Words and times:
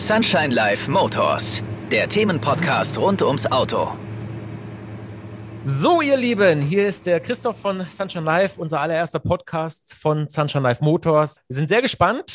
Sunshine 0.00 0.50
Life 0.54 0.90
Motors, 0.90 1.62
der 1.92 2.08
Themenpodcast 2.08 2.98
rund 2.98 3.20
ums 3.20 3.46
Auto. 3.52 3.92
So, 5.62 6.00
ihr 6.00 6.16
Lieben, 6.16 6.62
hier 6.62 6.88
ist 6.88 7.04
der 7.04 7.20
Christoph 7.20 7.60
von 7.60 7.84
Sunshine 7.86 8.24
Life, 8.24 8.58
unser 8.58 8.80
allererster 8.80 9.18
Podcast 9.18 9.92
von 9.92 10.26
Sunshine 10.26 10.62
Life 10.62 10.82
Motors. 10.82 11.42
Wir 11.48 11.56
sind 11.56 11.68
sehr 11.68 11.82
gespannt, 11.82 12.32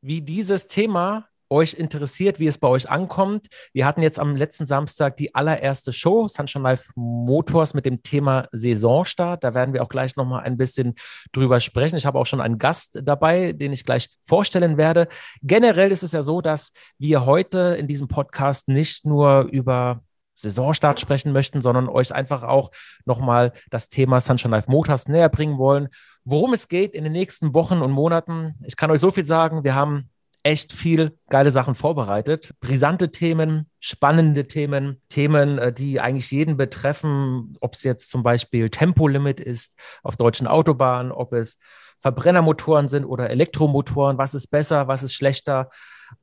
wie 0.00 0.22
dieses 0.22 0.68
Thema 0.68 1.26
euch 1.52 1.74
interessiert, 1.74 2.40
wie 2.40 2.46
es 2.46 2.58
bei 2.58 2.66
euch 2.66 2.90
ankommt. 2.90 3.46
Wir 3.72 3.86
hatten 3.86 4.02
jetzt 4.02 4.18
am 4.18 4.34
letzten 4.34 4.66
Samstag 4.66 5.16
die 5.18 5.34
allererste 5.34 5.92
Show, 5.92 6.26
Sunshine 6.26 6.64
Life 6.64 6.90
Motors, 6.96 7.74
mit 7.74 7.86
dem 7.86 8.02
Thema 8.02 8.48
Saisonstart. 8.50 9.44
Da 9.44 9.54
werden 9.54 9.74
wir 9.74 9.82
auch 9.82 9.88
gleich 9.88 10.16
nochmal 10.16 10.42
ein 10.42 10.56
bisschen 10.56 10.94
drüber 11.32 11.60
sprechen. 11.60 11.96
Ich 11.96 12.06
habe 12.06 12.18
auch 12.18 12.26
schon 12.26 12.40
einen 12.40 12.58
Gast 12.58 13.00
dabei, 13.04 13.52
den 13.52 13.72
ich 13.72 13.84
gleich 13.84 14.08
vorstellen 14.22 14.76
werde. 14.76 15.08
Generell 15.42 15.92
ist 15.92 16.02
es 16.02 16.12
ja 16.12 16.22
so, 16.22 16.40
dass 16.40 16.72
wir 16.98 17.26
heute 17.26 17.76
in 17.78 17.86
diesem 17.86 18.08
Podcast 18.08 18.68
nicht 18.68 19.04
nur 19.04 19.42
über 19.42 20.02
Saisonstart 20.34 20.98
sprechen 20.98 21.32
möchten, 21.32 21.62
sondern 21.62 21.88
euch 21.88 22.14
einfach 22.14 22.42
auch 22.42 22.70
nochmal 23.04 23.52
das 23.70 23.88
Thema 23.88 24.20
Sunshine 24.20 24.56
Life 24.56 24.70
Motors 24.70 25.06
näher 25.06 25.28
bringen 25.28 25.58
wollen. 25.58 25.88
Worum 26.24 26.52
es 26.54 26.68
geht 26.68 26.94
in 26.94 27.04
den 27.04 27.12
nächsten 27.12 27.54
Wochen 27.54 27.82
und 27.82 27.90
Monaten. 27.90 28.54
Ich 28.64 28.76
kann 28.76 28.90
euch 28.90 29.00
so 29.00 29.10
viel 29.10 29.24
sagen. 29.24 29.64
Wir 29.64 29.74
haben 29.74 30.08
echt 30.42 30.72
viel 30.72 31.16
geile 31.28 31.50
Sachen 31.50 31.74
vorbereitet. 31.74 32.54
Brisante 32.60 33.10
Themen, 33.10 33.68
spannende 33.80 34.48
Themen, 34.48 35.00
Themen, 35.08 35.58
äh, 35.58 35.72
die 35.72 36.00
eigentlich 36.00 36.30
jeden 36.30 36.56
betreffen, 36.56 37.56
ob 37.60 37.74
es 37.74 37.84
jetzt 37.84 38.10
zum 38.10 38.22
Beispiel 38.22 38.70
Tempolimit 38.70 39.40
ist 39.40 39.76
auf 40.02 40.16
deutschen 40.16 40.46
Autobahnen, 40.46 41.12
ob 41.12 41.32
es 41.32 41.58
Verbrennermotoren 42.00 42.88
sind 42.88 43.04
oder 43.04 43.30
Elektromotoren, 43.30 44.18
was 44.18 44.34
ist 44.34 44.48
besser, 44.48 44.88
was 44.88 45.04
ist 45.04 45.14
schlechter. 45.14 45.68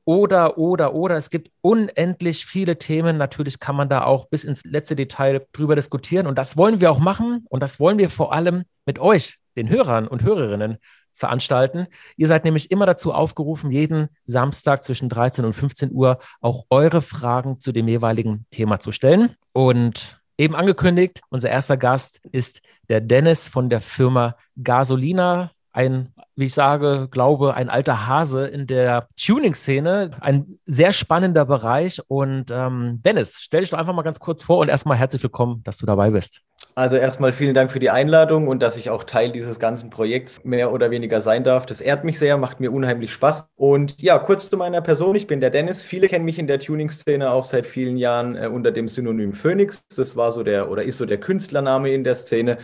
Oder, 0.03 0.57
oder, 0.57 0.93
oder. 0.93 1.15
Es 1.15 1.29
gibt 1.29 1.51
unendlich 1.61 2.45
viele 2.45 2.77
Themen. 2.77 3.17
Natürlich 3.17 3.59
kann 3.59 3.75
man 3.75 3.89
da 3.89 4.03
auch 4.03 4.27
bis 4.27 4.44
ins 4.44 4.63
letzte 4.66 4.95
Detail 4.95 5.47
drüber 5.53 5.75
diskutieren. 5.75 6.27
Und 6.27 6.38
das 6.38 6.57
wollen 6.57 6.81
wir 6.81 6.91
auch 6.91 6.99
machen. 6.99 7.45
Und 7.49 7.63
das 7.63 7.79
wollen 7.79 7.97
wir 7.97 8.09
vor 8.09 8.33
allem 8.33 8.66
mit 8.85 8.99
euch, 8.99 9.38
den 9.55 9.69
Hörern 9.69 10.07
und 10.07 10.23
Hörerinnen, 10.23 10.77
veranstalten. 11.20 11.88
Ihr 12.16 12.28
seid 12.28 12.45
nämlich 12.45 12.72
immer 12.72 12.86
dazu 12.86 13.14
aufgerufen, 13.14 13.72
jeden 13.72 14.09
Samstag 14.23 14.84
zwischen 14.84 15.09
13 15.09 15.45
und 15.45 15.53
15 15.53 15.92
Uhr 15.92 16.20
auch 16.42 16.66
eure 16.70 17.02
Fragen 17.02 17.59
zu 17.59 17.72
dem 17.72 17.88
jeweiligen 17.88 18.45
Thema 18.52 18.80
zu 18.80 18.92
stellen. 18.92 19.36
Und 19.53 20.22
eben 20.38 20.56
angekündigt, 20.56 21.22
unser 21.30 21.50
erster 21.50 21.78
Gast 21.78 22.22
ist 22.31 22.62
der 22.88 23.02
Dennis 23.02 23.50
von 23.50 23.70
der 23.70 23.81
Firma 23.81 24.36
Gasolina. 24.62 25.52
Ein, 25.72 26.14
wie 26.36 26.45
ich 26.45 26.53
sage, 26.53 27.09
glaube, 27.12 27.53
ein 27.53 27.70
alter 27.70 28.08
Hase 28.08 28.47
in 28.47 28.66
der 28.66 29.08
Tuning-Szene. 29.17 30.12
Ein 30.20 30.59
sehr 30.66 30.94
spannender 30.94 31.45
Bereich. 31.45 32.02
Und 32.08 32.50
ähm, 32.50 33.02
Dennis, 33.03 33.40
stell 33.42 33.62
dich 33.62 33.70
doch 33.70 33.78
einfach 33.78 33.94
mal 33.94 34.02
ganz 34.02 34.20
kurz 34.20 34.42
vor 34.42 34.58
und 34.59 34.70
erstmal 34.70 34.97
herzlich 34.97 35.22
willkommen, 35.22 35.62
dass 35.64 35.78
du 35.78 35.86
dabei 35.86 36.09
bist. 36.12 36.42
Also 36.75 36.95
erstmal 36.95 37.34
vielen 37.34 37.53
Dank 37.53 37.72
für 37.72 37.80
die 37.80 37.89
Einladung 37.89 38.48
und 38.48 38.62
dass 38.62 38.78
ich 38.78 38.89
auch 38.89 39.03
Teil 39.03 39.31
dieses 39.31 39.59
ganzen 39.59 39.89
Projekts 39.89 40.44
mehr 40.45 40.72
oder 40.72 40.92
weniger 40.92 41.20
sein 41.20 41.44
darf. 41.44 41.66
Das 41.66 41.81
ehrt 41.81 42.06
mich 42.06 42.17
sehr, 42.20 42.38
macht 42.38 42.59
mir 42.62 42.72
unheimlich 42.72 43.12
Spaß. 43.12 43.50
Und 43.56 44.02
ja, 44.02 44.17
kurz 44.17 44.50
zu 44.50 44.56
meiner 44.56 44.81
Person. 44.81 45.16
Ich 45.16 45.28
bin 45.28 45.42
der 45.42 45.50
Dennis. 45.50 45.84
Viele 45.84 46.08
kennen 46.08 46.25
mich 46.25 46.40
in 46.40 46.47
der 46.47 46.59
Tuning-Szene 46.59 47.31
auch 47.31 47.44
seit 47.44 47.66
vielen 47.66 47.97
Jahren 47.97 48.36
äh, 48.36 48.47
unter 48.47 48.72
dem 48.72 48.88
Synonym 48.88 49.34
Phoenix. 49.34 49.88
Das 49.90 50.16
war 50.16 50.31
so 50.31 50.44
der 50.44 50.72
oder 50.72 50.84
ist 50.84 50.97
so 50.97 51.06
der 51.06 51.20
Künstlername 51.20 51.92
in 51.92 52.03
der 52.03 52.16
Szene. 52.16 52.58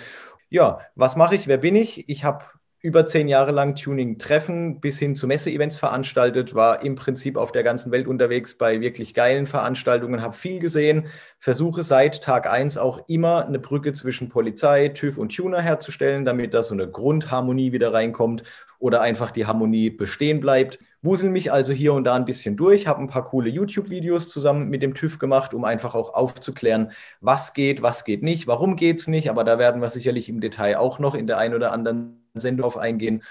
Ja, 0.50 0.80
was 0.95 1.16
mache 1.16 1.36
ich? 1.36 1.48
Wer 1.48 1.58
bin 1.58 1.76
ich? 1.76 2.08
Ich 2.08 2.23
habe 2.23 2.45
über 2.86 3.08
zehn 3.08 3.28
Jahre 3.28 3.52
lang 3.52 3.75
Tuning-Treffen 3.75 4.80
bis 4.80 5.00
hin 5.00 5.16
zu 5.16 5.25
Messe-Events 5.25 5.75
veranstaltet, 5.75 6.53
war 6.53 6.83
im 6.83 6.94
Prinzip 6.94 7.36
auf 7.36 7.52
der 7.52 7.64
ganzen 7.64 7.92
Welt 7.92 8.05
unterwegs 8.05 8.59
bei 8.59 8.80
wirklich 8.80 9.16
geilen 9.16 9.47
Veranstaltungen, 9.47 10.22
habe 10.22 10.36
viel 10.36 10.59
gesehen, 10.59 11.08
versuche 11.39 11.81
seit 11.81 12.22
Tag 12.22 12.45
eins 12.45 12.77
auch 12.77 13.09
immer 13.09 13.47
eine 13.47 13.58
Brücke 13.58 13.92
zwischen 13.94 14.30
Polizei, 14.30 14.89
TÜV 14.89 15.17
und 15.17 15.36
Tuner 15.36 15.61
herzustellen, 15.61 16.26
damit 16.26 16.54
da 16.54 16.61
so 16.61 16.76
eine 16.76 16.87
Grundharmonie 16.87 17.71
wieder 17.71 17.92
reinkommt 17.92 18.43
oder 18.77 19.02
einfach 19.02 19.32
die 19.32 19.48
Harmonie 19.48 19.89
bestehen 19.89 20.39
bleibt. 20.39 20.77
Wusel 21.02 21.32
mich 21.32 21.52
also 21.52 21.73
hier 21.73 21.93
und 21.93 22.04
da 22.04 22.14
ein 22.14 22.26
bisschen 22.26 22.55
durch, 22.55 22.86
habe 22.86 23.02
ein 23.02 23.08
paar 23.08 23.23
coole 23.23 23.49
YouTube-Videos 23.49 24.30
zusammen 24.30 24.70
mit 24.70 24.83
dem 24.83 24.93
TÜV 24.93 25.17
gemacht, 25.17 25.55
um 25.55 25.65
einfach 25.65 25.95
auch 25.95 26.14
aufzuklären, 26.14 26.92
was 27.20 27.55
geht, 27.55 27.82
was 27.82 28.04
geht 28.04 28.21
nicht, 28.21 28.45
warum 28.45 28.76
geht 28.76 28.99
es 28.99 29.08
nicht, 29.08 29.32
aber 29.32 29.43
da 29.43 29.58
werden 29.58 29.82
wir 29.82 29.89
sicherlich 29.89 30.30
im 30.30 30.39
Detail 30.39 30.77
auch 30.77 30.99
noch 30.99 31.15
in 31.15 31.26
der 31.26 31.39
einen 31.39 31.55
oder 31.55 31.71
anderen 31.71 32.24
Sendung 32.39 32.65
auf 32.65 32.77
eingehen. 32.77 33.23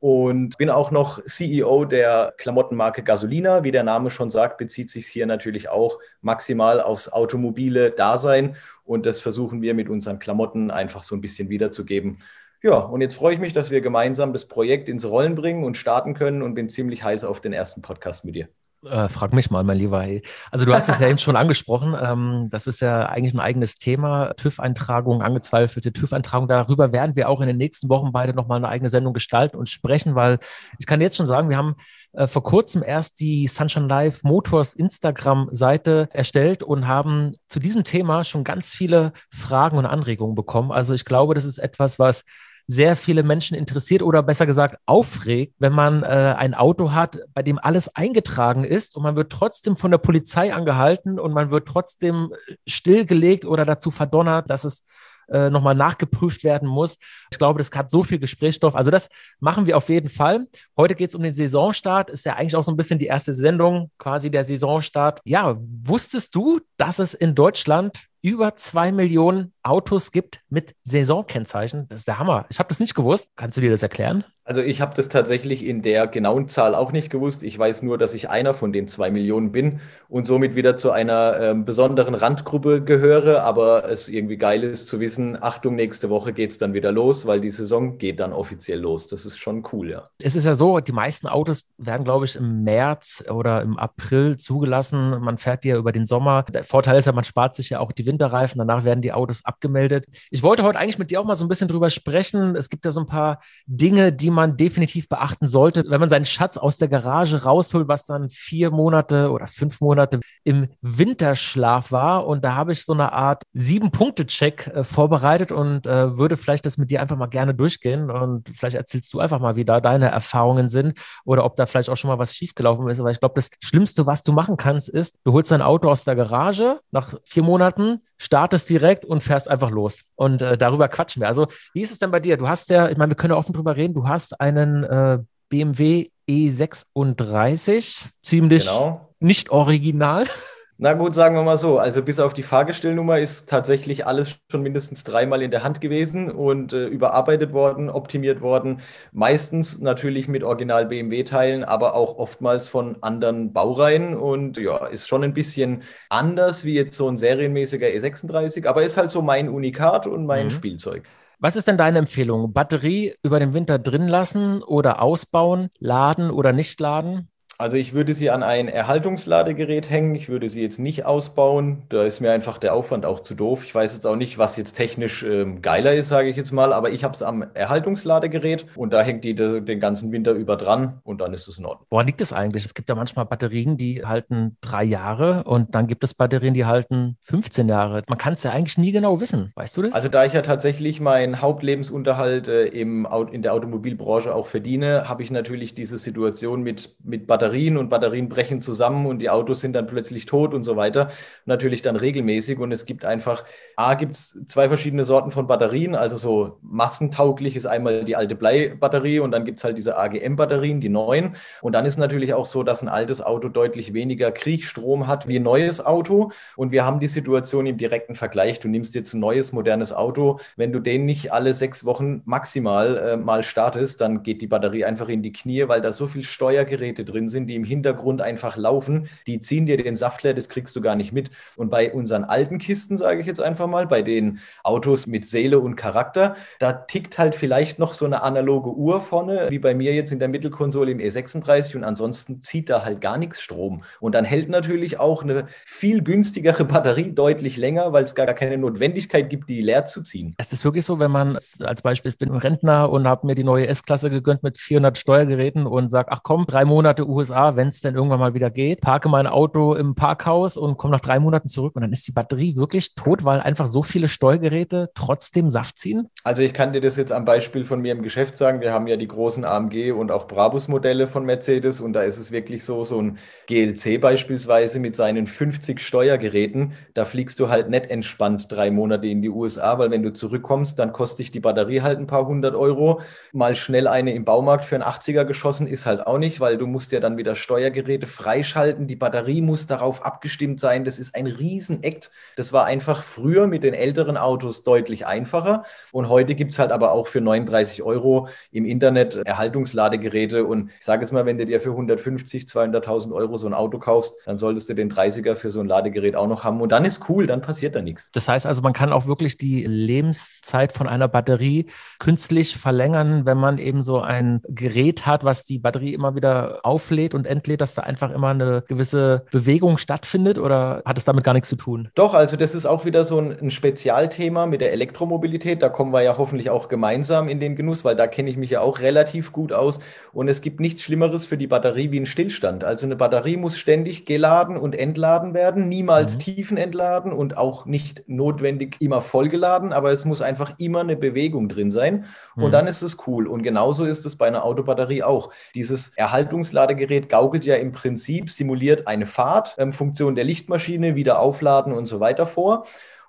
Und 0.00 0.58
bin 0.58 0.68
auch 0.68 0.90
noch 0.90 1.24
CEO 1.24 1.86
der 1.86 2.34
Klamottenmarke 2.36 3.02
Gasolina. 3.02 3.64
Wie 3.64 3.70
der 3.70 3.84
Name 3.84 4.10
schon 4.10 4.30
sagt, 4.30 4.58
bezieht 4.58 4.90
sich 4.90 5.06
hier 5.06 5.24
natürlich 5.24 5.70
auch 5.70 5.98
maximal 6.20 6.82
aufs 6.82 7.08
automobile 7.08 7.90
Dasein. 7.90 8.56
Und 8.84 9.06
das 9.06 9.20
versuchen 9.20 9.62
wir 9.62 9.72
mit 9.72 9.88
unseren 9.88 10.18
Klamotten 10.18 10.70
einfach 10.70 11.04
so 11.04 11.14
ein 11.14 11.22
bisschen 11.22 11.48
wiederzugeben. 11.48 12.18
Ja, 12.62 12.78
und 12.78 13.00
jetzt 13.00 13.14
freue 13.14 13.34
ich 13.34 13.40
mich, 13.40 13.52
dass 13.52 13.70
wir 13.70 13.80
gemeinsam 13.80 14.32
das 14.32 14.46
Projekt 14.46 14.88
ins 14.88 15.06
Rollen 15.06 15.34
bringen 15.34 15.64
und 15.64 15.76
starten 15.76 16.14
können 16.14 16.42
und 16.42 16.54
bin 16.54 16.68
ziemlich 16.68 17.02
heiß 17.02 17.24
auf 17.24 17.40
den 17.40 17.52
ersten 17.52 17.82
Podcast 17.82 18.24
mit 18.24 18.34
dir. 18.36 18.48
Äh, 18.88 19.08
frag 19.08 19.32
mich 19.32 19.50
mal, 19.50 19.64
mein 19.64 19.78
Lieber. 19.78 20.06
Also 20.50 20.66
du 20.66 20.74
hast 20.74 20.88
es 20.88 20.98
ja 20.98 21.08
eben 21.08 21.18
schon 21.18 21.36
angesprochen. 21.36 21.96
Ähm, 22.00 22.48
das 22.50 22.66
ist 22.66 22.80
ja 22.80 23.06
eigentlich 23.06 23.32
ein 23.32 23.40
eigenes 23.40 23.76
Thema. 23.76 24.34
TÜV-Eintragung, 24.34 25.22
angezweifelte 25.22 25.92
TÜV-Eintragung. 25.92 26.48
Darüber 26.48 26.92
werden 26.92 27.16
wir 27.16 27.28
auch 27.28 27.40
in 27.40 27.46
den 27.46 27.56
nächsten 27.56 27.88
Wochen 27.88 28.12
beide 28.12 28.34
nochmal 28.34 28.58
eine 28.58 28.68
eigene 28.68 28.90
Sendung 28.90 29.14
gestalten 29.14 29.56
und 29.56 29.68
sprechen, 29.68 30.14
weil 30.14 30.38
ich 30.78 30.86
kann 30.86 31.00
jetzt 31.00 31.16
schon 31.16 31.26
sagen, 31.26 31.48
wir 31.48 31.56
haben 31.56 31.76
äh, 32.12 32.26
vor 32.26 32.42
kurzem 32.42 32.82
erst 32.82 33.20
die 33.20 33.46
Sunshine 33.46 33.88
Live 33.88 34.22
Motors 34.22 34.74
Instagram-Seite 34.74 36.08
erstellt 36.12 36.62
und 36.62 36.86
haben 36.86 37.34
zu 37.48 37.60
diesem 37.60 37.84
Thema 37.84 38.24
schon 38.24 38.44
ganz 38.44 38.74
viele 38.74 39.12
Fragen 39.30 39.78
und 39.78 39.86
Anregungen 39.86 40.34
bekommen. 40.34 40.72
Also 40.72 40.94
ich 40.94 41.04
glaube, 41.04 41.34
das 41.34 41.44
ist 41.44 41.58
etwas, 41.58 41.98
was 41.98 42.24
sehr 42.66 42.96
viele 42.96 43.22
Menschen 43.22 43.56
interessiert 43.56 44.02
oder 44.02 44.22
besser 44.22 44.46
gesagt 44.46 44.76
aufregt, 44.86 45.54
wenn 45.58 45.72
man 45.72 46.02
äh, 46.02 46.34
ein 46.36 46.54
Auto 46.54 46.92
hat, 46.92 47.18
bei 47.34 47.42
dem 47.42 47.58
alles 47.58 47.94
eingetragen 47.94 48.64
ist 48.64 48.96
und 48.96 49.02
man 49.02 49.16
wird 49.16 49.30
trotzdem 49.30 49.76
von 49.76 49.90
der 49.90 49.98
Polizei 49.98 50.54
angehalten 50.54 51.18
und 51.18 51.34
man 51.34 51.50
wird 51.50 51.68
trotzdem 51.68 52.32
stillgelegt 52.66 53.44
oder 53.44 53.64
dazu 53.64 53.90
verdonnert, 53.90 54.48
dass 54.48 54.64
es 54.64 54.84
äh, 55.28 55.50
nochmal 55.50 55.74
nachgeprüft 55.74 56.44
werden 56.44 56.68
muss. 56.68 56.98
Ich 57.30 57.38
glaube, 57.38 57.58
das 57.58 57.70
hat 57.72 57.90
so 57.90 58.02
viel 58.02 58.18
Gesprächsstoff. 58.18 58.74
Also 58.74 58.90
das 58.90 59.08
machen 59.40 59.66
wir 59.66 59.76
auf 59.76 59.88
jeden 59.88 60.08
Fall. 60.08 60.46
Heute 60.76 60.94
geht 60.94 61.10
es 61.10 61.14
um 61.14 61.22
den 61.22 61.34
Saisonstart. 61.34 62.10
Ist 62.10 62.26
ja 62.26 62.34
eigentlich 62.34 62.56
auch 62.56 62.64
so 62.64 62.72
ein 62.72 62.76
bisschen 62.76 62.98
die 62.98 63.06
erste 63.06 63.32
Sendung, 63.32 63.90
quasi 63.98 64.30
der 64.30 64.44
Saisonstart. 64.44 65.20
Ja, 65.24 65.56
wusstest 65.58 66.34
du, 66.34 66.60
dass 66.76 66.98
es 66.98 67.14
in 67.14 67.34
Deutschland 67.34 68.06
über 68.22 68.56
zwei 68.56 68.90
Millionen 68.90 69.52
Autos 69.62 70.10
gibt 70.10 70.40
mit 70.48 70.74
Saisonkennzeichen? 70.82 71.88
Das 71.88 72.00
ist 72.00 72.08
der 72.08 72.18
Hammer. 72.18 72.46
Ich 72.48 72.58
habe 72.58 72.68
das 72.68 72.80
nicht 72.80 72.94
gewusst. 72.94 73.30
Kannst 73.36 73.56
du 73.56 73.60
dir 73.60 73.70
das 73.70 73.82
erklären? 73.82 74.24
Also 74.46 74.60
ich 74.60 74.82
habe 74.82 74.94
das 74.94 75.08
tatsächlich 75.08 75.64
in 75.64 75.80
der 75.80 76.06
genauen 76.06 76.48
Zahl 76.48 76.74
auch 76.74 76.92
nicht 76.92 77.08
gewusst. 77.08 77.42
Ich 77.42 77.58
weiß 77.58 77.82
nur, 77.82 77.96
dass 77.96 78.12
ich 78.12 78.28
einer 78.28 78.52
von 78.52 78.74
den 78.74 78.86
zwei 78.86 79.10
Millionen 79.10 79.52
bin 79.52 79.80
und 80.10 80.26
somit 80.26 80.54
wieder 80.54 80.76
zu 80.76 80.90
einer 80.90 81.40
äh, 81.40 81.54
besonderen 81.54 82.14
Randgruppe 82.14 82.82
gehöre. 82.82 83.42
Aber 83.42 83.88
es 83.88 84.06
irgendwie 84.06 84.36
geil 84.36 84.62
ist 84.62 84.86
zu 84.86 85.00
wissen, 85.00 85.42
Achtung, 85.42 85.76
nächste 85.76 86.10
Woche 86.10 86.34
geht 86.34 86.50
es 86.50 86.58
dann 86.58 86.74
wieder 86.74 86.92
los, 86.92 87.24
weil 87.24 87.40
die 87.40 87.50
Saison 87.50 87.96
geht 87.96 88.20
dann 88.20 88.34
offiziell 88.34 88.80
los. 88.80 89.08
Das 89.08 89.24
ist 89.24 89.38
schon 89.38 89.66
cool, 89.72 89.90
ja. 89.90 90.04
Es 90.22 90.36
ist 90.36 90.44
ja 90.44 90.54
so, 90.54 90.78
die 90.80 90.92
meisten 90.92 91.26
Autos 91.26 91.70
werden, 91.78 92.04
glaube 92.04 92.26
ich, 92.26 92.36
im 92.36 92.64
März 92.64 93.24
oder 93.30 93.62
im 93.62 93.78
April 93.78 94.36
zugelassen. 94.36 95.20
Man 95.22 95.38
fährt 95.38 95.64
die 95.64 95.68
ja 95.68 95.78
über 95.78 95.92
den 95.92 96.04
Sommer. 96.04 96.42
Der 96.42 96.64
Vorteil 96.64 96.98
ist 96.98 97.06
ja, 97.06 97.12
man 97.12 97.24
spart 97.24 97.54
sich 97.54 97.70
ja 97.70 97.80
auch 97.80 97.92
die 97.92 98.04
Winterreifen. 98.04 98.58
Danach 98.58 98.84
werden 98.84 99.00
die 99.00 99.14
Autos 99.14 99.42
abgemeldet. 99.46 100.04
Ich 100.30 100.42
wollte 100.42 100.64
heute 100.64 100.78
eigentlich 100.78 100.98
mit 100.98 101.10
dir 101.10 101.22
auch 101.22 101.24
mal 101.24 101.34
so 101.34 101.46
ein 101.46 101.48
bisschen 101.48 101.68
drüber 101.68 101.88
sprechen. 101.88 102.56
Es 102.56 102.68
gibt 102.68 102.84
ja 102.84 102.90
so 102.90 103.00
ein 103.00 103.06
paar 103.06 103.40
Dinge, 103.66 104.12
die 104.12 104.33
man 104.34 104.56
definitiv 104.56 105.08
beachten 105.08 105.46
sollte, 105.46 105.84
wenn 105.88 106.00
man 106.00 106.08
seinen 106.08 106.26
Schatz 106.26 106.56
aus 106.56 106.78
der 106.78 106.88
Garage 106.88 107.42
rausholt, 107.44 107.88
was 107.88 108.06
dann 108.06 108.28
vier 108.28 108.70
Monate 108.70 109.30
oder 109.30 109.46
fünf 109.46 109.80
Monate 109.80 110.20
im 110.44 110.68
Winterschlaf 110.82 111.92
war. 111.92 112.26
Und 112.26 112.44
da 112.44 112.54
habe 112.54 112.72
ich 112.72 112.84
so 112.84 112.92
eine 112.92 113.12
Art 113.12 113.44
Sieben-Punkte-Check 113.54 114.66
äh, 114.66 114.84
vorbereitet 114.84 115.52
und 115.52 115.86
äh, 115.86 116.16
würde 116.18 116.36
vielleicht 116.36 116.66
das 116.66 116.78
mit 116.78 116.90
dir 116.90 117.00
einfach 117.00 117.16
mal 117.16 117.26
gerne 117.26 117.54
durchgehen. 117.54 118.10
Und 118.10 118.48
vielleicht 118.54 118.76
erzählst 118.76 119.12
du 119.14 119.20
einfach 119.20 119.40
mal, 119.40 119.56
wie 119.56 119.64
da 119.64 119.80
deine 119.80 120.10
Erfahrungen 120.10 120.68
sind 120.68 120.98
oder 121.24 121.44
ob 121.44 121.56
da 121.56 121.66
vielleicht 121.66 121.88
auch 121.88 121.96
schon 121.96 122.08
mal 122.08 122.18
was 122.18 122.34
schiefgelaufen 122.34 122.88
ist. 122.88 123.00
Aber 123.00 123.10
ich 123.10 123.20
glaube, 123.20 123.34
das 123.36 123.50
Schlimmste, 123.62 124.06
was 124.06 124.22
du 124.22 124.32
machen 124.32 124.56
kannst, 124.56 124.88
ist, 124.88 125.20
du 125.24 125.32
holst 125.32 125.50
dein 125.50 125.62
Auto 125.62 125.88
aus 125.88 126.04
der 126.04 126.16
Garage 126.16 126.80
nach 126.90 127.14
vier 127.24 127.42
Monaten, 127.42 128.00
startest 128.16 128.70
direkt 128.70 129.04
und 129.04 129.22
fährst 129.22 129.48
einfach 129.48 129.70
los. 129.70 130.02
Und 130.14 130.40
äh, 130.42 130.56
darüber 130.56 130.88
quatschen 130.88 131.20
wir. 131.20 131.28
Also, 131.28 131.46
wie 131.72 131.82
ist 131.82 131.92
es 131.92 131.98
denn 131.98 132.10
bei 132.10 132.20
dir? 132.20 132.36
Du 132.36 132.48
hast 132.48 132.70
ja, 132.70 132.88
ich 132.88 132.96
meine, 132.96 133.10
wir 133.10 133.16
können 133.16 133.32
ja 133.32 133.38
offen 133.38 133.52
drüber 133.52 133.76
reden, 133.76 133.94
du 133.94 134.08
hast 134.08 134.23
einen 134.32 134.84
äh, 134.84 135.18
BMW 135.48 136.08
E36, 136.28 138.06
ziemlich 138.22 138.64
genau. 138.64 139.08
nicht 139.20 139.50
original. 139.50 140.26
Na 140.76 140.92
gut, 140.94 141.14
sagen 141.14 141.36
wir 141.36 141.44
mal 141.44 141.56
so. 141.56 141.78
Also 141.78 142.02
bis 142.02 142.18
auf 142.18 142.34
die 142.34 142.42
Fahrgestellnummer 142.42 143.20
ist 143.20 143.48
tatsächlich 143.48 144.06
alles 144.06 144.40
schon 144.50 144.62
mindestens 144.62 145.04
dreimal 145.04 145.40
in 145.40 145.52
der 145.52 145.62
Hand 145.62 145.80
gewesen 145.80 146.32
und 146.32 146.72
äh, 146.72 146.86
überarbeitet 146.86 147.52
worden, 147.52 147.88
optimiert 147.88 148.40
worden. 148.40 148.80
Meistens 149.12 149.80
natürlich 149.80 150.26
mit 150.26 150.42
Original 150.42 150.86
BMW-Teilen, 150.86 151.62
aber 151.62 151.94
auch 151.94 152.16
oftmals 152.16 152.66
von 152.66 152.96
anderen 153.02 153.52
Baureihen. 153.52 154.16
Und 154.16 154.56
ja, 154.56 154.86
ist 154.86 155.06
schon 155.06 155.22
ein 155.22 155.32
bisschen 155.32 155.84
anders 156.08 156.64
wie 156.64 156.74
jetzt 156.74 156.94
so 156.94 157.08
ein 157.08 157.16
serienmäßiger 157.16 157.86
E36, 157.86 158.66
aber 158.66 158.82
ist 158.82 158.96
halt 158.96 159.12
so 159.12 159.22
mein 159.22 159.48
Unikat 159.48 160.08
und 160.08 160.26
mein 160.26 160.46
mhm. 160.46 160.50
Spielzeug. 160.50 161.04
Was 161.38 161.56
ist 161.56 161.68
denn 161.68 161.78
deine 161.78 161.98
Empfehlung? 161.98 162.52
Batterie 162.52 163.14
über 163.22 163.38
den 163.38 163.54
Winter 163.54 163.78
drin 163.78 164.08
lassen 164.08 164.62
oder 164.62 165.00
ausbauen, 165.02 165.68
laden 165.78 166.30
oder 166.30 166.52
nicht 166.52 166.80
laden? 166.80 167.28
Also 167.58 167.76
ich 167.76 167.94
würde 167.94 168.14
sie 168.14 168.30
an 168.30 168.42
ein 168.42 168.68
Erhaltungsladegerät 168.68 169.88
hängen. 169.88 170.14
Ich 170.14 170.28
würde 170.28 170.48
sie 170.48 170.62
jetzt 170.62 170.78
nicht 170.78 171.06
ausbauen. 171.06 171.82
Da 171.88 172.04
ist 172.04 172.20
mir 172.20 172.32
einfach 172.32 172.58
der 172.58 172.74
Aufwand 172.74 173.06
auch 173.06 173.20
zu 173.20 173.34
doof. 173.34 173.64
Ich 173.64 173.74
weiß 173.74 173.94
jetzt 173.94 174.06
auch 174.06 174.16
nicht, 174.16 174.38
was 174.38 174.56
jetzt 174.56 174.74
technisch 174.74 175.22
ähm, 175.22 175.62
geiler 175.62 175.94
ist, 175.94 176.08
sage 176.08 176.28
ich 176.28 176.36
jetzt 176.36 176.50
mal. 176.50 176.72
Aber 176.72 176.90
ich 176.90 177.04
habe 177.04 177.14
es 177.14 177.22
am 177.22 177.44
Erhaltungsladegerät 177.54 178.66
und 178.74 178.92
da 178.92 179.02
hängt 179.02 179.24
die 179.24 179.34
de, 179.34 179.60
den 179.60 179.78
ganzen 179.78 180.10
Winter 180.10 180.32
über 180.32 180.56
dran 180.56 181.00
und 181.04 181.20
dann 181.20 181.32
ist 181.32 181.46
es 181.46 181.58
in 181.58 181.66
Ordnung. 181.66 181.86
Woran 181.90 182.06
liegt 182.06 182.20
es 182.20 182.32
eigentlich? 182.32 182.64
Es 182.64 182.74
gibt 182.74 182.88
ja 182.88 182.94
manchmal 182.96 183.24
Batterien, 183.24 183.76
die 183.76 184.04
halten 184.04 184.56
drei 184.60 184.84
Jahre 184.84 185.44
und 185.44 185.74
dann 185.74 185.86
gibt 185.86 186.02
es 186.02 186.14
Batterien, 186.14 186.54
die 186.54 186.64
halten 186.64 187.16
15 187.20 187.68
Jahre. 187.68 188.02
Man 188.08 188.18
kann 188.18 188.34
es 188.34 188.42
ja 188.42 188.50
eigentlich 188.50 188.78
nie 188.78 188.90
genau 188.90 189.20
wissen. 189.20 189.52
Weißt 189.54 189.76
du 189.76 189.82
das? 189.82 189.94
Also 189.94 190.08
da 190.08 190.24
ich 190.24 190.32
ja 190.32 190.42
tatsächlich 190.42 191.00
meinen 191.00 191.40
Hauptlebensunterhalt 191.40 192.48
äh, 192.48 192.66
im, 192.66 193.06
in 193.30 193.42
der 193.42 193.54
Automobilbranche 193.54 194.34
auch 194.34 194.48
verdiene, 194.48 195.08
habe 195.08 195.22
ich 195.22 195.30
natürlich 195.30 195.74
diese 195.74 195.98
Situation 195.98 196.62
mit, 196.62 196.96
mit 197.04 197.26
Batterien 197.26 197.43
Batterien 197.44 197.76
und 197.76 197.90
Batterien 197.90 198.30
brechen 198.30 198.62
zusammen 198.62 199.04
und 199.04 199.18
die 199.18 199.28
Autos 199.28 199.60
sind 199.60 199.74
dann 199.74 199.86
plötzlich 199.86 200.24
tot 200.24 200.54
und 200.54 200.62
so 200.62 200.76
weiter. 200.76 201.10
Natürlich 201.44 201.82
dann 201.82 201.94
regelmäßig 201.94 202.58
und 202.58 202.72
es 202.72 202.86
gibt 202.86 203.04
einfach, 203.04 203.44
A, 203.76 203.94
gibt 203.94 204.12
es 204.12 204.38
zwei 204.46 204.68
verschiedene 204.68 205.04
Sorten 205.04 205.30
von 205.30 205.46
Batterien, 205.46 205.94
also 205.94 206.16
so 206.16 206.58
massentauglich 206.62 207.54
ist 207.54 207.66
einmal 207.66 208.04
die 208.04 208.16
alte 208.16 208.34
Bleibatterie 208.34 209.18
und 209.18 209.30
dann 209.30 209.44
gibt 209.44 209.60
es 209.60 209.64
halt 209.64 209.76
diese 209.76 209.98
AGM-Batterien, 209.98 210.80
die 210.80 210.88
neuen. 210.88 211.36
Und 211.60 211.74
dann 211.74 211.84
ist 211.84 211.98
natürlich 211.98 212.32
auch 212.32 212.46
so, 212.46 212.62
dass 212.62 212.80
ein 212.80 212.88
altes 212.88 213.20
Auto 213.20 213.50
deutlich 213.50 213.92
weniger 213.92 214.32
Kriechstrom 214.32 215.06
hat 215.06 215.28
wie 215.28 215.36
ein 215.36 215.42
neues 215.42 215.84
Auto. 215.84 216.30
Und 216.56 216.72
wir 216.72 216.86
haben 216.86 216.98
die 216.98 217.08
Situation 217.08 217.66
im 217.66 217.76
direkten 217.76 218.14
Vergleich. 218.14 218.60
Du 218.60 218.68
nimmst 218.68 218.94
jetzt 218.94 219.12
ein 219.12 219.20
neues, 219.20 219.52
modernes 219.52 219.92
Auto, 219.92 220.40
wenn 220.56 220.72
du 220.72 220.80
den 220.80 221.04
nicht 221.04 221.30
alle 221.30 221.52
sechs 221.52 221.84
Wochen 221.84 222.22
maximal 222.24 222.96
äh, 222.96 223.16
mal 223.18 223.42
startest, 223.42 224.00
dann 224.00 224.22
geht 224.22 224.40
die 224.40 224.46
Batterie 224.46 224.86
einfach 224.86 225.10
in 225.10 225.22
die 225.22 225.32
Knie, 225.32 225.68
weil 225.68 225.82
da 225.82 225.92
so 225.92 226.06
viel 226.06 226.22
Steuergeräte 226.22 227.04
drin 227.04 227.28
sind 227.28 227.33
sind, 227.34 227.48
die 227.48 227.56
im 227.56 227.64
Hintergrund 227.64 228.22
einfach 228.22 228.56
laufen, 228.56 229.08
die 229.26 229.40
ziehen 229.40 229.66
dir 229.66 229.76
den 229.76 229.96
Saft 229.96 230.22
leer, 230.22 230.32
das 230.32 230.48
kriegst 230.48 230.74
du 230.74 230.80
gar 230.80 230.96
nicht 230.96 231.12
mit. 231.12 231.30
Und 231.56 231.70
bei 231.70 231.92
unseren 231.92 232.24
alten 232.24 232.58
Kisten, 232.58 232.96
sage 232.96 233.20
ich 233.20 233.26
jetzt 233.26 233.42
einfach 233.42 233.66
mal, 233.66 233.86
bei 233.86 234.00
den 234.00 234.38
Autos 234.62 235.06
mit 235.06 235.26
Seele 235.26 235.58
und 235.58 235.76
Charakter, 235.76 236.36
da 236.58 236.72
tickt 236.72 237.18
halt 237.18 237.34
vielleicht 237.34 237.78
noch 237.78 237.92
so 237.92 238.06
eine 238.06 238.22
analoge 238.22 238.70
Uhr 238.70 239.00
vorne, 239.00 239.48
wie 239.50 239.58
bei 239.58 239.74
mir 239.74 239.94
jetzt 239.94 240.12
in 240.12 240.18
der 240.18 240.28
Mittelkonsole 240.28 240.90
im 240.90 240.98
E36 240.98 241.76
und 241.76 241.84
ansonsten 241.84 242.40
zieht 242.40 242.70
da 242.70 242.84
halt 242.84 243.00
gar 243.00 243.18
nichts 243.18 243.40
Strom. 243.40 243.82
Und 244.00 244.14
dann 244.14 244.24
hält 244.24 244.48
natürlich 244.48 244.98
auch 244.98 245.22
eine 245.22 245.46
viel 245.66 246.02
günstigere 246.02 246.64
Batterie 246.64 247.12
deutlich 247.12 247.56
länger, 247.56 247.92
weil 247.92 248.04
es 248.04 248.14
gar 248.14 248.26
keine 248.32 248.56
Notwendigkeit 248.56 249.28
gibt, 249.28 249.48
die 249.48 249.60
leer 249.60 249.84
zu 249.86 250.02
ziehen. 250.02 250.34
Es 250.38 250.52
ist 250.52 250.64
wirklich 250.64 250.84
so, 250.84 250.98
wenn 250.98 251.10
man 251.10 251.36
als 251.36 251.82
Beispiel, 251.82 252.12
ich 252.12 252.18
bin 252.18 252.30
Rentner 252.30 252.90
und 252.90 253.06
habe 253.08 253.26
mir 253.26 253.34
die 253.34 253.44
neue 253.44 253.66
S-Klasse 253.66 254.10
gegönnt 254.10 254.42
mit 254.42 254.58
400 254.58 254.96
Steuergeräten 254.96 255.66
und 255.66 255.90
sage, 255.90 256.10
ach 256.10 256.20
komm, 256.22 256.46
drei 256.46 256.64
Monate 256.64 257.08
USA 257.08 257.23
USA, 257.24 257.56
wenn 257.56 257.68
es 257.68 257.80
denn 257.80 257.94
irgendwann 257.94 258.20
mal 258.20 258.34
wieder 258.34 258.50
geht, 258.50 258.82
parke 258.82 259.08
mein 259.08 259.26
Auto 259.26 259.74
im 259.74 259.94
Parkhaus 259.94 260.56
und 260.56 260.76
komme 260.76 260.92
nach 260.92 261.00
drei 261.00 261.18
Monaten 261.18 261.48
zurück 261.48 261.74
und 261.74 261.82
dann 261.82 261.92
ist 261.92 262.06
die 262.06 262.12
Batterie 262.12 262.56
wirklich 262.56 262.94
tot, 262.94 263.24
weil 263.24 263.40
einfach 263.40 263.68
so 263.68 263.82
viele 263.82 264.08
Steuergeräte 264.08 264.90
trotzdem 264.94 265.50
Saft 265.50 265.78
ziehen? 265.78 266.08
Also 266.22 266.42
ich 266.42 266.52
kann 266.52 266.72
dir 266.72 266.80
das 266.80 266.96
jetzt 266.96 267.12
am 267.12 267.24
Beispiel 267.24 267.64
von 267.64 267.80
mir 267.80 267.92
im 267.92 268.02
Geschäft 268.02 268.36
sagen. 268.36 268.60
Wir 268.60 268.72
haben 268.72 268.86
ja 268.86 268.96
die 268.96 269.08
großen 269.08 269.44
AMG 269.44 269.92
und 269.92 270.12
auch 270.12 270.26
Brabus-Modelle 270.26 271.06
von 271.06 271.24
Mercedes 271.24 271.80
und 271.80 271.94
da 271.94 272.02
ist 272.02 272.18
es 272.18 272.30
wirklich 272.30 272.64
so, 272.64 272.84
so 272.84 273.00
ein 273.00 273.18
GLC 273.46 274.00
beispielsweise 274.00 274.78
mit 274.80 274.96
seinen 274.96 275.26
50 275.26 275.80
Steuergeräten, 275.80 276.72
da 276.92 277.04
fliegst 277.04 277.40
du 277.40 277.48
halt 277.48 277.70
nicht 277.70 277.90
entspannt 277.90 278.50
drei 278.50 278.70
Monate 278.70 279.06
in 279.06 279.22
die 279.22 279.30
USA, 279.30 279.78
weil 279.78 279.90
wenn 279.90 280.02
du 280.02 280.12
zurückkommst, 280.12 280.78
dann 280.78 280.92
kostet 280.92 281.20
dich 281.20 281.30
die 281.30 281.40
Batterie 281.40 281.80
halt 281.80 281.98
ein 281.98 282.06
paar 282.06 282.26
hundert 282.26 282.54
Euro. 282.54 283.00
Mal 283.32 283.54
schnell 283.54 283.88
eine 283.88 284.12
im 284.12 284.24
Baumarkt 284.24 284.64
für 284.64 284.74
einen 284.74 284.84
80er 284.84 285.24
geschossen 285.24 285.66
ist 285.66 285.86
halt 285.86 286.06
auch 286.06 286.18
nicht, 286.18 286.40
weil 286.40 286.58
du 286.58 286.66
musst 286.66 286.92
ja 286.92 287.00
dann 287.00 287.13
dann 287.14 287.18
wieder 287.18 287.36
Steuergeräte 287.36 288.06
freischalten. 288.06 288.86
Die 288.86 288.96
Batterie 288.96 289.40
muss 289.40 289.66
darauf 289.66 290.04
abgestimmt 290.04 290.60
sein. 290.60 290.84
Das 290.84 290.98
ist 290.98 291.14
ein 291.14 291.26
Riesenakt. 291.26 292.10
Das 292.36 292.52
war 292.52 292.64
einfach 292.64 293.02
früher 293.02 293.46
mit 293.46 293.62
den 293.62 293.74
älteren 293.74 294.16
Autos 294.16 294.64
deutlich 294.64 295.06
einfacher. 295.06 295.64
Und 295.92 296.08
heute 296.08 296.34
gibt 296.34 296.52
es 296.52 296.58
halt 296.58 296.72
aber 296.72 296.92
auch 296.92 297.06
für 297.06 297.20
39 297.20 297.82
Euro 297.82 298.28
im 298.50 298.64
Internet 298.64 299.16
Erhaltungsladegeräte. 299.16 300.44
Und 300.44 300.70
ich 300.78 300.84
sage 300.84 301.02
jetzt 301.02 301.12
mal, 301.12 301.26
wenn 301.26 301.38
du 301.38 301.46
dir 301.46 301.60
für 301.60 301.70
150, 301.70 302.44
200.000 302.44 303.14
Euro 303.14 303.36
so 303.36 303.46
ein 303.46 303.54
Auto 303.54 303.78
kaufst, 303.78 304.14
dann 304.26 304.36
solltest 304.36 304.68
du 304.68 304.74
den 304.74 304.90
30er 304.90 305.34
für 305.36 305.50
so 305.50 305.60
ein 305.60 305.66
Ladegerät 305.66 306.16
auch 306.16 306.28
noch 306.28 306.44
haben. 306.44 306.60
Und 306.60 306.72
dann 306.72 306.84
ist 306.84 307.08
cool, 307.08 307.26
dann 307.26 307.40
passiert 307.40 307.74
da 307.74 307.82
nichts. 307.82 308.10
Das 308.12 308.28
heißt 308.28 308.46
also, 308.46 308.62
man 308.62 308.72
kann 308.72 308.92
auch 308.92 309.06
wirklich 309.06 309.36
die 309.36 309.64
Lebenszeit 309.64 310.72
von 310.72 310.88
einer 310.88 311.08
Batterie 311.08 311.66
künstlich 311.98 312.56
verlängern, 312.56 313.26
wenn 313.26 313.38
man 313.38 313.58
eben 313.58 313.82
so 313.82 314.00
ein 314.00 314.40
Gerät 314.48 315.06
hat, 315.06 315.24
was 315.24 315.44
die 315.44 315.58
Batterie 315.58 315.94
immer 315.94 316.16
wieder 316.16 316.60
auflädt 316.64 317.03
auflädt 317.04 317.14
und 317.14 317.26
entlädt, 317.26 317.60
dass 317.60 317.74
da 317.74 317.82
einfach 317.82 318.10
immer 318.10 318.28
eine 318.28 318.62
gewisse 318.66 319.24
Bewegung 319.30 319.78
stattfindet 319.78 320.38
oder 320.38 320.82
hat 320.84 320.98
es 320.98 321.04
damit 321.04 321.24
gar 321.24 321.34
nichts 321.34 321.48
zu 321.48 321.56
tun? 321.56 321.88
Doch, 321.94 322.14
also 322.14 322.36
das 322.36 322.54
ist 322.54 322.66
auch 322.66 322.84
wieder 322.84 323.04
so 323.04 323.18
ein, 323.18 323.36
ein 323.40 323.50
Spezialthema 323.50 324.46
mit 324.46 324.60
der 324.60 324.72
Elektromobilität. 324.72 325.62
Da 325.62 325.68
kommen 325.68 325.92
wir 325.92 326.02
ja 326.02 326.16
hoffentlich 326.16 326.50
auch 326.50 326.68
gemeinsam 326.68 327.28
in 327.28 327.40
den 327.40 327.56
Genuss, 327.56 327.84
weil 327.84 327.96
da 327.96 328.06
kenne 328.06 328.30
ich 328.30 328.36
mich 328.36 328.50
ja 328.50 328.60
auch 328.60 328.80
relativ 328.80 329.32
gut 329.32 329.52
aus. 329.52 329.80
Und 330.12 330.28
es 330.28 330.40
gibt 330.40 330.60
nichts 330.60 330.82
Schlimmeres 330.82 331.26
für 331.26 331.36
die 331.36 331.46
Batterie 331.46 331.90
wie 331.90 332.00
ein 332.00 332.06
Stillstand. 332.06 332.64
Also 332.64 332.86
eine 332.86 332.96
Batterie 332.96 333.36
muss 333.36 333.58
ständig 333.58 334.06
geladen 334.06 334.56
und 334.56 334.74
entladen 334.74 335.34
werden, 335.34 335.68
niemals 335.68 336.16
mhm. 336.16 336.20
Tiefen 336.20 336.56
entladen 336.56 337.12
und 337.12 337.36
auch 337.36 337.66
nicht 337.66 338.04
notwendig 338.06 338.76
immer 338.80 339.00
vollgeladen, 339.00 339.72
aber 339.72 339.92
es 339.92 340.04
muss 340.04 340.22
einfach 340.22 340.54
immer 340.58 340.80
eine 340.80 340.96
Bewegung 340.96 341.48
drin 341.48 341.70
sein. 341.70 342.06
Und 342.36 342.46
mhm. 342.46 342.52
dann 342.52 342.66
ist 342.66 342.82
es 342.82 342.96
cool. 343.06 343.26
Und 343.26 343.42
genauso 343.42 343.84
ist 343.84 344.06
es 344.06 344.16
bei 344.16 344.26
einer 344.26 344.44
Autobatterie 344.44 345.02
auch. 345.02 345.30
Dieses 345.54 345.94
Erhaltungsladegerät 345.96 346.93
Gerät 346.94 347.08
gaukelt 347.08 347.44
ja 347.44 347.56
im 347.56 347.72
Prinzip, 347.72 348.30
simuliert 348.30 348.86
eine 348.86 349.06
Fahrt, 349.06 349.56
ähm, 349.58 349.72
Funktion 349.72 350.14
der 350.14 350.24
Lichtmaschine, 350.24 350.94
wieder 350.94 351.18
aufladen 351.18 351.72
und 351.72 351.86
so 351.86 351.98
weiter 352.00 352.24
vor. 352.26 352.66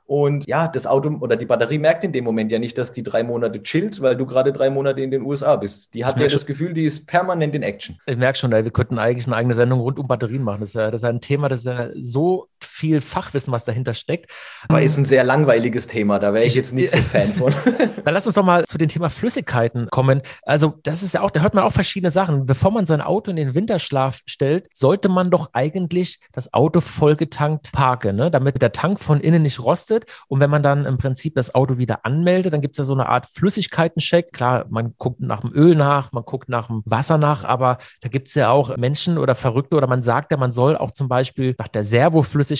Und 0.08 0.46
ja, 0.46 0.68
das 0.68 0.86
Auto 0.86 1.18
oder 1.20 1.36
die 1.36 1.48
Batterie 1.48 1.80
merkt 1.80 2.04
in 2.04 2.12
dem 2.12 2.24
Moment 2.24 2.52
ja 2.52 2.60
nicht, 2.60 2.78
dass 2.78 2.92
die 2.92 3.02
drei 3.02 3.24
Monate 3.24 3.64
chillt, 3.64 4.02
weil 4.02 4.16
du 4.16 4.28
gerade 4.28 4.54
drei 4.54 4.70
Monate 4.70 5.02
in 5.02 5.10
den 5.10 5.24
USA 5.24 5.56
bist. 5.56 5.96
Die 5.96 6.06
hat 6.06 6.20
ja 6.20 6.28
das 6.28 6.46
Gefühl, 6.46 6.76
die 6.76 6.84
ist 6.84 7.08
permanent 7.08 7.56
in 7.56 7.64
Action. 7.64 7.98
Ich 8.06 8.18
merke 8.18 8.38
schon, 8.38 8.52
wir 8.52 8.70
könnten 8.70 9.00
eigentlich 9.00 9.26
eine 9.26 9.36
eigene 9.36 9.56
Sendung 9.56 9.80
rund 9.80 9.98
um 9.98 10.08
Batterien 10.08 10.44
machen. 10.44 10.60
Das 10.60 10.70
ist 10.70 10.76
ja, 10.76 10.92
das 10.92 11.02
ist 11.02 11.10
ein 11.10 11.22
Thema, 11.22 11.50
das 11.50 11.62
ist 11.62 11.66
ja 11.66 11.90
so 12.00 12.50
viel 12.66 13.02
Fachwissen, 13.02 13.52
was 13.52 13.66
dahinter 13.66 13.94
steckt. 13.94 14.32
Aber 14.68 14.82
ist 14.82 14.98
ein 14.98 15.06
sehr 15.06 15.24
langweiliges 15.24 15.88
Thema, 15.88 16.20
da 16.20 16.34
wäre 16.34 16.46
ich 16.46 16.56
jetzt 16.56 16.74
nicht 16.74 16.92
so 16.92 16.98
Fan 17.02 17.34
von. 17.34 17.54
Dann 18.04 18.14
lass 18.14 18.26
uns 18.26 18.36
doch 18.36 18.46
mal 18.46 18.66
zu 18.66 18.78
dem 18.78 18.90
Thema 18.90 19.10
Flüssigkeiten 19.10 19.88
kommen. 19.92 20.22
Also, 20.44 20.76
das 20.84 21.04
ist 21.04 21.14
ja 21.14 21.22
auch, 21.22 21.32
da 21.32 21.42
hört 21.42 21.54
man 21.54 21.64
auch 21.64 21.72
verschiedene 21.72 22.10
Sachen. 22.10 22.46
Bevor 22.46 22.72
man 22.72 22.86
sein 22.86 23.02
Auto 23.02 23.32
in 23.32 23.38
den 23.38 23.56
Winterschlaf 23.56 24.22
stellt, 24.26 24.68
sollte 24.74 25.10
man 25.10 25.32
doch 25.32 25.50
eigentlich 25.54 26.20
das 26.32 26.54
Auto 26.54 26.82
vollgetankt 26.82 27.72
parken, 27.72 28.16
ne? 28.16 28.32
damit 28.32 28.62
der 28.62 28.72
Tank 28.72 29.00
von 29.00 29.20
innen 29.20 29.44
nicht 29.44 29.60
rostet. 29.60 30.06
Und 30.28 30.40
wenn 30.40 30.50
man 30.50 30.64
dann 30.64 30.86
im 30.86 30.98
Prinzip 30.98 31.36
das 31.36 31.54
Auto 31.56 31.78
wieder 31.78 32.06
anmeldet, 32.06 32.54
dann 32.54 32.62
gibt 32.62 32.74
es 32.74 32.78
ja 32.78 32.84
so 32.84 32.94
eine 32.94 33.08
Art 33.08 33.28
Flüssigkeitencheck. 33.28 34.32
Klar, 34.34 34.66
man 34.70 34.94
guckt 34.98 35.22
nach 35.22 35.42
dem 35.42 35.54
Öl 35.54 35.76
nach, 35.76 36.12
man 36.12 36.24
guckt 36.24 36.50
nach 36.50 36.68
dem 36.68 36.82
Wasser 36.86 37.18
nach, 37.18 37.44
aber 37.44 37.78
da 38.02 38.10
gibt 38.10 38.28
es 38.28 38.36
ja 38.36 38.50
auch 38.50 38.76
Menschen 38.78 39.18
oder 39.18 39.36
Verrückte 39.36 39.76
oder 39.76 39.88
man 39.88 40.02
sagt 40.02 40.32
ja, 40.32 40.38
man 40.38 40.52
soll 40.52 40.78
auch 40.78 40.94
zum 40.94 41.08
Beispiel 41.08 41.56
nach 41.58 41.68
der 41.68 41.84
Servoflüssigkeit, 41.84 42.55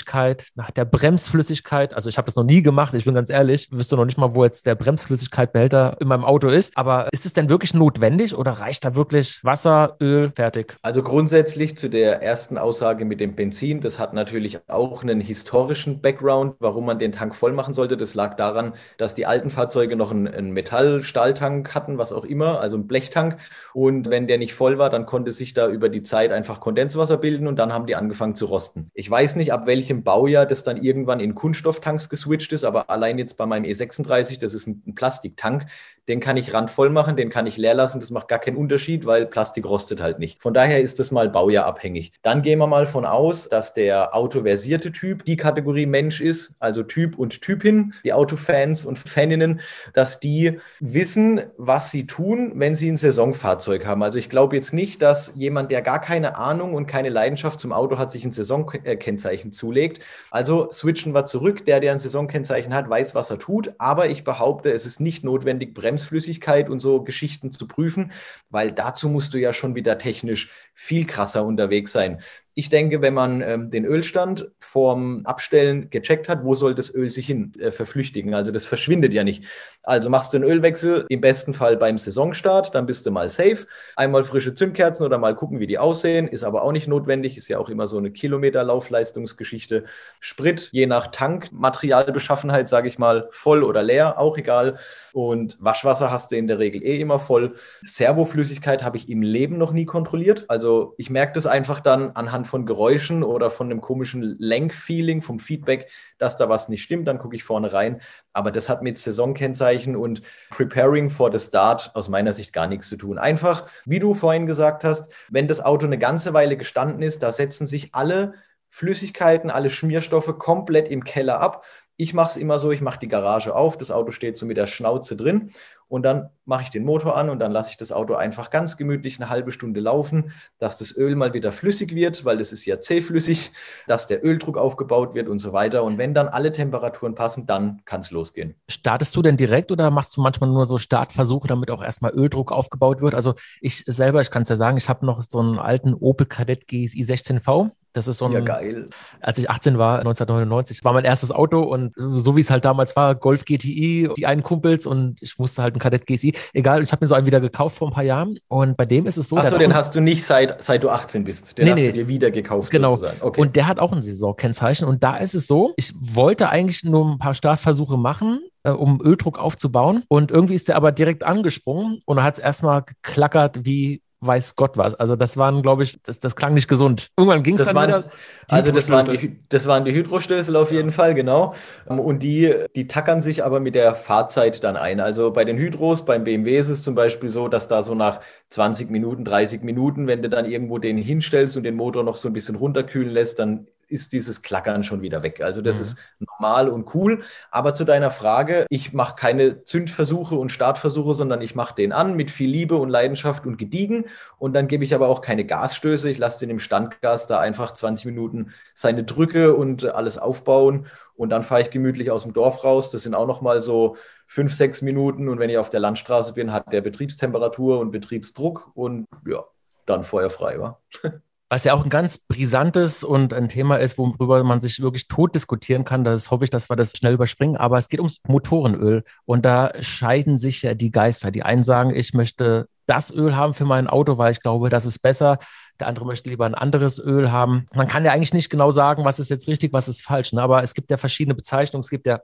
nach 0.56 0.72
der 0.72 0.86
Bremsflüssigkeit, 0.86 1.94
also 1.94 2.10
ich 2.10 2.18
habe 2.18 2.26
das 2.26 2.36
noch 2.36 2.44
nie 2.44 2.64
gemacht, 2.64 2.94
ich 2.94 3.06
bin 3.06 3.14
ganz 3.14 3.30
ehrlich, 3.30 3.70
wüsste 3.72 3.98
noch 3.98 4.06
nicht 4.06 4.18
mal, 4.18 4.34
wo 4.34 4.46
jetzt 4.46 4.66
der 4.66 4.76
Bremsflüssigkeitbehälter 4.76 5.98
in 6.00 6.08
meinem 6.08 6.24
Auto 6.24 6.48
ist, 6.48 6.78
aber 6.78 7.10
ist 7.12 7.26
es 7.26 7.34
denn 7.34 7.50
wirklich 7.50 7.74
notwendig 7.74 8.36
oder 8.36 8.52
reicht 8.54 8.86
da 8.86 8.96
wirklich 8.96 9.44
Wasser, 9.44 9.98
Öl, 10.02 10.32
fertig? 10.34 10.78
Also 10.82 11.04
grundsätzlich 11.04 11.78
zu 11.78 11.90
der 11.90 12.22
ersten 12.22 12.58
Aussage 12.58 13.04
mit 13.04 13.20
dem 13.20 13.36
Benzin, 13.36 13.82
das 13.82 14.00
hat 14.00 14.14
natürlich 14.14 14.60
auch 14.70 15.04
einen 15.04 15.20
historischen 15.20 16.02
Background, 16.02 16.56
warum 16.60 16.86
man 16.86 16.98
den 16.98 17.12
Tank 17.12 17.26
Tank 17.26 17.36
voll 17.36 17.54
machen 17.54 17.74
sollte. 17.74 17.98
Das 17.98 18.14
lag 18.14 18.36
daran, 18.36 18.74
dass 18.98 19.16
die 19.16 19.26
alten 19.26 19.50
Fahrzeuge 19.50 19.96
noch 19.96 20.12
einen, 20.12 20.28
einen 20.28 20.52
Metall-Stahltank 20.52 21.74
hatten, 21.74 21.98
was 21.98 22.14
auch 22.14 22.24
immer, 22.24 22.60
also 22.62 22.78
einen 22.78 22.88
Blechtank. 22.88 23.38
Und 23.74 24.10
wenn 24.10 24.28
der 24.28 24.38
nicht 24.38 24.54
voll 24.54 24.78
war, 24.78 24.92
dann 24.92 25.08
konnte 25.08 25.32
sich 25.32 25.54
da 25.54 25.68
über 25.68 25.90
die 25.90 26.04
Zeit 26.04 26.32
einfach 26.32 26.60
Kondenswasser 26.60 27.18
bilden 27.18 27.48
und 27.48 27.58
dann 27.58 27.74
haben 27.74 27.88
die 27.88 27.96
angefangen 27.96 28.36
zu 28.36 28.46
rosten. 28.46 28.92
Ich 28.94 29.10
weiß 29.10 29.38
nicht, 29.38 29.54
ab 29.54 29.66
welchem 29.66 29.85
welchem 29.86 30.04
Baujahr 30.04 30.48
das 30.48 30.64
dann 30.64 30.82
irgendwann 30.82 31.20
in 31.20 31.36
Kunststofftanks 31.36 32.10
geswitcht 32.10 32.52
ist. 32.54 32.64
Aber 32.64 32.90
allein 32.90 33.20
jetzt 33.20 33.38
bei 33.38 33.46
meinem 33.46 33.66
E36, 33.66 34.40
das 34.40 34.56
ist 34.56 34.68
ein, 34.68 34.96
Plastiktank, 34.96 35.68
den 36.08 36.20
kann 36.20 36.38
ich 36.38 36.54
randvoll 36.54 36.90
machen, 36.90 37.16
den 37.16 37.30
kann 37.30 37.48
ich 37.48 37.58
leer 37.58 37.74
lassen. 37.74 38.00
Das 38.00 38.12
macht 38.12 38.28
gar 38.28 38.40
keinen 38.40 38.58
Unterschied, 38.58 39.06
weil 39.06 39.26
Plastik 39.26 39.66
rostet 39.66 40.02
halt 40.02 40.20
nicht. 40.20 40.42
Von 40.42 40.54
daher 40.54 40.82
ist 40.82 41.00
das 41.00 41.12
mal 41.12 41.30
baujahrabhängig. 41.30 42.12
Dann 42.22 42.42
gehen 42.42 42.60
wir 42.60 42.68
mal 42.68 42.86
von 42.86 43.06
aus, 43.06 43.50
dass 43.50 43.74
der 43.74 44.16
autoversierte 44.16 44.92
Typ 44.92 45.26
die 45.26 45.36
Kategorie 45.36 45.86
Mensch 45.86 46.22
ist, 46.22 46.56
also 46.60 46.84
Typ 46.84 47.18
und 47.18 47.42
Typin, 47.42 47.94
die 48.04 48.14
Autofans 48.14 48.86
und 48.86 49.00
Faninnen, 49.00 49.62
dass 49.94 50.20
die 50.20 50.60
wissen, 50.80 51.42
was 51.58 51.92
sie 51.92 52.06
tun, 52.06 52.54
wenn 52.56 52.76
sie 52.76 52.92
ein 52.92 52.98
Saisonfahrzeug 52.98 53.86
haben. 53.86 54.04
Also 54.04 54.20
ich 54.20 54.30
glaube 54.30 54.56
jetzt 54.56 54.74
nicht, 54.74 55.02
dass 55.02 55.34
jemand, 55.36 55.72
der 55.72 55.82
gar 55.82 56.02
keine 56.02 56.38
Ahnung 56.38 56.76
und 56.76 56.86
keine 56.86 57.10
Leidenschaft 57.10 57.60
zum 57.60 57.74
Auto 57.74 57.98
hat, 57.98 58.12
sich 58.12 58.24
ein 58.26 58.32
Saisonkennzeichen 58.32 59.52
zulegt. 59.66 60.04
Also 60.30 60.70
switchen 60.72 61.14
wir 61.14 61.26
zurück. 61.26 61.66
Der, 61.66 61.80
der 61.80 61.92
ein 61.92 62.00
Saisonkennzeichen 62.00 62.74
hat, 62.74 62.90
weiß, 62.90 63.16
was 63.16 63.30
er 63.30 63.40
tut. 63.40 63.74
Aber 63.80 64.10
ich 64.10 64.24
behaupte, 64.24 64.72
es 64.72 64.86
ist 64.86 65.00
nicht 65.00 65.24
notwendig, 65.24 65.74
Bremsflüssigkeit 65.74 66.70
und 66.70 66.80
so 66.80 67.04
Geschichten 67.04 67.52
zu 67.52 67.68
prüfen, 67.68 68.12
weil 68.50 68.72
dazu 68.72 69.10
musst 69.10 69.34
du 69.34 69.40
ja 69.40 69.54
schon 69.54 69.76
wieder 69.76 69.98
technisch 69.98 70.52
viel 70.76 71.08
krasser 71.08 71.46
unterwegs 71.46 71.92
sein. 71.94 72.22
Ich 72.58 72.70
denke, 72.70 73.02
wenn 73.02 73.14
man 73.14 73.42
ähm, 73.42 73.70
den 73.70 73.84
Ölstand 73.84 74.50
vorm 74.60 75.26
Abstellen 75.26 75.90
gecheckt 75.90 76.30
hat, 76.30 76.46
wo 76.46 76.54
soll 76.54 76.74
das 76.74 76.94
Öl 76.96 77.10
sich 77.12 77.28
hin 77.28 77.52
äh, 77.60 77.72
verflüchtigen? 77.72 78.34
Also 78.34 78.54
das 78.54 78.66
verschwindet 78.66 79.14
ja 79.14 79.26
nicht. 79.26 79.44
Also 79.84 80.10
machst 80.10 80.34
du 80.34 80.38
einen 80.38 80.50
Ölwechsel 80.50 81.06
im 81.10 81.20
besten 81.20 81.54
Fall 81.54 81.76
beim 81.76 81.98
Saisonstart, 81.98 82.74
dann 82.74 82.86
bist 82.86 83.06
du 83.06 83.12
mal 83.12 83.28
safe. 83.28 83.68
Einmal 83.98 84.24
frische 84.24 84.54
Zündkerzen 84.54 85.06
oder 85.06 85.18
mal 85.18 85.36
gucken, 85.36 85.60
wie 85.60 85.68
die 85.68 85.78
aussehen, 85.78 86.28
ist 86.30 86.44
aber 86.44 86.64
auch 86.64 86.72
nicht 86.72 86.88
notwendig, 86.88 87.38
ist 87.38 87.50
ja 87.50 87.60
auch 87.60 87.70
immer 87.70 87.88
so 87.88 87.98
eine 87.98 88.12
Kilometerlaufleistungsgeschichte. 88.12 89.84
Sprit, 90.22 90.70
je 90.72 90.88
nach 90.88 91.08
Tankmaterialbeschaffenheit, 91.08 92.70
sage 92.70 92.88
ich 92.88 92.98
mal, 92.98 93.28
voll 93.32 93.64
oder 93.64 93.84
leer, 93.84 94.18
auch 94.18 94.38
egal. 94.38 94.80
Und 95.14 95.58
Waschwasser 95.60 96.10
hast 96.10 96.32
du 96.32 96.38
in 96.38 96.48
der 96.48 96.58
Regel 96.58 96.84
eh 96.84 97.00
immer 97.00 97.20
voll. 97.20 97.56
Servoflüssigkeit 97.84 98.82
habe 98.82 98.98
ich 98.98 99.10
im 99.10 99.22
Leben 99.22 99.58
noch 99.58 99.72
nie 99.72 99.86
kontrolliert. 99.86 100.46
Also 100.48 100.65
ich 100.98 101.10
merke 101.10 101.34
das 101.34 101.48
einfach 101.48 101.80
dann 101.80 102.12
anhand 102.12 102.48
von 102.48 102.66
Geräuschen 102.66 103.24
oder 103.24 103.50
von 103.50 103.68
einem 103.68 103.82
komischen 103.82 104.36
Lenkfeeling, 104.40 105.22
vom 105.22 105.40
Feedback, 105.40 105.90
dass 106.18 106.38
da 106.38 106.50
was 106.50 106.70
nicht 106.70 106.84
stimmt, 106.84 107.08
dann 107.08 107.20
gucke 107.20 107.36
ich 107.36 107.44
vorne 107.44 107.74
rein. 107.74 108.02
Aber 108.34 108.52
das 108.52 108.70
hat 108.70 108.82
mit 108.82 108.98
Saisonkennzeichen 108.98 109.96
und 109.96 110.22
Preparing 110.50 111.10
for 111.10 111.32
the 111.32 111.46
Start 111.46 111.92
aus 111.94 112.10
meiner 112.10 112.34
Sicht 112.34 112.54
gar 112.54 112.68
nichts 112.68 112.88
zu 112.88 112.98
tun. 112.98 113.18
Einfach, 113.18 113.68
wie 113.86 114.00
du 114.00 114.14
vorhin 114.14 114.46
gesagt 114.46 114.84
hast, 114.84 115.12
wenn 115.30 115.48
das 115.48 115.64
Auto 115.64 115.86
eine 115.86 115.98
ganze 115.98 116.34
Weile 116.34 116.58
gestanden 116.58 117.02
ist, 117.02 117.24
da 117.24 117.32
setzen 117.32 117.68
sich 117.68 117.94
alle 117.94 118.34
Flüssigkeiten, 118.70 119.50
alle 119.50 119.70
Schmierstoffe 119.70 120.38
komplett 120.38 120.90
im 120.90 121.04
Keller 121.04 121.40
ab. 121.40 121.64
Ich 121.98 122.14
mache 122.14 122.32
es 122.32 122.38
immer 122.38 122.60
so, 122.60 122.72
ich 122.72 122.82
mache 122.82 123.00
die 123.00 123.08
Garage 123.08 123.56
auf, 123.56 123.78
das 123.78 123.92
Auto 123.92 124.12
steht 124.12 124.36
so 124.38 124.46
mit 124.46 124.58
der 124.58 124.68
Schnauze 124.68 125.16
drin 125.16 125.52
und 125.88 126.04
dann 126.04 126.30
mache 126.46 126.64
ich 126.64 126.70
den 126.70 126.84
Motor 126.84 127.18
an 127.18 127.30
und 127.30 127.40
dann 127.40 127.52
lasse 127.52 127.72
ich 127.72 127.78
das 127.78 127.92
Auto 127.92 128.14
einfach 128.14 128.50
ganz 128.50 128.78
gemütlich 128.78 129.20
eine 129.20 129.30
halbe 129.30 129.52
Stunde 129.52 129.80
laufen, 129.80 130.32
dass 130.60 130.78
das 130.78 130.96
Öl 130.96 131.16
mal 131.16 131.34
wieder 131.34 131.52
flüssig 131.52 131.96
wird, 131.96 132.24
weil 132.24 132.38
das 132.38 132.52
ist 132.52 132.66
ja 132.66 132.80
zähflüssig, 132.80 133.52
dass 133.88 134.08
der 134.08 134.24
Öldruck 134.24 134.58
aufgebaut 134.58 135.16
wird 135.16 135.28
und 135.28 135.40
so 135.40 135.54
weiter. 135.54 135.84
Und 135.84 135.98
wenn 135.98 136.14
dann 136.14 136.28
alle 136.28 136.52
Temperaturen 136.52 137.16
passen, 137.16 137.48
dann 137.48 137.82
kann 137.86 138.02
es 138.02 138.12
losgehen. 138.12 138.56
Startest 138.70 139.16
du 139.16 139.22
denn 139.22 139.38
direkt 139.38 139.72
oder 139.72 139.90
machst 139.90 140.16
du 140.16 140.22
manchmal 140.22 140.50
nur 140.50 140.66
so 140.66 140.78
Startversuche, 140.78 141.48
damit 141.48 141.72
auch 141.72 141.84
erstmal 141.84 142.12
Öldruck 142.12 142.52
aufgebaut 142.52 143.02
wird? 143.02 143.16
Also 143.16 143.34
ich 143.62 143.84
selber, 143.86 144.22
ich 144.22 144.30
kann 144.30 144.44
es 144.44 144.50
ja 144.50 144.56
sagen, 144.56 144.78
ich 144.78 144.88
habe 144.88 145.06
noch 145.06 145.22
so 145.28 145.40
einen 145.40 145.58
alten 145.58 145.94
Opel 145.94 146.28
Kadett 146.28 146.68
GSI 146.68 147.02
16V 147.02 147.72
das 147.96 148.10
ist 148.10 148.18
so 148.18 148.26
ein, 148.26 148.34
ja, 148.34 148.42
geil. 148.42 148.88
Als 149.22 149.38
ich 149.38 149.50
18 149.50 149.78
war, 149.78 150.00
1999, 150.00 150.84
war 150.84 150.92
mein 150.92 151.06
erstes 151.06 151.32
Auto 151.32 151.62
und 151.62 151.94
so 151.96 152.36
wie 152.36 152.42
es 152.42 152.50
halt 152.50 152.66
damals 152.66 152.96
war, 152.96 153.16
Golf 153.16 153.46
GTI, 153.46 154.10
die 154.18 154.26
einen 154.26 154.44
Kumpels 154.44 154.86
und 154.86 155.22
ich 155.22 155.40
musste 155.40 155.64
halt 155.64 155.76
ein 155.76 155.80
Kadett 155.80 156.06
GSI. 156.06 156.35
Egal, 156.54 156.84
ich 156.84 156.92
habe 156.92 157.04
mir 157.04 157.08
so 157.08 157.16
einen 157.16 157.28
wieder 157.28 157.42
gekauft 157.42 157.78
vor 157.78 157.90
ein 157.90 157.94
paar 157.94 158.04
Jahren 158.04 158.40
und 158.48 158.78
bei 158.78 158.86
dem 158.86 159.06
ist 159.06 159.18
es 159.18 159.30
so. 159.30 159.38
Achso, 159.38 159.58
den 159.58 159.74
hast 159.74 159.96
du 159.96 160.02
nicht 160.02 160.24
seit, 160.24 160.62
seit 160.62 160.84
du 160.84 160.90
18 160.90 161.24
bist. 161.24 161.58
Den 161.58 161.66
nee, 161.66 161.72
hast 161.72 161.80
nee. 161.80 161.88
du 161.88 161.94
dir 161.94 162.08
wieder 162.08 162.32
gekauft. 162.32 162.72
Genau. 162.72 163.00
Okay. 163.22 163.42
Und 163.42 163.56
der 163.56 163.68
hat 163.68 163.80
auch 163.80 163.92
ein 163.92 164.02
Saisonkennzeichen 164.02 164.88
und 164.88 165.04
da 165.04 165.18
ist 165.18 165.36
es 165.36 165.48
so, 165.48 165.74
ich 165.78 165.94
wollte 166.00 166.50
eigentlich 166.50 166.84
nur 166.84 167.06
ein 167.06 167.18
paar 167.18 167.34
Startversuche 167.34 167.98
machen, 167.98 168.42
äh, 168.64 168.72
um 168.72 169.02
Öldruck 169.02 169.40
aufzubauen. 169.40 170.04
Und 170.08 170.32
irgendwie 170.32 170.56
ist 170.56 170.68
der 170.68 170.76
aber 170.76 170.92
direkt 170.92 171.24
angesprungen 171.24 172.00
und 172.06 172.22
hat 172.22 172.36
es 172.36 172.40
erstmal 172.40 172.84
geklackert 172.84 173.66
wie 173.66 174.02
weiß 174.26 174.56
Gott 174.56 174.78
was. 174.78 174.96
Also 174.96 175.16
das 175.16 175.38
waren, 175.38 175.62
glaube 175.62 175.84
ich, 175.84 176.02
das, 176.04 176.20
das 176.20 176.36
klang 176.36 176.54
nicht 176.54 176.68
gesund. 176.68 177.12
Irgendwann 177.18 177.44
ging 177.44 177.56
es 177.56 177.66
dann 177.66 177.76
waren, 177.76 177.88
wieder. 177.88 178.10
Also 178.50 178.72
das 178.72 178.90
waren, 178.90 179.18
die, 179.18 179.40
das 179.50 179.68
waren 179.68 179.86
die 179.86 179.94
Hydrostößel 179.94 180.56
auf 180.56 180.72
jeden 180.72 180.92
Fall, 180.92 181.14
genau. 181.14 181.54
Und 181.86 182.24
die, 182.24 182.54
die 182.76 182.88
tackern 182.88 183.22
sich 183.22 183.44
aber 183.44 183.60
mit 183.60 183.76
der 183.76 183.96
Fahrzeit 183.96 184.64
dann 184.64 184.78
ein. 184.78 185.00
Also 185.00 185.32
bei 185.32 185.46
den 185.46 185.58
Hydros, 185.58 186.06
beim 186.06 186.24
BMW 186.24 186.58
ist 186.58 186.70
es 186.70 186.84
zum 186.84 186.96
Beispiel 186.96 187.30
so, 187.30 187.48
dass 187.48 187.68
da 187.68 187.84
so 187.84 187.96
nach 187.96 188.22
20 188.50 188.90
Minuten, 188.90 189.26
30 189.26 189.64
Minuten, 189.64 190.08
wenn 190.08 190.22
du 190.22 190.30
dann 190.30 190.50
irgendwo 190.50 190.78
den 190.78 190.98
hinstellst 190.98 191.58
und 191.58 191.64
den 191.64 191.76
Motor 191.76 192.04
noch 192.04 192.16
so 192.16 192.30
ein 192.30 192.34
bisschen 192.34 192.56
runterkühlen 192.56 193.12
lässt, 193.12 193.40
dann 193.40 193.68
ist 193.90 194.14
dieses 194.14 194.42
Klackern 194.42 194.84
schon 194.84 195.02
wieder 195.02 195.24
weg. 195.24 195.42
Also 195.42 195.62
das 195.62 195.78
mhm. 195.78 195.82
ist 195.82 195.98
normal 196.20 196.70
und 196.70 196.94
cool. 196.96 197.24
Aber 197.52 197.74
zu 197.74 197.84
deiner 197.84 198.12
Frage, 198.12 198.66
ich 198.70 198.94
mache 198.94 199.16
keine 199.16 199.64
Zündversuche 199.64 200.36
und 200.36 200.52
Startversuche, 200.52 201.14
sondern 201.14 201.42
ich 201.42 201.56
mache 201.56 201.76
den 201.76 201.92
an 201.92 202.16
mit 202.16 202.32
viel 202.32 202.50
Liebe 202.50 202.76
und 202.76 202.90
Leidenschaft 202.90 203.46
und 203.46 203.58
Gediegen. 203.58 204.06
Und 204.38 204.54
dann 204.54 204.68
gebe 204.68 204.84
ich 204.84 204.94
aber 204.94 205.08
auch 205.08 205.22
keine 205.22 205.46
Gasstöße. 205.46 206.10
Ich 206.10 206.18
lasse 206.18 206.40
den 206.40 206.50
im 206.50 206.60
Standgas 206.60 207.28
da 207.28 207.40
einfach 207.40 207.74
20 207.74 208.06
Minuten 208.06 208.52
seine 208.74 209.04
Drücke 209.04 209.56
und 209.56 209.86
alles 209.86 210.18
aufbauen. 210.18 210.88
Und 211.16 211.30
dann 211.30 211.44
fahre 211.44 211.62
ich 211.62 211.70
gemütlich 211.70 212.12
aus 212.12 212.24
dem 212.24 212.34
Dorf 212.34 212.64
raus. 212.64 212.90
Das 212.90 213.04
sind 213.04 213.16
auch 213.16 213.28
noch 213.28 213.42
mal 213.42 213.62
so 213.62 213.96
fünf, 214.28 214.54
sechs 214.54 214.82
Minuten. 214.82 215.30
Und 215.30 215.40
wenn 215.40 215.50
ich 215.50 215.58
auf 215.58 215.70
der 215.70 215.80
Landstraße 215.80 216.34
bin, 216.34 216.52
hat 216.52 216.72
der 216.74 216.82
Betriebstemperatur 216.82 217.80
und 217.80 217.92
Betriebsdruck 217.92 218.72
und 218.76 219.06
ja, 219.26 219.46
dann 219.86 220.04
feuerfrei, 220.04 220.60
war. 220.60 220.82
Was 221.56 221.64
ja 221.64 221.74
auch 221.74 221.86
ein 221.86 221.90
ganz 221.90 222.18
brisantes 222.18 223.02
und 223.02 223.32
ein 223.32 223.48
Thema 223.48 223.78
ist, 223.78 223.98
worüber 223.98 224.44
man 224.44 224.60
sich 224.60 224.82
wirklich 224.82 225.08
tot 225.08 225.36
diskutieren 225.36 225.86
kann. 225.86 226.04
Das 226.04 226.30
hoffe 226.30 226.44
ich, 226.44 226.50
dass 226.50 226.70
wir 226.70 226.76
das 226.76 226.92
schnell 226.92 227.14
überspringen. 227.14 227.56
Aber 227.56 227.78
es 227.78 227.88
geht 227.88 228.02
ums 228.02 228.22
Motorenöl. 228.28 229.06
Und 229.24 229.46
da 229.46 229.72
scheiden 229.80 230.38
sich 230.38 230.64
ja 230.64 230.74
die 230.74 230.92
Geister. 230.92 231.32
Die 231.32 231.44
einen 231.44 231.64
sagen, 231.64 231.96
ich 231.96 232.14
möchte 232.14 232.68
das 232.88 233.10
Öl 233.10 233.38
haben 233.38 233.54
für 233.54 233.64
mein 233.64 233.88
Auto, 233.88 234.18
weil 234.18 234.34
ich 234.34 234.42
glaube, 234.42 234.68
das 234.68 234.86
ist 234.86 235.00
besser. 235.00 235.40
Der 235.80 235.88
andere 235.88 236.06
möchte 236.06 236.28
lieber 236.28 236.46
ein 236.46 236.56
anderes 236.56 237.00
Öl 237.00 237.32
haben. 237.32 237.68
Man 237.74 237.88
kann 237.88 238.04
ja 238.04 238.12
eigentlich 238.12 238.34
nicht 238.34 238.50
genau 238.50 238.72
sagen, 238.72 239.06
was 239.06 239.22
ist 239.22 239.30
jetzt 239.30 239.48
richtig, 239.48 239.72
was 239.72 239.88
ist 239.88 240.02
falsch. 240.02 240.34
Ne? 240.34 240.42
Aber 240.42 240.62
es 240.62 240.74
gibt 240.74 240.92
ja 240.92 240.98
verschiedene 240.98 241.36
Bezeichnungen. 241.36 241.84
Es 241.84 241.90
gibt 241.90 242.06
ja 242.06 242.20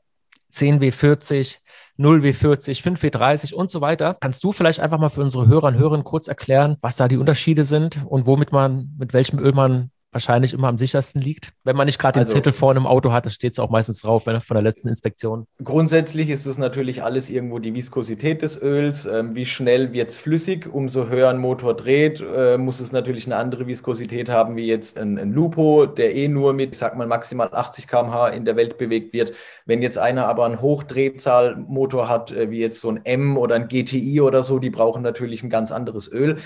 10W40, 0.51 1.57
0W40, 1.97 2.81
5W30 2.81 3.53
und 3.53 3.71
so 3.71 3.81
weiter. 3.81 4.17
Kannst 4.19 4.43
du 4.43 4.51
vielleicht 4.51 4.79
einfach 4.79 4.99
mal 4.99 5.09
für 5.09 5.21
unsere 5.21 5.47
Hörer 5.47 5.67
und 5.67 5.75
Hörerinnen 5.75 6.03
kurz 6.03 6.27
erklären, 6.27 6.77
was 6.81 6.95
da 6.95 7.07
die 7.07 7.17
Unterschiede 7.17 7.63
sind 7.63 8.03
und 8.05 8.27
womit 8.27 8.51
man, 8.51 8.95
mit 8.97 9.13
welchem 9.13 9.39
Öl 9.39 9.53
man 9.53 9.91
wahrscheinlich 10.11 10.53
immer 10.53 10.67
am 10.67 10.77
sichersten 10.77 11.21
liegt. 11.21 11.53
Wenn 11.63 11.75
man 11.75 11.85
nicht 11.85 11.99
gerade 11.99 12.19
den 12.19 12.25
also, 12.25 12.33
Zettel 12.33 12.53
vorne 12.53 12.79
im 12.79 12.87
Auto 12.87 13.11
hat, 13.11 13.25
das 13.25 13.33
steht 13.33 13.53
es 13.53 13.59
auch 13.59 13.69
meistens 13.69 14.01
drauf 14.01 14.25
wenn, 14.25 14.41
von 14.41 14.55
der 14.55 14.61
letzten 14.61 14.89
Inspektion. 14.89 15.45
Grundsätzlich 15.63 16.29
ist 16.29 16.45
es 16.45 16.57
natürlich 16.57 17.03
alles 17.03 17.29
irgendwo 17.29 17.59
die 17.59 17.73
Viskosität 17.73 18.41
des 18.41 18.61
Öls. 18.61 19.05
Ähm, 19.05 19.35
wie 19.35 19.45
schnell 19.45 19.93
wird 19.93 20.09
es 20.09 20.17
flüssig? 20.17 20.67
Umso 20.71 21.07
höher 21.07 21.29
ein 21.29 21.37
Motor 21.37 21.75
dreht, 21.75 22.21
äh, 22.21 22.57
muss 22.57 22.79
es 22.79 22.91
natürlich 22.91 23.25
eine 23.25 23.37
andere 23.37 23.67
Viskosität 23.67 24.29
haben 24.29 24.55
wie 24.55 24.67
jetzt 24.67 24.97
ein, 24.97 25.17
ein 25.17 25.31
Lupo, 25.31 25.85
der 25.85 26.13
eh 26.13 26.27
nur 26.27 26.53
mit, 26.53 26.73
ich 26.73 26.77
sag 26.77 26.97
mal, 26.97 27.07
maximal 27.07 27.49
80 27.51 27.87
km/h 27.87 28.29
in 28.29 28.45
der 28.45 28.55
Welt 28.55 28.77
bewegt 28.77 29.13
wird. 29.13 29.33
Wenn 29.65 29.81
jetzt 29.81 29.97
einer 29.97 30.27
aber 30.27 30.45
einen 30.45 30.61
Hochdrehzahlmotor 30.61 32.09
hat, 32.09 32.31
äh, 32.31 32.49
wie 32.51 32.59
jetzt 32.59 32.81
so 32.81 32.89
ein 32.89 33.05
M 33.05 33.37
oder 33.37 33.55
ein 33.55 33.69
GTI 33.69 34.21
oder 34.21 34.43
so, 34.43 34.59
die 34.59 34.69
brauchen 34.69 35.01
natürlich 35.01 35.43
ein 35.43 35.49
ganz 35.49 35.71
anderes 35.71 36.11
Öl. 36.11 36.37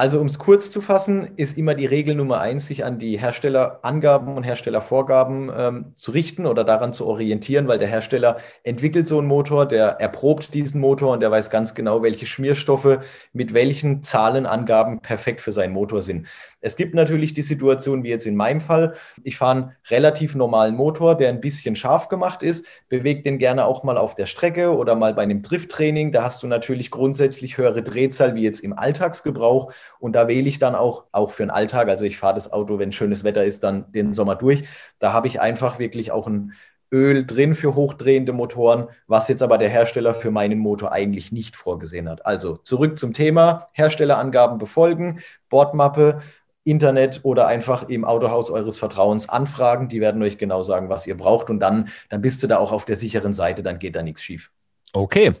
Also 0.00 0.20
um 0.20 0.28
es 0.28 0.38
kurz 0.38 0.70
zu 0.70 0.80
fassen, 0.80 1.32
ist 1.34 1.58
immer 1.58 1.74
die 1.74 1.84
Regel 1.84 2.14
Nummer 2.14 2.38
eins, 2.38 2.68
sich 2.68 2.84
an 2.84 3.00
die 3.00 3.18
Herstellerangaben 3.18 4.36
und 4.36 4.44
Herstellervorgaben 4.44 5.50
ähm, 5.52 5.94
zu 5.96 6.12
richten 6.12 6.46
oder 6.46 6.62
daran 6.62 6.92
zu 6.92 7.04
orientieren, 7.04 7.66
weil 7.66 7.80
der 7.80 7.88
Hersteller 7.88 8.36
entwickelt 8.62 9.08
so 9.08 9.18
einen 9.18 9.26
Motor, 9.26 9.66
der 9.66 10.00
erprobt 10.00 10.54
diesen 10.54 10.80
Motor 10.80 11.14
und 11.14 11.20
der 11.20 11.32
weiß 11.32 11.50
ganz 11.50 11.74
genau, 11.74 12.00
welche 12.00 12.26
Schmierstoffe 12.26 13.00
mit 13.32 13.54
welchen 13.54 14.04
Zahlenangaben 14.04 15.00
perfekt 15.00 15.40
für 15.40 15.50
seinen 15.50 15.72
Motor 15.72 16.00
sind. 16.00 16.28
Es 16.60 16.76
gibt 16.76 16.94
natürlich 16.94 17.34
die 17.34 17.42
Situation, 17.42 18.02
wie 18.02 18.08
jetzt 18.08 18.26
in 18.26 18.34
meinem 18.34 18.60
Fall, 18.60 18.94
ich 19.22 19.36
fahre 19.36 19.56
einen 19.56 19.72
relativ 19.90 20.34
normalen 20.34 20.74
Motor, 20.74 21.16
der 21.16 21.28
ein 21.28 21.40
bisschen 21.40 21.76
scharf 21.76 22.08
gemacht 22.08 22.42
ist, 22.42 22.66
bewege 22.88 23.22
den 23.22 23.38
gerne 23.38 23.64
auch 23.64 23.84
mal 23.84 23.96
auf 23.96 24.16
der 24.16 24.26
Strecke 24.26 24.74
oder 24.74 24.96
mal 24.96 25.14
bei 25.14 25.22
einem 25.22 25.42
Drifttraining. 25.42 26.10
Da 26.10 26.24
hast 26.24 26.42
du 26.42 26.48
natürlich 26.48 26.90
grundsätzlich 26.90 27.58
höhere 27.58 27.82
Drehzahl 27.82 28.34
wie 28.34 28.42
jetzt 28.42 28.60
im 28.60 28.76
Alltagsgebrauch 28.76 29.72
und 30.00 30.14
da 30.14 30.26
wähle 30.26 30.48
ich 30.48 30.58
dann 30.58 30.74
auch, 30.74 31.04
auch 31.12 31.30
für 31.30 31.44
den 31.44 31.50
Alltag, 31.50 31.88
also 31.88 32.04
ich 32.04 32.18
fahre 32.18 32.34
das 32.34 32.52
Auto, 32.52 32.78
wenn 32.78 32.90
schönes 32.90 33.22
Wetter 33.22 33.44
ist, 33.44 33.62
dann 33.62 33.90
den 33.92 34.12
Sommer 34.12 34.34
durch. 34.34 34.64
Da 34.98 35.12
habe 35.12 35.28
ich 35.28 35.40
einfach 35.40 35.78
wirklich 35.78 36.10
auch 36.10 36.26
ein 36.26 36.54
Öl 36.90 37.26
drin 37.26 37.54
für 37.54 37.74
hochdrehende 37.74 38.32
Motoren, 38.32 38.88
was 39.06 39.28
jetzt 39.28 39.42
aber 39.42 39.58
der 39.58 39.68
Hersteller 39.68 40.14
für 40.14 40.30
meinen 40.30 40.58
Motor 40.58 40.90
eigentlich 40.90 41.32
nicht 41.32 41.54
vorgesehen 41.54 42.08
hat. 42.08 42.24
Also 42.24 42.56
zurück 42.56 42.98
zum 42.98 43.12
Thema, 43.12 43.68
Herstellerangaben 43.72 44.58
befolgen, 44.58 45.20
Bordmappe, 45.50 46.20
Internet 46.68 47.20
oder 47.22 47.46
einfach 47.46 47.88
im 47.88 48.04
Autohaus 48.04 48.50
eures 48.50 48.78
Vertrauens 48.78 49.28
anfragen. 49.28 49.88
Die 49.88 50.00
werden 50.00 50.22
euch 50.22 50.38
genau 50.38 50.62
sagen, 50.62 50.88
was 50.88 51.06
ihr 51.06 51.16
braucht. 51.16 51.50
Und 51.50 51.60
dann, 51.60 51.88
dann 52.10 52.20
bist 52.20 52.42
du 52.42 52.46
da 52.46 52.58
auch 52.58 52.72
auf 52.72 52.84
der 52.84 52.96
sicheren 52.96 53.32
Seite, 53.32 53.62
dann 53.62 53.78
geht 53.78 53.96
da 53.96 54.02
nichts 54.02 54.22
schief. 54.22 54.50
Okay. 54.92 55.32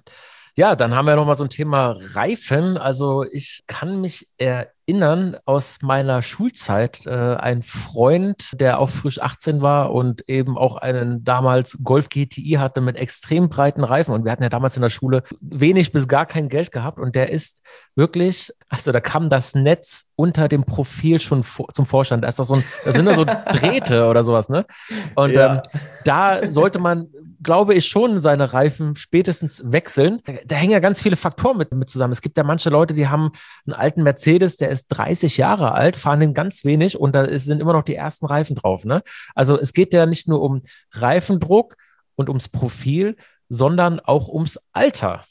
Ja, 0.58 0.74
dann 0.74 0.92
haben 0.92 1.06
wir 1.06 1.14
nochmal 1.14 1.36
so 1.36 1.44
ein 1.44 1.50
Thema 1.50 1.94
Reifen. 2.14 2.78
Also 2.78 3.22
ich 3.22 3.62
kann 3.68 4.00
mich 4.00 4.26
erinnern 4.38 5.36
aus 5.44 5.78
meiner 5.82 6.20
Schulzeit, 6.20 7.06
äh, 7.06 7.36
ein 7.36 7.62
Freund, 7.62 8.60
der 8.60 8.80
auch 8.80 8.90
frisch 8.90 9.22
18 9.22 9.62
war 9.62 9.92
und 9.92 10.28
eben 10.28 10.58
auch 10.58 10.74
einen 10.74 11.22
damals 11.22 11.78
Golf 11.84 12.08
GTI 12.08 12.56
hatte 12.58 12.80
mit 12.80 12.96
extrem 12.96 13.48
breiten 13.48 13.84
Reifen. 13.84 14.12
Und 14.12 14.24
wir 14.24 14.32
hatten 14.32 14.42
ja 14.42 14.48
damals 14.48 14.74
in 14.74 14.82
der 14.82 14.90
Schule 14.90 15.22
wenig 15.40 15.92
bis 15.92 16.08
gar 16.08 16.26
kein 16.26 16.48
Geld 16.48 16.72
gehabt. 16.72 16.98
Und 16.98 17.14
der 17.14 17.30
ist 17.30 17.62
wirklich, 17.94 18.52
also 18.68 18.90
da 18.90 18.98
kam 18.98 19.30
das 19.30 19.54
Netz 19.54 20.06
unter 20.16 20.48
dem 20.48 20.64
Profil 20.64 21.20
schon 21.20 21.44
vor, 21.44 21.68
zum 21.72 21.86
Vorstand. 21.86 22.24
Da 22.24 22.28
ist 22.28 22.40
das 22.40 22.48
so 22.48 22.56
ein, 22.56 22.64
da 22.84 22.90
sind 22.90 23.04
da 23.06 23.14
so 23.14 23.24
Drähte 23.52 24.08
oder 24.08 24.24
sowas, 24.24 24.48
ne? 24.48 24.66
Und 25.14 25.36
ja. 25.36 25.54
ähm, 25.54 25.60
da 26.04 26.50
sollte 26.50 26.80
man 26.80 27.06
glaube 27.42 27.74
ich, 27.74 27.86
schon 27.86 28.20
seine 28.20 28.52
Reifen 28.52 28.94
spätestens 28.96 29.62
wechseln. 29.64 30.20
Da, 30.24 30.34
da, 30.44 30.56
hängen 30.56 30.72
ja 30.72 30.80
ganz 30.80 31.02
viele 31.02 31.16
Faktoren 31.16 31.58
mit, 31.58 31.72
mit 31.72 31.90
zusammen. 31.90 32.12
Es 32.12 32.22
gibt 32.22 32.36
ja 32.36 32.44
manche 32.44 32.70
Leute, 32.70 32.94
die 32.94 33.08
haben 33.08 33.32
einen 33.66 33.74
alten 33.74 34.02
Mercedes, 34.02 34.56
der 34.56 34.70
ist 34.70 34.88
30 34.88 35.36
Jahre 35.36 35.72
alt, 35.72 35.96
fahren 35.96 36.20
den 36.20 36.34
ganz 36.34 36.64
wenig 36.64 36.98
und 36.98 37.14
da 37.14 37.22
ist, 37.22 37.44
sind 37.44 37.60
immer 37.60 37.72
noch 37.72 37.84
die 37.84 37.94
ersten 37.94 38.26
Reifen 38.26 38.56
drauf. 38.56 38.84
Ne? 38.84 39.02
Also 39.34 39.58
es 39.58 39.72
geht 39.72 39.92
ja 39.92 40.06
nicht 40.06 40.28
nur 40.28 40.42
um 40.42 40.62
Reifendruck 40.92 41.76
und 42.16 42.28
ums 42.28 42.48
Profil, 42.48 43.16
sondern 43.48 44.00
auch 44.00 44.28
ums 44.28 44.58
Alter. 44.72 45.24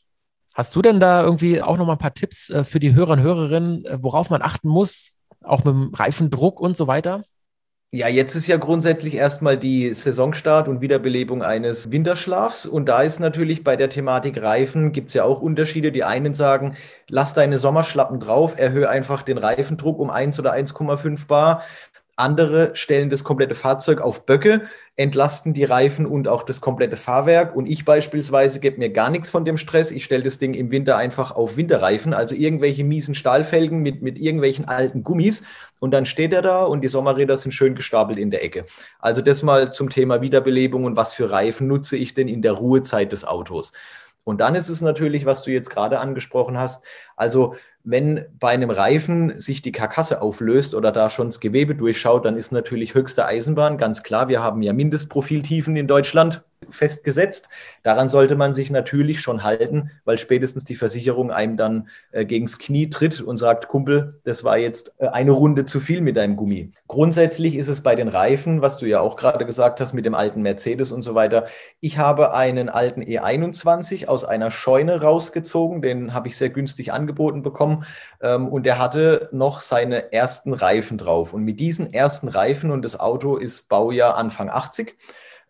Hast 0.54 0.76
du 0.76 0.82
denn 0.82 1.00
da 1.00 1.24
irgendwie 1.24 1.62
auch 1.62 1.78
noch 1.78 1.86
mal 1.86 1.94
ein 1.94 2.00
paar 2.00 2.14
Tipps 2.14 2.50
äh, 2.50 2.64
für 2.64 2.80
die 2.80 2.96
Hörer 2.96 3.12
und 3.12 3.22
Hörerinnen, 3.22 3.86
äh, 3.86 4.00
worauf 4.02 4.30
man 4.30 4.42
achten 4.42 4.70
muss, 4.70 5.22
auch 5.44 5.64
mit 5.64 5.68
dem 5.68 5.94
Reifendruck 5.94 6.60
und 6.60 6.76
so 6.76 6.88
weiter? 6.88 7.24
Ja, 7.94 8.10
jetzt 8.10 8.36
ist 8.36 8.48
ja 8.48 8.58
grundsätzlich 8.58 9.16
erstmal 9.16 9.58
die 9.58 9.94
Saisonstart 9.94 10.68
und 10.68 10.82
Wiederbelebung 10.82 11.42
eines 11.42 11.90
Winterschlafs. 11.90 12.66
Und 12.66 12.88
da 12.88 13.02
ist 13.02 13.20
natürlich 13.20 13.64
bei 13.64 13.78
der 13.78 13.90
Thematik 13.90 14.42
Reifen, 14.42 14.92
gibt 14.92 15.08
es 15.08 15.14
ja 15.14 15.24
auch 15.24 15.40
Unterschiede. 15.42 15.94
Die 15.94 16.04
einen 16.04 16.34
sagen, 16.34 16.76
lass 17.08 17.34
deine 17.34 17.60
Sommerschlappen 17.60 18.20
drauf, 18.20 18.60
erhöhe 18.60 18.90
einfach 18.90 19.22
den 19.22 19.38
Reifendruck 19.38 20.00
um 20.00 20.10
1 20.10 20.38
oder 20.38 20.52
1,5 20.54 21.28
Bar. 21.28 21.64
Andere 22.18 22.76
stellen 22.76 23.12
das 23.12 23.24
komplette 23.24 23.54
Fahrzeug 23.54 24.02
auf 24.02 24.26
Böcke, 24.26 24.64
entlasten 24.96 25.54
die 25.54 25.64
Reifen 25.64 26.08
und 26.08 26.28
auch 26.28 26.42
das 26.42 26.62
komplette 26.62 26.98
Fahrwerk. 26.98 27.56
Und 27.56 27.70
ich 27.70 27.86
beispielsweise 27.86 28.60
gebe 28.60 28.80
mir 28.80 28.90
gar 28.90 29.12
nichts 29.12 29.30
von 29.30 29.46
dem 29.46 29.56
Stress. 29.56 29.92
Ich 29.92 30.04
stelle 30.04 30.24
das 30.24 30.40
Ding 30.40 30.56
im 30.56 30.72
Winter 30.72 30.98
einfach 30.98 31.32
auf 31.32 31.58
Winterreifen, 31.58 32.16
also 32.16 32.34
irgendwelche 32.34 32.84
miesen 32.84 33.14
Stahlfelgen 33.14 33.84
mit, 33.84 34.02
mit 34.02 34.18
irgendwelchen 34.18 34.68
alten 34.68 35.04
Gummis. 35.04 35.44
Und 35.78 35.92
dann 35.92 36.08
steht 36.08 36.34
er 36.34 36.42
da 36.42 36.64
und 36.64 36.82
die 36.82 36.88
Sommerräder 36.88 37.38
sind 37.38 37.52
schön 37.52 37.76
gestapelt 37.76 38.18
in 38.18 38.32
der 38.32 38.44
Ecke. 38.44 38.66
Also 39.00 39.22
das 39.22 39.44
mal 39.44 39.72
zum 39.72 39.92
Thema 39.92 40.20
Wiederbelebung 40.20 40.86
und 40.86 40.96
was 40.96 41.14
für 41.14 41.30
Reifen 41.30 41.68
nutze 41.68 41.98
ich 41.98 42.16
denn 42.16 42.28
in 42.28 42.42
der 42.42 42.54
Ruhezeit 42.54 43.12
des 43.12 43.26
Autos. 43.26 43.74
Und 44.24 44.42
dann 44.42 44.56
ist 44.56 44.68
es 44.68 44.82
natürlich, 44.82 45.26
was 45.26 45.44
du 45.44 45.52
jetzt 45.52 45.70
gerade 45.70 46.00
angesprochen 46.00 46.58
hast, 46.58 46.84
also 47.16 47.56
wenn 47.90 48.26
bei 48.38 48.50
einem 48.50 48.70
Reifen 48.70 49.40
sich 49.40 49.62
die 49.62 49.72
Karkasse 49.72 50.22
auflöst 50.22 50.76
oder 50.76 50.92
da 50.92 51.10
schon 51.10 51.28
das 51.28 51.40
Gewebe 51.40 51.74
durchschaut, 51.74 52.26
dann 52.26 52.36
ist 52.36 52.52
natürlich 52.52 52.96
höchste 52.96 53.26
Eisenbahn. 53.26 53.78
Ganz 53.78 54.04
klar, 54.04 54.28
wir 54.28 54.44
haben 54.44 54.62
ja 54.62 54.74
Mindestprofiltiefen 54.74 55.78
in 55.78 55.88
Deutschland 55.88 56.44
festgesetzt. 56.70 57.50
Daran 57.84 58.10
sollte 58.10 58.36
man 58.36 58.54
sich 58.54 58.72
natürlich 58.72 59.22
schon 59.22 59.44
halten, 59.44 59.92
weil 60.06 60.18
spätestens 60.18 60.64
die 60.64 60.76
Versicherung 60.76 61.32
einem 61.32 61.56
dann 61.56 61.88
äh, 62.12 62.26
gegens 62.26 62.58
Knie 62.58 62.90
tritt 62.90 63.22
und 63.22 63.38
sagt, 63.38 63.68
Kumpel, 63.68 64.20
das 64.24 64.44
war 64.44 64.58
jetzt 64.58 64.94
äh, 64.98 65.08
eine 65.08 65.32
Runde 65.32 65.66
zu 65.66 65.80
viel 65.80 66.02
mit 66.02 66.18
deinem 66.18 66.36
Gummi. 66.36 66.72
Grundsätzlich 66.88 67.56
ist 67.56 67.68
es 67.68 67.82
bei 67.82 67.96
den 67.96 68.08
Reifen, 68.08 68.62
was 68.62 68.78
du 68.78 68.86
ja 68.86 69.00
auch 69.00 69.16
gerade 69.16 69.46
gesagt 69.46 69.80
hast 69.80 69.94
mit 69.94 70.06
dem 70.06 70.16
alten 70.16 70.42
Mercedes 70.42 70.92
und 70.92 71.04
so 71.04 71.16
weiter. 71.16 71.46
Ich 71.80 71.98
habe 71.98 72.34
einen 72.34 72.70
alten 72.70 73.02
E21 73.02 74.08
aus 74.08 74.26
einer 74.26 74.52
Scheune 74.52 75.02
rausgezogen, 75.02 75.82
den 75.82 76.14
habe 76.14 76.28
ich 76.28 76.38
sehr 76.38 76.50
günstig 76.50 76.92
angeboten 76.92 77.44
bekommen 77.44 77.77
ähm, 78.22 78.48
und 78.48 78.66
der 78.66 78.80
hatte 78.80 79.30
noch 79.32 79.62
seine 79.62 80.12
ersten 80.14 80.54
Reifen 80.54 80.98
drauf. 80.98 81.34
Und 81.34 81.44
mit 81.44 81.60
diesen 81.60 81.94
ersten 81.94 82.28
Reifen 82.28 82.72
und 82.72 82.82
das 82.84 83.00
Auto 83.00 83.38
ist 83.38 83.70
Baujahr 83.70 84.16
Anfang 84.16 84.50
80 84.50 84.96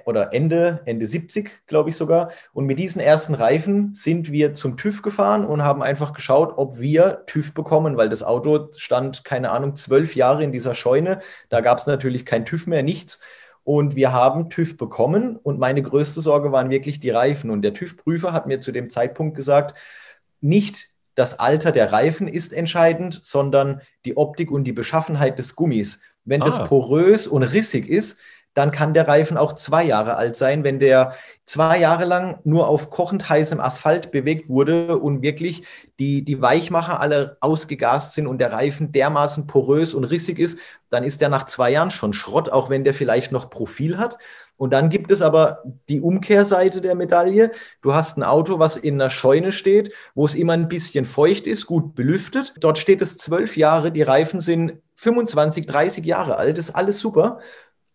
oder 0.08 0.34
Ende, 0.34 0.80
Ende 0.86 1.06
70, 1.06 1.68
glaube 1.68 1.90
ich 1.90 1.98
sogar. 1.98 2.32
Und 2.54 2.66
mit 2.66 2.80
diesen 2.80 3.02
ersten 3.02 3.34
Reifen 3.34 3.94
sind 3.94 4.32
wir 4.32 4.54
zum 4.54 4.78
TÜV 4.78 5.02
gefahren 5.02 5.46
und 5.46 5.64
haben 5.64 5.84
einfach 5.84 6.14
geschaut, 6.14 6.54
ob 6.58 6.80
wir 6.80 7.24
TÜV 7.26 7.54
bekommen, 7.54 7.98
weil 7.98 8.08
das 8.08 8.24
Auto 8.24 8.70
stand, 8.78 9.26
keine 9.26 9.52
Ahnung, 9.52 9.76
zwölf 9.76 10.16
Jahre 10.16 10.46
in 10.46 10.54
dieser 10.54 10.76
Scheune. 10.76 11.20
Da 11.50 11.60
gab 11.60 11.80
es 11.80 11.88
natürlich 11.88 12.26
kein 12.26 12.46
TÜV 12.46 12.68
mehr, 12.68 12.84
nichts. 12.84 13.20
Und 13.66 13.98
wir 13.98 14.14
haben 14.14 14.50
TÜV 14.50 14.78
bekommen 14.78 15.36
und 15.36 15.60
meine 15.60 15.82
größte 15.82 16.22
Sorge 16.22 16.54
waren 16.54 16.70
wirklich 16.70 17.02
die 17.02 17.10
Reifen. 17.10 17.50
Und 17.50 17.64
der 17.64 17.74
TÜV-Prüfer 17.74 18.32
hat 18.32 18.48
mir 18.48 18.62
zu 18.62 18.72
dem 18.72 18.90
Zeitpunkt 18.90 19.36
gesagt, 19.36 19.78
nicht 20.40 20.88
das 21.18 21.40
Alter 21.40 21.72
der 21.72 21.92
Reifen 21.92 22.28
ist 22.28 22.54
entscheidend, 22.54 23.20
sondern 23.24 23.82
die 24.06 24.18
Optik 24.18 24.52
und 24.52 24.66
die 24.66 24.72
Beschaffenheit 24.72 25.40
des 25.40 25.56
Gummis. 25.56 26.00
Wenn 26.26 26.44
ah. 26.44 26.46
das 26.46 26.64
porös 26.66 27.28
und 27.28 27.42
rissig 27.42 27.90
ist, 27.90 28.20
dann 28.54 28.72
kann 28.72 28.94
der 28.94 29.08
Reifen 29.08 29.36
auch 29.36 29.54
zwei 29.54 29.84
Jahre 29.84 30.16
alt 30.16 30.36
sein, 30.36 30.64
wenn 30.64 30.80
der 30.80 31.14
zwei 31.46 31.80
Jahre 31.80 32.06
lang 32.06 32.40
nur 32.44 32.68
auf 32.68 32.92
kochend 32.92 33.30
heißem 33.30 33.60
Asphalt 33.60 34.12
bewegt 34.12 34.48
wurde 34.48 34.98
und 34.98 35.24
wirklich 35.24 35.66
die, 36.00 36.24
die 36.24 36.42
Weichmacher 36.42 37.00
alle 37.00 37.38
ausgegast 37.40 38.14
sind 38.14 38.28
und 38.28 38.38
der 38.38 38.52
Reifen 38.52 38.92
dermaßen 38.92 39.48
porös 39.48 39.96
und 39.96 40.06
rissig 40.06 40.38
ist, 40.38 40.60
dann 40.90 41.04
ist 41.04 41.22
der 41.22 41.30
nach 41.30 41.46
zwei 41.46 41.72
Jahren 41.72 41.92
schon 41.92 42.14
Schrott, 42.14 42.50
auch 42.50 42.70
wenn 42.70 42.84
der 42.84 42.94
vielleicht 42.94 43.32
noch 43.32 43.50
Profil 43.50 43.98
hat. 43.98 44.18
Und 44.58 44.74
dann 44.74 44.90
gibt 44.90 45.12
es 45.12 45.22
aber 45.22 45.64
die 45.88 46.02
Umkehrseite 46.02 46.82
der 46.82 46.96
Medaille. 46.96 47.52
Du 47.82 47.94
hast 47.94 48.18
ein 48.18 48.24
Auto, 48.24 48.60
was 48.60 48.76
in 48.76 48.96
einer 48.96 49.10
Scheune 49.10 49.52
steht, 49.52 49.94
wo 50.16 50.26
es 50.26 50.36
immer 50.36 50.54
ein 50.54 50.68
bisschen 50.68 51.06
feucht 51.06 51.48
ist, 51.48 51.66
gut 51.68 51.96
belüftet. 51.96 52.56
Dort 52.60 52.78
steht 52.78 53.02
es 53.02 53.18
zwölf 53.18 53.56
Jahre, 53.56 53.92
die 53.92 54.02
Reifen 54.02 54.40
sind 54.40 54.74
25, 54.96 55.68
30 55.68 56.06
Jahre 56.06 56.38
alt, 56.38 56.58
ist 56.58 56.72
alles 56.72 57.00
super 57.00 57.40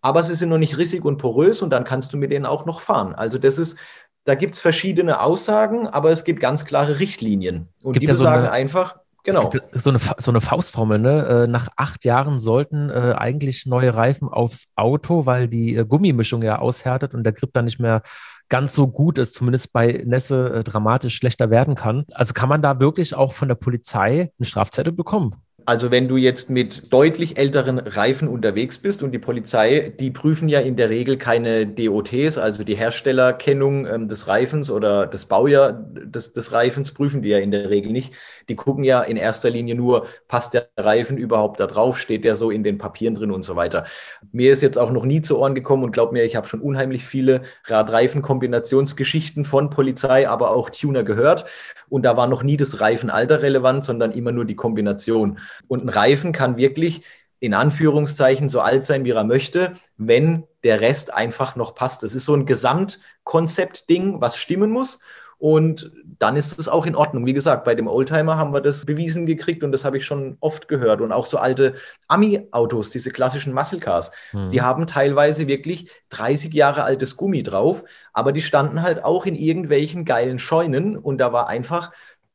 aber 0.03 0.22
sie 0.22 0.35
sind 0.35 0.51
noch 0.51 0.59
nicht 0.59 0.77
rissig 0.77 1.05
und 1.05 1.16
porös 1.16 1.62
und 1.62 1.70
dann 1.70 1.85
kannst 1.85 2.12
du 2.12 2.16
mit 2.16 2.33
denen 2.33 2.44
auch 2.44 2.66
noch 2.66 2.81
fahren. 2.81 3.14
Also 3.14 3.38
das 3.38 3.57
ist, 3.57 3.79
da 4.25 4.35
gibt 4.35 4.55
es 4.55 4.61
verschiedene 4.61 5.20
Aussagen, 5.20 5.87
aber 5.87 6.11
es 6.11 6.25
gibt 6.25 6.40
ganz 6.40 6.64
klare 6.64 6.98
Richtlinien. 6.98 7.68
Und 7.83 7.94
gibt 7.94 8.03
die 8.03 8.09
ja 8.09 8.14
so 8.14 8.25
sagen 8.25 8.42
eine, 8.42 8.51
einfach, 8.51 8.98
genau. 9.22 9.50
so, 9.72 9.90
eine, 9.90 9.98
so 10.18 10.30
eine 10.30 10.40
Faustformel, 10.40 10.98
ne? 10.98 11.26
Äh, 11.26 11.46
nach 11.46 11.68
acht 11.76 12.04
Jahren 12.04 12.38
sollten 12.38 12.90
äh, 12.90 13.14
eigentlich 13.16 13.66
neue 13.66 13.94
Reifen 13.94 14.28
aufs 14.28 14.66
Auto, 14.76 15.26
weil 15.26 15.48
die 15.48 15.76
äh, 15.76 15.85
Gummimischung 15.85 16.42
ja 16.42 16.58
aushärtet 16.58 17.14
und 17.14 17.24
der 17.24 17.32
Grip 17.32 17.52
dann 17.52 17.64
nicht 17.64 17.80
mehr 17.80 18.02
ganz 18.48 18.74
so 18.74 18.87
gut 18.87 19.18
ist, 19.18 19.35
zumindest 19.35 19.72
bei 19.72 20.02
Nässe 20.04 20.56
äh, 20.56 20.64
dramatisch 20.64 21.16
schlechter 21.16 21.50
werden 21.50 21.74
kann. 21.74 22.04
Also 22.12 22.35
kann 22.35 22.48
man 22.48 22.61
da 22.61 22.80
wirklich 22.80 23.14
auch 23.14 23.32
von 23.32 23.48
der 23.48 23.54
Polizei 23.54 24.30
eine 24.38 24.46
Strafzettel 24.46 24.92
bekommen? 24.92 25.37
Also 25.64 25.90
wenn 25.90 26.09
du 26.09 26.16
jetzt 26.16 26.51
mit 26.51 26.92
deutlich 26.92 27.38
älteren 27.38 27.79
Reifen 27.79 28.29
unterwegs 28.29 28.79
bist 28.79 29.03
und 29.03 29.12
die 29.12 29.18
Polizei, 29.18 29.92
die 29.98 30.11
prüfen 30.11 30.48
ja 30.48 30.61
in 30.61 30.77
der 30.77 30.90
Regel 30.90 31.16
keine 31.16 31.66
DOTs, 31.66 32.38
also 32.38 32.64
die 32.64 32.75
Herstellerkennung 32.75 33.87
ähm, 33.87 34.09
des 34.09 34.29
Reifens 34.29 34.70
oder 34.70 35.07
das 35.07 35.27
Baujahr 35.27 35.72
des, 35.72 36.33
des 36.33 36.53
Reifens 36.53 36.92
prüfen 36.92 37.22
die 37.22 37.29
ja 37.29 37.38
in 37.38 37.51
der 37.51 37.70
Regel 37.70 37.92
nicht. 37.92 38.12
Die 38.48 38.57
gucken 38.57 38.83
ja 38.85 39.03
in 39.03 39.16
erster 39.16 39.51
Linie 39.51 39.75
nur, 39.75 40.07
passt 40.29 40.55
der 40.55 40.68
Reifen 40.77 41.16
überhaupt 41.16 41.61
da 41.61 41.66
drauf, 41.66 41.98
steht 41.98 42.25
der 42.25 42.35
so 42.35 42.51
in 42.51 42.64
den 42.64 42.79
Papieren 42.79 43.14
drin 43.14 43.31
und 43.31 43.44
so 43.44 43.55
weiter. 43.55 43.85
Mir 44.33 44.53
ist 44.53 44.62
jetzt 44.62 44.79
auch 44.79 44.90
noch 44.90 45.05
nie 45.05 45.22
zu 45.22 45.38
Ohren 45.38 45.55
gekommen 45.55 45.85
und 45.85 45.92
glaub 45.92 46.12
mir, 46.12 46.25
ich 46.25 46.37
habe 46.37 46.48
schon 46.48 46.61
unheimlich 46.61 47.05
viele 47.05 47.42
Rad-Reifen-Kombinationsgeschichten 47.66 49.44
von 49.44 49.70
Polizei, 49.70 50.29
aber 50.29 50.51
auch 50.51 50.70
Tuner 50.70 51.05
gehört. 51.05 51.44
Und 51.88 52.05
da 52.05 52.16
war 52.16 52.27
noch 52.27 52.42
nie 52.42 52.57
das 52.57 52.81
Reifenalter 52.81 53.42
relevant, 53.42 53.85
sondern 53.85 54.12
immer 54.12 54.33
nur 54.33 54.46
die 54.46 54.57
Kombination. 54.57 55.38
Und 55.68 55.84
ein 55.84 55.88
Reifen 55.88 56.32
kann 56.32 56.56
wirklich 56.56 57.02
in 57.40 57.54
Anführungszeichen 57.54 58.48
so 58.48 58.60
alt 58.60 58.84
sein, 58.84 59.04
wie 59.04 59.10
er 59.10 59.24
möchte, 59.24 59.74
wenn 59.96 60.44
der 60.62 60.80
Rest 60.80 61.12
einfach 61.12 61.56
noch 61.56 61.74
passt. 61.74 62.04
Das 62.04 62.14
ist 62.14 62.24
so 62.24 62.34
ein 62.34 62.46
Gesamtkonzept-Ding, 62.46 64.20
was 64.20 64.36
stimmen 64.36 64.70
muss. 64.70 65.00
Und 65.42 65.90
dann 66.20 66.36
ist 66.36 66.56
es 66.56 66.68
auch 66.68 66.86
in 66.86 66.94
Ordnung. 66.94 67.26
Wie 67.26 67.32
gesagt, 67.32 67.64
bei 67.64 67.74
dem 67.74 67.88
Oldtimer 67.88 68.36
haben 68.36 68.54
wir 68.54 68.60
das 68.60 68.86
bewiesen 68.86 69.26
gekriegt 69.26 69.64
und 69.64 69.72
das 69.72 69.84
habe 69.84 69.96
ich 69.96 70.04
schon 70.04 70.36
oft 70.38 70.68
gehört. 70.68 71.00
Und 71.00 71.10
auch 71.10 71.26
so 71.26 71.36
alte 71.36 71.74
Ami-Autos, 72.06 72.90
diese 72.90 73.10
klassischen 73.10 73.52
Muscle 73.52 73.80
Cars, 73.80 74.12
mhm. 74.32 74.50
die 74.50 74.62
haben 74.62 74.86
teilweise 74.86 75.48
wirklich 75.48 75.90
30 76.10 76.54
Jahre 76.54 76.84
altes 76.84 77.16
Gummi 77.16 77.42
drauf, 77.42 77.82
aber 78.12 78.30
die 78.30 78.40
standen 78.40 78.82
halt 78.82 79.02
auch 79.02 79.26
in 79.26 79.34
irgendwelchen 79.34 80.04
geilen 80.04 80.38
Scheunen 80.38 80.96
und 80.96 81.18
da 81.18 81.32
war 81.32 81.48
einfach 81.48 81.90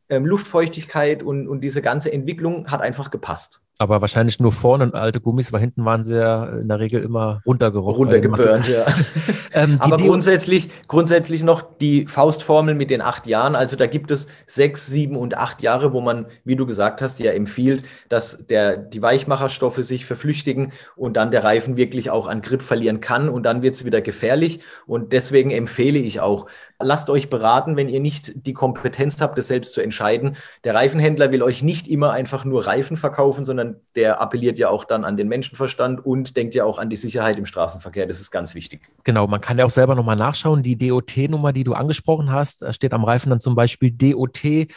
ähm, 0.10 0.26
Luftfeuchtigkeit 0.26 1.24
und, 1.24 1.48
und 1.48 1.62
diese 1.62 1.82
ganze 1.82 2.12
Entwicklung 2.12 2.68
hat 2.68 2.82
einfach 2.82 3.12
gepasst. 3.12 3.62
Aber 3.80 4.02
wahrscheinlich 4.02 4.40
nur 4.40 4.52
vorne 4.52 4.92
alte 4.94 5.22
Gummis, 5.22 5.54
weil 5.54 5.60
hinten 5.60 5.86
waren 5.86 6.04
sie 6.04 6.16
ja 6.16 6.46
in 6.46 6.68
der 6.68 6.80
Regel 6.80 7.04
immer 7.04 7.42
runtergerochen. 7.46 8.06
Runtergeburnt, 8.06 8.68
ja. 8.68 8.86
ähm, 9.54 9.78
Aber 9.80 9.98
grundsätzlich, 9.98 10.70
grundsätzlich 10.88 11.44
noch 11.44 11.62
die 11.78 12.08
Faustformel 12.08 12.74
mit 12.74 12.90
den 12.90 13.02
acht 13.02 13.28
Jahren. 13.28 13.56
Also 13.56 13.76
da 13.76 13.86
gibt 13.86 14.10
es 14.10 14.28
sechs, 14.48 14.88
sieben 14.88 15.16
und 15.16 15.38
acht 15.38 15.62
Jahre, 15.62 15.94
wo 15.94 16.02
man, 16.02 16.26
wie 16.44 16.56
du 16.56 16.66
gesagt 16.66 17.04
hast, 17.04 17.20
ja 17.20 17.32
empfiehlt, 17.34 17.84
dass 18.10 18.48
der, 18.48 18.78
die 18.78 19.02
Weichmacherstoffe 19.04 19.84
sich 19.84 20.08
verflüchtigen 20.08 20.72
und 20.96 21.16
dann 21.16 21.30
der 21.30 21.44
Reifen 21.44 21.78
wirklich 21.78 22.10
auch 22.10 22.28
an 22.28 22.42
Grip 22.42 22.64
verlieren 22.64 23.00
kann 23.00 23.30
und 23.30 23.44
dann 23.44 23.62
wird 23.62 23.76
es 23.76 23.86
wieder 23.86 24.02
gefährlich. 24.02 24.62
Und 24.88 25.14
deswegen 25.14 25.52
empfehle 25.52 26.00
ich 26.00 26.20
auch, 26.20 26.48
lasst 26.80 27.10
euch 27.10 27.30
beraten, 27.30 27.76
wenn 27.76 27.90
ihr 27.90 28.00
nicht 28.00 28.34
die 28.36 28.54
Kompetenz 28.54 29.20
habt, 29.20 29.38
das 29.38 29.48
selbst 29.48 29.74
zu 29.74 29.82
entscheiden. 29.82 30.38
Der 30.64 30.76
Reifenhändler 30.76 31.32
will 31.32 31.42
euch 31.42 31.64
nicht 31.64 31.88
immer 31.88 32.12
einfach 32.12 32.46
nur 32.46 32.68
Reifen 32.68 32.98
verkaufen, 32.98 33.46
sondern 33.46 33.78
der 33.96 34.22
appelliert 34.22 34.60
ja 34.60 34.70
auch 34.70 34.84
dann 34.84 35.04
an 35.04 35.18
den 35.18 35.28
Menschenverstand 35.28 36.06
und 36.06 36.38
denkt 36.38 36.56
ja 36.56 36.66
auch 36.66 36.78
an 36.78 36.90
die 36.90 36.96
Sicherheit 36.96 37.38
im 37.38 37.46
Straßenverkehr. 37.46 38.06
Das 38.06 38.20
ist 38.20 38.32
ganz 38.32 38.54
wichtig. 38.54 38.82
Genau, 39.04 39.28
man 39.28 39.42
kann 39.42 39.58
ja 39.58 39.66
auch 39.66 39.72
selber 39.72 39.96
nochmal 39.96 40.16
nachschauen. 40.16 40.62
Die 40.62 40.78
DOT-Nummer, 40.78 41.52
die 41.54 41.64
du 41.64 41.74
angesprochen 41.74 42.32
hast, 42.32 42.64
steht 42.74 42.94
am 42.94 43.04
Reifen 43.04 43.30
dann 43.30 43.40
zum 43.40 43.56
Beispiel 43.56 43.92
DOT 43.92 44.68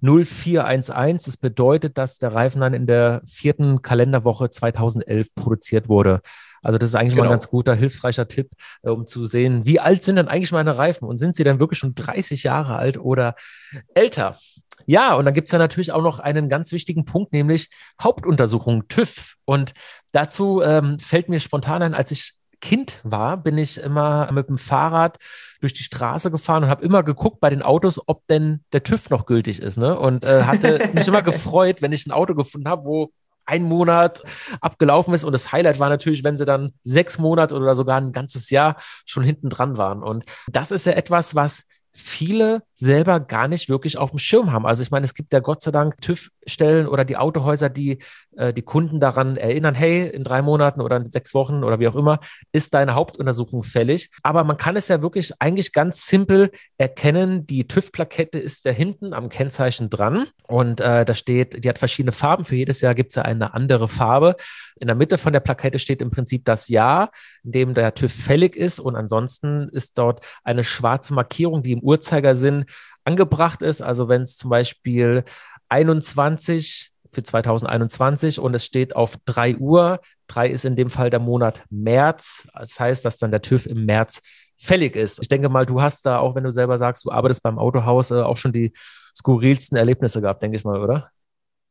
0411. 0.00 1.24
Das 1.24 1.36
bedeutet, 1.36 1.96
dass 1.98 2.18
der 2.18 2.34
Reifen 2.34 2.60
dann 2.60 2.74
in 2.74 2.86
der 2.86 3.22
vierten 3.24 3.80
Kalenderwoche 3.80 4.50
2011 4.50 5.34
produziert 5.34 5.88
wurde. 5.88 6.20
Also 6.64 6.78
das 6.78 6.88
ist 6.88 6.94
eigentlich 6.94 7.14
genau. 7.14 7.24
mal 7.24 7.28
ein 7.28 7.34
ganz 7.34 7.48
guter, 7.48 7.74
hilfreicher 7.74 8.26
Tipp, 8.26 8.50
äh, 8.82 8.90
um 8.90 9.06
zu 9.06 9.26
sehen, 9.26 9.64
wie 9.66 9.80
alt 9.80 10.02
sind 10.02 10.16
denn 10.16 10.28
eigentlich 10.28 10.52
meine 10.52 10.76
Reifen 10.76 11.06
und 11.06 11.18
sind 11.18 11.36
sie 11.36 11.44
dann 11.44 11.60
wirklich 11.60 11.78
schon 11.78 11.94
30 11.94 12.42
Jahre 12.42 12.76
alt 12.76 12.98
oder 12.98 13.34
älter? 13.94 14.38
Ja, 14.86 15.14
und 15.14 15.24
dann 15.24 15.34
gibt 15.34 15.48
es 15.48 15.52
ja 15.52 15.58
natürlich 15.58 15.92
auch 15.92 16.02
noch 16.02 16.18
einen 16.18 16.48
ganz 16.48 16.72
wichtigen 16.72 17.04
Punkt, 17.04 17.32
nämlich 17.32 17.70
Hauptuntersuchung, 18.02 18.88
TÜV. 18.88 19.36
Und 19.44 19.72
dazu 20.12 20.62
ähm, 20.62 20.98
fällt 20.98 21.28
mir 21.28 21.40
spontan 21.40 21.82
ein, 21.82 21.94
als 21.94 22.10
ich 22.10 22.34
Kind 22.60 22.98
war, 23.02 23.36
bin 23.36 23.58
ich 23.58 23.78
immer 23.78 24.32
mit 24.32 24.48
dem 24.48 24.56
Fahrrad 24.56 25.18
durch 25.60 25.74
die 25.74 25.82
Straße 25.82 26.30
gefahren 26.30 26.64
und 26.64 26.70
habe 26.70 26.82
immer 26.84 27.02
geguckt 27.02 27.38
bei 27.38 27.50
den 27.50 27.60
Autos, 27.60 28.00
ob 28.06 28.26
denn 28.28 28.64
der 28.72 28.82
TÜV 28.82 29.10
noch 29.10 29.26
gültig 29.26 29.60
ist. 29.60 29.76
Ne? 29.76 29.98
Und 29.98 30.24
äh, 30.24 30.44
hatte 30.44 30.90
mich 30.94 31.06
immer 31.06 31.20
gefreut, 31.22 31.82
wenn 31.82 31.92
ich 31.92 32.06
ein 32.06 32.10
Auto 32.10 32.34
gefunden 32.34 32.66
habe, 32.66 32.84
wo 32.84 33.10
ein 33.46 33.62
Monat 33.62 34.22
abgelaufen 34.60 35.14
ist. 35.14 35.24
Und 35.24 35.32
das 35.32 35.52
Highlight 35.52 35.78
war 35.78 35.88
natürlich, 35.88 36.24
wenn 36.24 36.36
sie 36.36 36.44
dann 36.44 36.72
sechs 36.82 37.18
Monate 37.18 37.54
oder 37.54 37.74
sogar 37.74 38.00
ein 38.00 38.12
ganzes 38.12 38.50
Jahr 38.50 38.76
schon 39.04 39.22
hinten 39.22 39.48
dran 39.48 39.76
waren. 39.76 40.02
Und 40.02 40.24
das 40.48 40.70
ist 40.70 40.86
ja 40.86 40.92
etwas, 40.92 41.34
was 41.34 41.64
viele 41.96 42.64
selber 42.74 43.20
gar 43.20 43.46
nicht 43.46 43.68
wirklich 43.68 43.98
auf 43.98 44.10
dem 44.10 44.18
Schirm 44.18 44.52
haben. 44.52 44.66
Also 44.66 44.82
ich 44.82 44.90
meine, 44.90 45.04
es 45.04 45.14
gibt 45.14 45.32
ja 45.32 45.38
Gott 45.38 45.62
sei 45.62 45.70
Dank 45.70 46.00
TÜV-Stellen 46.00 46.88
oder 46.88 47.04
die 47.04 47.16
Autohäuser, 47.16 47.70
die 47.70 48.02
die 48.36 48.62
Kunden 48.62 49.00
daran 49.00 49.36
erinnern, 49.36 49.74
hey, 49.74 50.08
in 50.08 50.24
drei 50.24 50.42
Monaten 50.42 50.80
oder 50.80 50.96
in 50.96 51.10
sechs 51.10 51.34
Wochen 51.34 51.64
oder 51.64 51.80
wie 51.80 51.88
auch 51.88 51.94
immer, 51.94 52.20
ist 52.52 52.74
deine 52.74 52.94
Hauptuntersuchung 52.94 53.62
fällig. 53.62 54.10
Aber 54.22 54.44
man 54.44 54.56
kann 54.56 54.76
es 54.76 54.88
ja 54.88 55.02
wirklich 55.02 55.32
eigentlich 55.40 55.72
ganz 55.72 56.06
simpel 56.06 56.50
erkennen. 56.78 57.46
Die 57.46 57.66
TÜV-Plakette 57.66 58.38
ist 58.38 58.66
da 58.66 58.70
hinten 58.70 59.12
am 59.12 59.28
Kennzeichen 59.28 59.90
dran 59.90 60.26
und 60.46 60.80
äh, 60.80 61.04
da 61.04 61.14
steht, 61.14 61.64
die 61.64 61.68
hat 61.68 61.78
verschiedene 61.78 62.12
Farben. 62.12 62.44
Für 62.44 62.56
jedes 62.56 62.80
Jahr 62.80 62.94
gibt 62.94 63.10
es 63.10 63.16
ja 63.16 63.22
eine 63.22 63.54
andere 63.54 63.88
Farbe. 63.88 64.36
In 64.80 64.88
der 64.88 64.96
Mitte 64.96 65.18
von 65.18 65.32
der 65.32 65.40
Plakette 65.40 65.78
steht 65.78 66.02
im 66.02 66.10
Prinzip 66.10 66.44
das 66.44 66.68
Jahr, 66.68 67.10
in 67.44 67.52
dem 67.52 67.74
der 67.74 67.94
TÜV 67.94 68.12
fällig 68.12 68.56
ist 68.56 68.80
und 68.80 68.96
ansonsten 68.96 69.68
ist 69.70 69.98
dort 69.98 70.24
eine 70.42 70.64
schwarze 70.64 71.14
Markierung, 71.14 71.62
die 71.62 71.72
im 71.72 71.80
Uhrzeigersinn 71.80 72.64
angebracht 73.04 73.62
ist. 73.62 73.82
Also 73.82 74.08
wenn 74.08 74.22
es 74.22 74.36
zum 74.36 74.50
Beispiel 74.50 75.24
21 75.68 76.93
für 77.14 77.22
2021 77.22 78.38
und 78.38 78.54
es 78.54 78.64
steht 78.64 78.96
auf 78.96 79.16
3 79.26 79.56
Uhr. 79.56 80.00
3 80.28 80.48
ist 80.48 80.64
in 80.64 80.76
dem 80.76 80.90
Fall 80.90 81.10
der 81.10 81.20
Monat 81.20 81.62
März. 81.70 82.48
Das 82.54 82.78
heißt, 82.78 83.04
dass 83.04 83.18
dann 83.18 83.30
der 83.30 83.42
TÜV 83.42 83.66
im 83.66 83.84
März 83.84 84.22
fällig 84.56 84.96
ist. 84.96 85.20
Ich 85.20 85.28
denke 85.28 85.48
mal, 85.48 85.66
du 85.66 85.82
hast 85.82 86.06
da, 86.06 86.18
auch 86.18 86.34
wenn 86.34 86.44
du 86.44 86.50
selber 86.50 86.78
sagst, 86.78 87.04
du 87.04 87.10
arbeitest 87.10 87.42
beim 87.42 87.58
Autohaus, 87.58 88.10
äh, 88.10 88.20
auch 88.20 88.36
schon 88.36 88.52
die 88.52 88.72
skurrilsten 89.16 89.76
Erlebnisse 89.76 90.20
gehabt, 90.20 90.42
denke 90.42 90.56
ich 90.56 90.64
mal, 90.64 90.80
oder? 90.80 91.10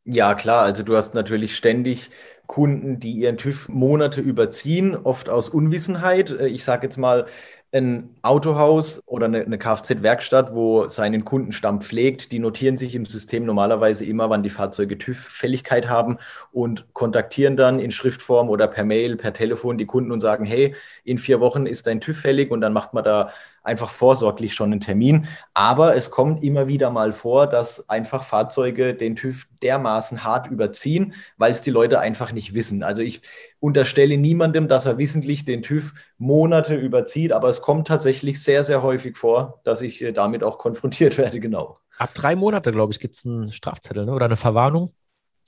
Ja, 0.05 0.35
klar. 0.35 0.63
Also 0.63 0.83
du 0.83 0.97
hast 0.97 1.13
natürlich 1.13 1.55
ständig 1.55 2.09
Kunden, 2.45 2.99
die 2.99 3.13
ihren 3.13 3.37
TÜV 3.37 3.69
Monate 3.69 4.19
überziehen, 4.21 4.95
oft 4.95 5.29
aus 5.29 5.49
Unwissenheit. 5.49 6.31
Äh, 6.31 6.47
ich 6.47 6.63
sage 6.63 6.83
jetzt 6.83 6.97
mal, 6.97 7.25
ein 7.73 8.15
Autohaus 8.21 9.01
oder 9.07 9.25
eine, 9.25 9.41
eine 9.41 9.57
Kfz-Werkstatt, 9.57 10.53
wo 10.53 10.87
seinen 10.87 11.25
Kundenstamm 11.25 11.81
pflegt, 11.81 12.31
die 12.31 12.37
notieren 12.37 12.77
sich 12.77 12.93
im 12.93 13.05
System 13.05 13.45
normalerweise 13.45 14.05
immer, 14.05 14.29
wann 14.29 14.43
die 14.43 14.51
Fahrzeuge 14.51 14.97
TÜV-Fälligkeit 14.99 15.89
haben 15.89 16.19
und 16.51 16.85
kontaktieren 16.93 17.57
dann 17.57 17.79
in 17.79 17.89
Schriftform 17.89 18.49
oder 18.49 18.67
per 18.67 18.85
Mail, 18.85 19.15
per 19.15 19.33
Telefon 19.33 19.79
die 19.79 19.87
Kunden 19.87 20.11
und 20.11 20.21
sagen, 20.21 20.45
hey, 20.45 20.75
in 21.03 21.17
vier 21.17 21.39
Wochen 21.39 21.65
ist 21.65 21.87
dein 21.87 21.99
TÜV 21.99 22.19
fällig 22.19 22.51
und 22.51 22.61
dann 22.61 22.73
macht 22.73 22.93
man 22.93 23.03
da 23.03 23.31
einfach 23.63 23.89
vorsorglich 23.89 24.53
schon 24.53 24.71
einen 24.71 24.81
Termin. 24.81 25.27
Aber 25.53 25.95
es 25.95 26.11
kommt 26.11 26.43
immer 26.43 26.67
wieder 26.67 26.91
mal 26.91 27.11
vor, 27.11 27.47
dass 27.47 27.89
einfach 27.89 28.23
Fahrzeuge 28.23 28.93
den 28.93 29.15
TÜV 29.15 29.47
dermaßen 29.61 30.23
hart 30.23 30.47
überziehen, 30.47 31.13
weil 31.37 31.51
es 31.51 31.61
die 31.61 31.71
Leute 31.71 31.99
einfach 31.99 32.31
nicht 32.33 32.53
wissen. 32.53 32.83
Also 32.83 33.01
ich 33.01 33.21
unterstelle 33.59 34.17
niemandem, 34.17 34.67
dass 34.67 34.85
er 34.85 34.97
wissentlich 34.97 35.45
den 35.45 35.63
TÜV 35.63 35.93
Monate 36.17 36.75
überzieht, 36.75 37.31
aber 37.31 37.47
es 37.47 37.61
kommt 37.61 37.87
tatsächlich 37.87 38.43
sehr, 38.43 38.63
sehr 38.63 38.83
häufig 38.83 39.17
vor, 39.17 39.61
dass 39.63 39.81
ich 39.81 40.01
äh, 40.01 40.11
damit 40.11 40.43
auch 40.43 40.57
konfrontiert 40.57 41.17
werde, 41.17 41.39
genau. 41.39 41.77
Ab 41.97 42.13
drei 42.13 42.35
Monate, 42.35 42.71
glaube 42.71 42.91
ich, 42.91 42.99
gibt 42.99 43.15
es 43.15 43.25
einen 43.25 43.51
Strafzettel 43.51 44.05
ne? 44.05 44.13
oder 44.13 44.25
eine 44.25 44.35
Verwarnung. 44.35 44.91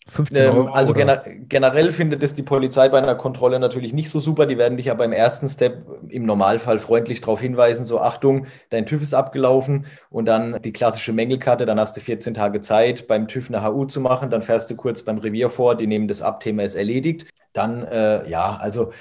15 0.08 0.44
ähm, 0.44 0.56
Euro, 0.56 0.70
also 0.70 0.94
gener 0.94 1.24
generell 1.50 1.92
findet 1.92 2.22
es 2.22 2.36
die 2.36 2.44
Polizei 2.44 2.90
bei 2.90 3.00
einer 3.00 3.16
Kontrolle 3.16 3.60
natürlich 3.60 3.92
nicht 3.92 4.12
so 4.12 4.20
super. 4.20 4.46
Die 4.46 4.58
werden 4.58 4.78
dich 4.78 4.86
ja 4.88 4.94
beim 4.94 5.12
ersten 5.12 5.50
Step 5.50 5.84
im 6.10 6.26
Normalfall 6.26 6.78
freundlich 6.78 7.22
darauf 7.22 7.42
hinweisen, 7.42 7.86
so 7.86 8.00
Achtung, 8.00 8.46
dein 8.70 8.86
TÜV 8.86 9.02
ist 9.02 9.14
abgelaufen 9.16 9.88
und 10.12 10.26
dann 10.26 10.62
die 10.62 10.74
klassische 10.74 11.12
Mängelkarte, 11.12 11.66
dann 11.66 11.80
hast 11.80 11.98
du 11.98 12.02
14 12.02 12.36
Tage 12.36 12.62
Zeit, 12.62 13.08
beim 13.08 13.28
TÜV 13.28 13.50
eine 13.50 13.64
HU 13.64 13.86
zu 13.86 14.00
machen, 14.00 14.30
dann 14.30 14.44
fährst 14.44 14.70
du 14.70 14.76
kurz 14.76 15.02
beim 15.04 15.18
Revier 15.18 15.50
vor, 15.50 15.76
die 15.76 15.88
nehmen 15.88 16.08
das 16.08 16.22
ab, 16.22 16.40
Thema 16.40 16.64
ist 16.64 16.76
erledigt. 16.76 17.28
Dann, 17.54 17.84
äh, 17.84 18.30
ja, 18.30 18.58
also 18.58 18.92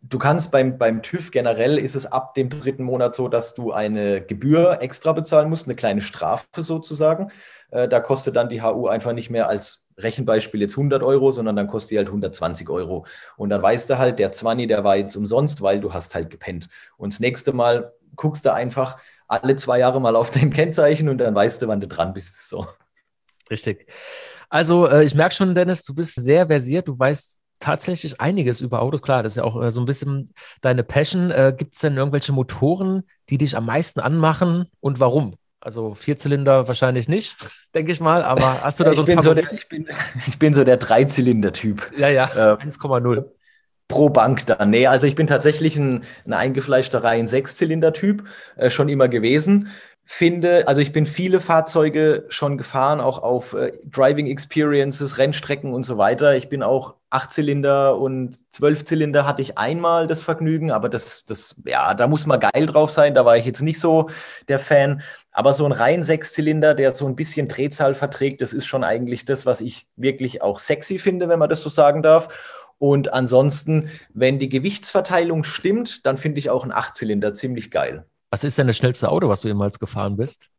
Du 0.00 0.18
kannst 0.18 0.52
beim, 0.52 0.78
beim 0.78 1.02
TÜV 1.02 1.32
generell 1.32 1.76
ist 1.76 1.96
es 1.96 2.06
ab 2.06 2.32
dem 2.34 2.48
dritten 2.48 2.84
Monat 2.84 3.14
so, 3.14 3.28
dass 3.28 3.54
du 3.54 3.72
eine 3.72 4.22
Gebühr 4.22 4.78
extra 4.80 5.12
bezahlen 5.12 5.50
musst, 5.50 5.66
eine 5.66 5.74
kleine 5.74 6.00
Strafe 6.00 6.62
sozusagen. 6.62 7.30
Äh, 7.70 7.88
da 7.88 8.00
kostet 8.00 8.36
dann 8.36 8.48
die 8.48 8.62
HU 8.62 8.86
einfach 8.86 9.12
nicht 9.12 9.28
mehr 9.28 9.48
als 9.48 9.87
Rechenbeispiel 9.98 10.60
jetzt 10.60 10.76
100 10.76 11.02
Euro, 11.02 11.30
sondern 11.30 11.56
dann 11.56 11.66
kostet 11.66 11.92
die 11.92 11.98
halt 11.98 12.08
120 12.08 12.68
Euro. 12.68 13.06
Und 13.36 13.50
dann 13.50 13.62
weißt 13.62 13.90
du 13.90 13.98
halt, 13.98 14.18
der 14.18 14.32
20, 14.32 14.68
der 14.68 14.84
war 14.84 14.96
jetzt 14.96 15.16
umsonst, 15.16 15.60
weil 15.62 15.80
du 15.80 15.92
hast 15.92 16.14
halt 16.14 16.30
gepennt. 16.30 16.68
Und 16.96 17.12
das 17.12 17.20
nächste 17.20 17.52
Mal 17.52 17.92
guckst 18.16 18.44
du 18.44 18.52
einfach 18.52 18.98
alle 19.26 19.56
zwei 19.56 19.78
Jahre 19.78 20.00
mal 20.00 20.16
auf 20.16 20.30
dein 20.30 20.50
Kennzeichen 20.50 21.08
und 21.08 21.18
dann 21.18 21.34
weißt 21.34 21.60
du, 21.62 21.68
wann 21.68 21.80
du 21.80 21.86
dran 21.86 22.14
bist. 22.14 22.48
So. 22.48 22.66
Richtig. 23.50 23.86
Also 24.48 24.86
äh, 24.86 25.04
ich 25.04 25.14
merke 25.14 25.34
schon, 25.34 25.54
Dennis, 25.54 25.84
du 25.84 25.94
bist 25.94 26.14
sehr 26.14 26.46
versiert, 26.46 26.88
du 26.88 26.98
weißt 26.98 27.38
tatsächlich 27.58 28.20
einiges 28.20 28.60
über 28.60 28.80
Autos. 28.80 29.02
Klar, 29.02 29.22
das 29.22 29.32
ist 29.32 29.36
ja 29.36 29.44
auch 29.44 29.60
äh, 29.62 29.70
so 29.70 29.80
ein 29.80 29.86
bisschen 29.86 30.32
deine 30.62 30.84
Passion. 30.84 31.30
Äh, 31.30 31.54
Gibt 31.56 31.74
es 31.74 31.80
denn 31.80 31.96
irgendwelche 31.96 32.32
Motoren, 32.32 33.02
die 33.28 33.38
dich 33.38 33.56
am 33.56 33.66
meisten 33.66 34.00
anmachen 34.00 34.68
und 34.80 35.00
warum? 35.00 35.36
Also 35.60 35.94
Vierzylinder 35.94 36.68
wahrscheinlich 36.68 37.08
nicht, 37.08 37.36
denke 37.74 37.92
ich 37.92 38.00
mal, 38.00 38.22
aber 38.22 38.62
hast 38.62 38.78
du 38.80 38.84
da 38.84 38.94
so 38.94 39.04
einen 39.04 39.20
so 39.20 39.34
der, 39.34 39.52
ich, 39.52 39.68
bin, 39.68 39.88
ich 40.26 40.38
bin 40.38 40.54
so 40.54 40.64
der 40.64 40.76
Dreizylinder-Typ. 40.76 41.92
Ja, 41.96 42.08
ja, 42.08 42.54
äh, 42.54 42.62
1,0. 42.62 43.24
Pro 43.88 44.10
Bank 44.10 44.44
dann. 44.46 44.68
Nee, 44.68 44.86
also 44.86 45.06
ich 45.06 45.14
bin 45.14 45.26
tatsächlich 45.26 45.76
ein, 45.76 46.04
ein 46.26 46.34
eingefleischter 46.34 47.02
Reihen 47.02 47.26
Sechszylinder-Typ, 47.26 48.22
äh, 48.56 48.68
schon 48.68 48.90
immer 48.90 49.08
gewesen 49.08 49.70
finde, 50.10 50.66
also 50.66 50.80
ich 50.80 50.90
bin 50.90 51.04
viele 51.04 51.38
Fahrzeuge 51.38 52.24
schon 52.30 52.56
gefahren, 52.56 52.98
auch 52.98 53.22
auf 53.22 53.52
äh, 53.52 53.74
Driving 53.84 54.26
Experiences, 54.26 55.18
Rennstrecken 55.18 55.74
und 55.74 55.84
so 55.84 55.98
weiter. 55.98 56.34
Ich 56.34 56.48
bin 56.48 56.62
auch 56.62 56.94
Achtzylinder 57.10 57.94
und 57.98 58.38
Zwölfzylinder 58.50 59.26
hatte 59.26 59.42
ich 59.42 59.58
einmal 59.58 60.06
das 60.06 60.22
Vergnügen, 60.22 60.70
aber 60.70 60.88
das, 60.88 61.26
das, 61.26 61.60
ja, 61.66 61.92
da 61.92 62.06
muss 62.06 62.24
man 62.24 62.40
geil 62.40 62.64
drauf 62.64 62.90
sein. 62.90 63.14
Da 63.14 63.26
war 63.26 63.36
ich 63.36 63.44
jetzt 63.44 63.60
nicht 63.60 63.78
so 63.78 64.08
der 64.48 64.58
Fan. 64.58 65.02
Aber 65.30 65.52
so 65.52 65.66
ein 65.66 65.72
rein 65.72 66.02
Sechszylinder, 66.02 66.74
der 66.74 66.90
so 66.90 67.06
ein 67.06 67.14
bisschen 67.14 67.46
Drehzahl 67.46 67.92
verträgt, 67.92 68.40
das 68.40 68.54
ist 68.54 68.64
schon 68.64 68.84
eigentlich 68.84 69.26
das, 69.26 69.44
was 69.44 69.60
ich 69.60 69.88
wirklich 69.96 70.40
auch 70.40 70.58
sexy 70.58 70.98
finde, 70.98 71.28
wenn 71.28 71.38
man 71.38 71.50
das 71.50 71.60
so 71.60 71.68
sagen 71.68 72.02
darf. 72.02 72.72
Und 72.78 73.12
ansonsten, 73.12 73.90
wenn 74.14 74.38
die 74.38 74.48
Gewichtsverteilung 74.48 75.44
stimmt, 75.44 76.06
dann 76.06 76.16
finde 76.16 76.38
ich 76.38 76.48
auch 76.48 76.64
ein 76.64 76.72
Achtzylinder 76.72 77.34
ziemlich 77.34 77.70
geil. 77.70 78.06
Was 78.30 78.44
ist 78.44 78.58
denn 78.58 78.66
das 78.66 78.76
schnellste 78.76 79.08
Auto, 79.10 79.28
was 79.28 79.40
du 79.40 79.48
jemals 79.48 79.78
gefahren 79.78 80.16
bist? 80.16 80.50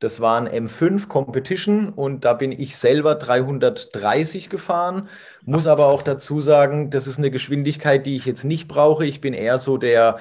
Das 0.00 0.20
war 0.20 0.40
ein 0.40 0.46
M5 0.46 1.08
Competition 1.08 1.88
und 1.88 2.24
da 2.24 2.32
bin 2.32 2.52
ich 2.52 2.76
selber 2.76 3.16
330 3.16 4.48
gefahren. 4.48 5.08
Muss 5.44 5.66
Ach, 5.66 5.72
aber 5.72 5.86
auch 5.88 6.02
dazu 6.04 6.40
sagen, 6.40 6.90
das 6.90 7.08
ist 7.08 7.18
eine 7.18 7.32
Geschwindigkeit, 7.32 8.06
die 8.06 8.14
ich 8.14 8.24
jetzt 8.24 8.44
nicht 8.44 8.68
brauche. 8.68 9.04
Ich 9.04 9.20
bin 9.20 9.34
eher 9.34 9.58
so 9.58 9.76
der 9.76 10.18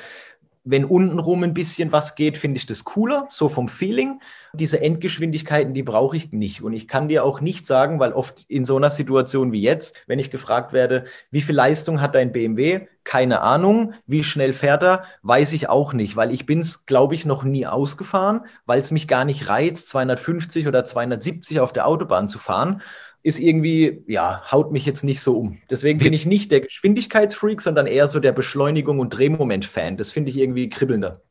wenn 0.70 0.84
untenrum 0.84 1.44
ein 1.44 1.54
bisschen 1.54 1.92
was 1.92 2.16
geht, 2.16 2.38
finde 2.38 2.58
ich 2.58 2.66
das 2.66 2.84
cooler, 2.84 3.28
so 3.30 3.48
vom 3.48 3.70
Feeling. 3.70 4.20
Diese 4.54 4.82
Endgeschwindigkeiten, 4.82 5.74
die 5.74 5.84
brauche 5.84 6.18
ich 6.18 6.32
nicht. 6.34 6.62
Und 6.62 6.74
ich 6.74 6.88
kann 6.88 7.08
dir 7.08 7.24
auch 7.24 7.40
nicht 7.40 7.66
sagen, 7.66 8.00
weil 8.00 8.12
oft 8.12 8.46
in 8.50 8.66
so 8.66 8.76
einer 8.76 8.90
Situation 8.90 9.52
wie 9.54 9.62
jetzt, 9.62 10.04
wenn 10.08 10.20
ich 10.20 10.30
gefragt 10.30 10.74
werde, 10.74 11.06
wie 11.32 11.42
viel 11.42 11.56
Leistung 11.56 12.02
hat 12.02 12.16
dein 12.16 12.34
BMW? 12.34 12.88
Keine 13.06 13.42
Ahnung. 13.42 13.94
Wie 14.06 14.26
schnell 14.26 14.52
fährt 14.52 14.84
er? 14.84 15.04
Weiß 15.22 15.54
ich 15.54 15.70
auch 15.70 15.94
nicht, 15.94 16.18
weil 16.18 16.34
ich 16.34 16.46
bin 16.46 16.60
es, 16.60 16.86
glaube 16.86 17.16
ich, 17.16 17.26
noch 17.26 17.44
nie 17.44 17.66
ausgefahren, 17.66 18.42
weil 18.66 18.80
es 18.80 18.92
mich 18.92 19.08
gar 19.08 19.24
nicht 19.24 19.48
reizt, 19.48 19.88
250 19.88 20.68
oder 20.68 20.84
270 20.84 21.62
auf 21.62 21.72
der 21.72 21.88
Autobahn 21.88 22.28
zu 22.28 22.40
fahren 22.40 22.82
ist 23.24 23.40
irgendwie, 23.40 24.04
ja, 24.08 24.44
haut 24.52 24.72
mich 24.72 24.86
jetzt 24.86 25.04
nicht 25.04 25.22
so 25.22 25.38
um. 25.38 25.60
Deswegen 25.70 26.00
bin 26.00 26.14
ich 26.14 26.26
nicht 26.26 26.52
der 26.52 26.62
Geschwindigkeitsfreak, 26.62 27.62
sondern 27.62 27.88
eher 27.88 28.08
so 28.08 28.20
der 28.20 28.32
Beschleunigung- 28.32 29.00
und 29.00 29.10
Drehmoment-Fan. 29.10 29.98
Das 29.98 30.12
finde 30.12 30.30
ich 30.30 30.38
irgendwie 30.38 30.70
kribbelnder 30.70 31.22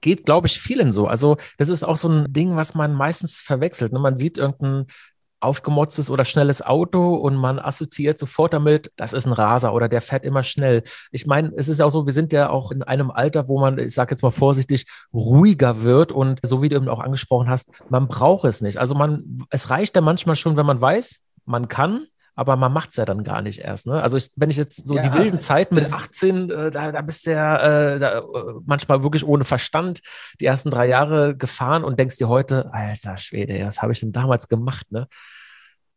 geht, 0.00 0.24
glaube 0.24 0.46
ich, 0.46 0.60
vielen 0.60 0.92
so. 0.92 1.08
Also, 1.08 1.38
das 1.56 1.68
ist 1.68 1.82
auch 1.82 1.96
so 1.96 2.08
ein 2.08 2.32
Ding, 2.32 2.54
was 2.56 2.74
man 2.74 2.94
meistens 2.94 3.40
verwechselt. 3.40 3.92
Ne? 3.92 3.98
Man 3.98 4.16
sieht 4.16 4.38
irgendein 4.38 4.86
aufgemotztes 5.40 6.10
oder 6.10 6.24
schnelles 6.24 6.62
Auto 6.62 7.14
und 7.14 7.36
man 7.36 7.58
assoziiert 7.58 8.18
sofort 8.18 8.52
damit, 8.52 8.90
das 8.96 9.12
ist 9.12 9.26
ein 9.26 9.32
Raser 9.32 9.72
oder 9.72 9.88
der 9.88 10.02
fährt 10.02 10.24
immer 10.24 10.42
schnell. 10.42 10.82
Ich 11.12 11.26
meine, 11.26 11.52
es 11.56 11.68
ist 11.68 11.78
ja 11.78 11.86
auch 11.86 11.90
so, 11.90 12.06
wir 12.06 12.12
sind 12.12 12.32
ja 12.32 12.50
auch 12.50 12.72
in 12.72 12.82
einem 12.82 13.10
Alter, 13.10 13.46
wo 13.46 13.60
man, 13.60 13.78
ich 13.78 13.94
sage 13.94 14.12
jetzt 14.12 14.22
mal 14.22 14.30
vorsichtig, 14.30 14.86
ruhiger 15.12 15.84
wird 15.84 16.10
und 16.10 16.40
so 16.42 16.60
wie 16.60 16.68
du 16.68 16.76
eben 16.76 16.88
auch 16.88 16.98
angesprochen 16.98 17.48
hast, 17.48 17.70
man 17.88 18.08
braucht 18.08 18.46
es 18.46 18.60
nicht. 18.60 18.78
Also 18.78 18.96
man, 18.96 19.44
es 19.50 19.70
reicht 19.70 19.94
ja 19.94 20.02
manchmal 20.02 20.34
schon, 20.34 20.56
wenn 20.56 20.66
man 20.66 20.80
weiß, 20.80 21.20
man 21.48 21.68
kann, 21.68 22.06
aber 22.34 22.54
man 22.54 22.72
macht 22.72 22.90
es 22.90 22.96
ja 22.96 23.04
dann 23.04 23.24
gar 23.24 23.42
nicht 23.42 23.58
erst. 23.60 23.86
Ne? 23.86 24.00
Also 24.00 24.16
ich, 24.16 24.30
wenn 24.36 24.50
ich 24.50 24.56
jetzt 24.56 24.86
so 24.86 24.94
ja, 24.94 25.02
die 25.02 25.18
wilden 25.18 25.40
Zeiten 25.40 25.74
mit 25.74 25.92
18, 25.92 26.50
äh, 26.50 26.70
da, 26.70 26.92
da 26.92 27.00
bist 27.02 27.26
du 27.26 27.32
ja 27.32 27.94
äh, 27.94 27.98
da, 27.98 28.18
äh, 28.18 28.22
manchmal 28.64 29.02
wirklich 29.02 29.26
ohne 29.26 29.44
Verstand 29.44 30.00
die 30.40 30.44
ersten 30.44 30.70
drei 30.70 30.86
Jahre 30.86 31.36
gefahren 31.36 31.82
und 31.82 31.98
denkst 31.98 32.16
dir 32.16 32.28
heute, 32.28 32.72
alter 32.72 33.16
Schwede, 33.16 33.66
was 33.66 33.82
habe 33.82 33.92
ich 33.92 34.00
denn 34.00 34.12
damals 34.12 34.46
gemacht? 34.46 34.92
Ne? 34.92 35.08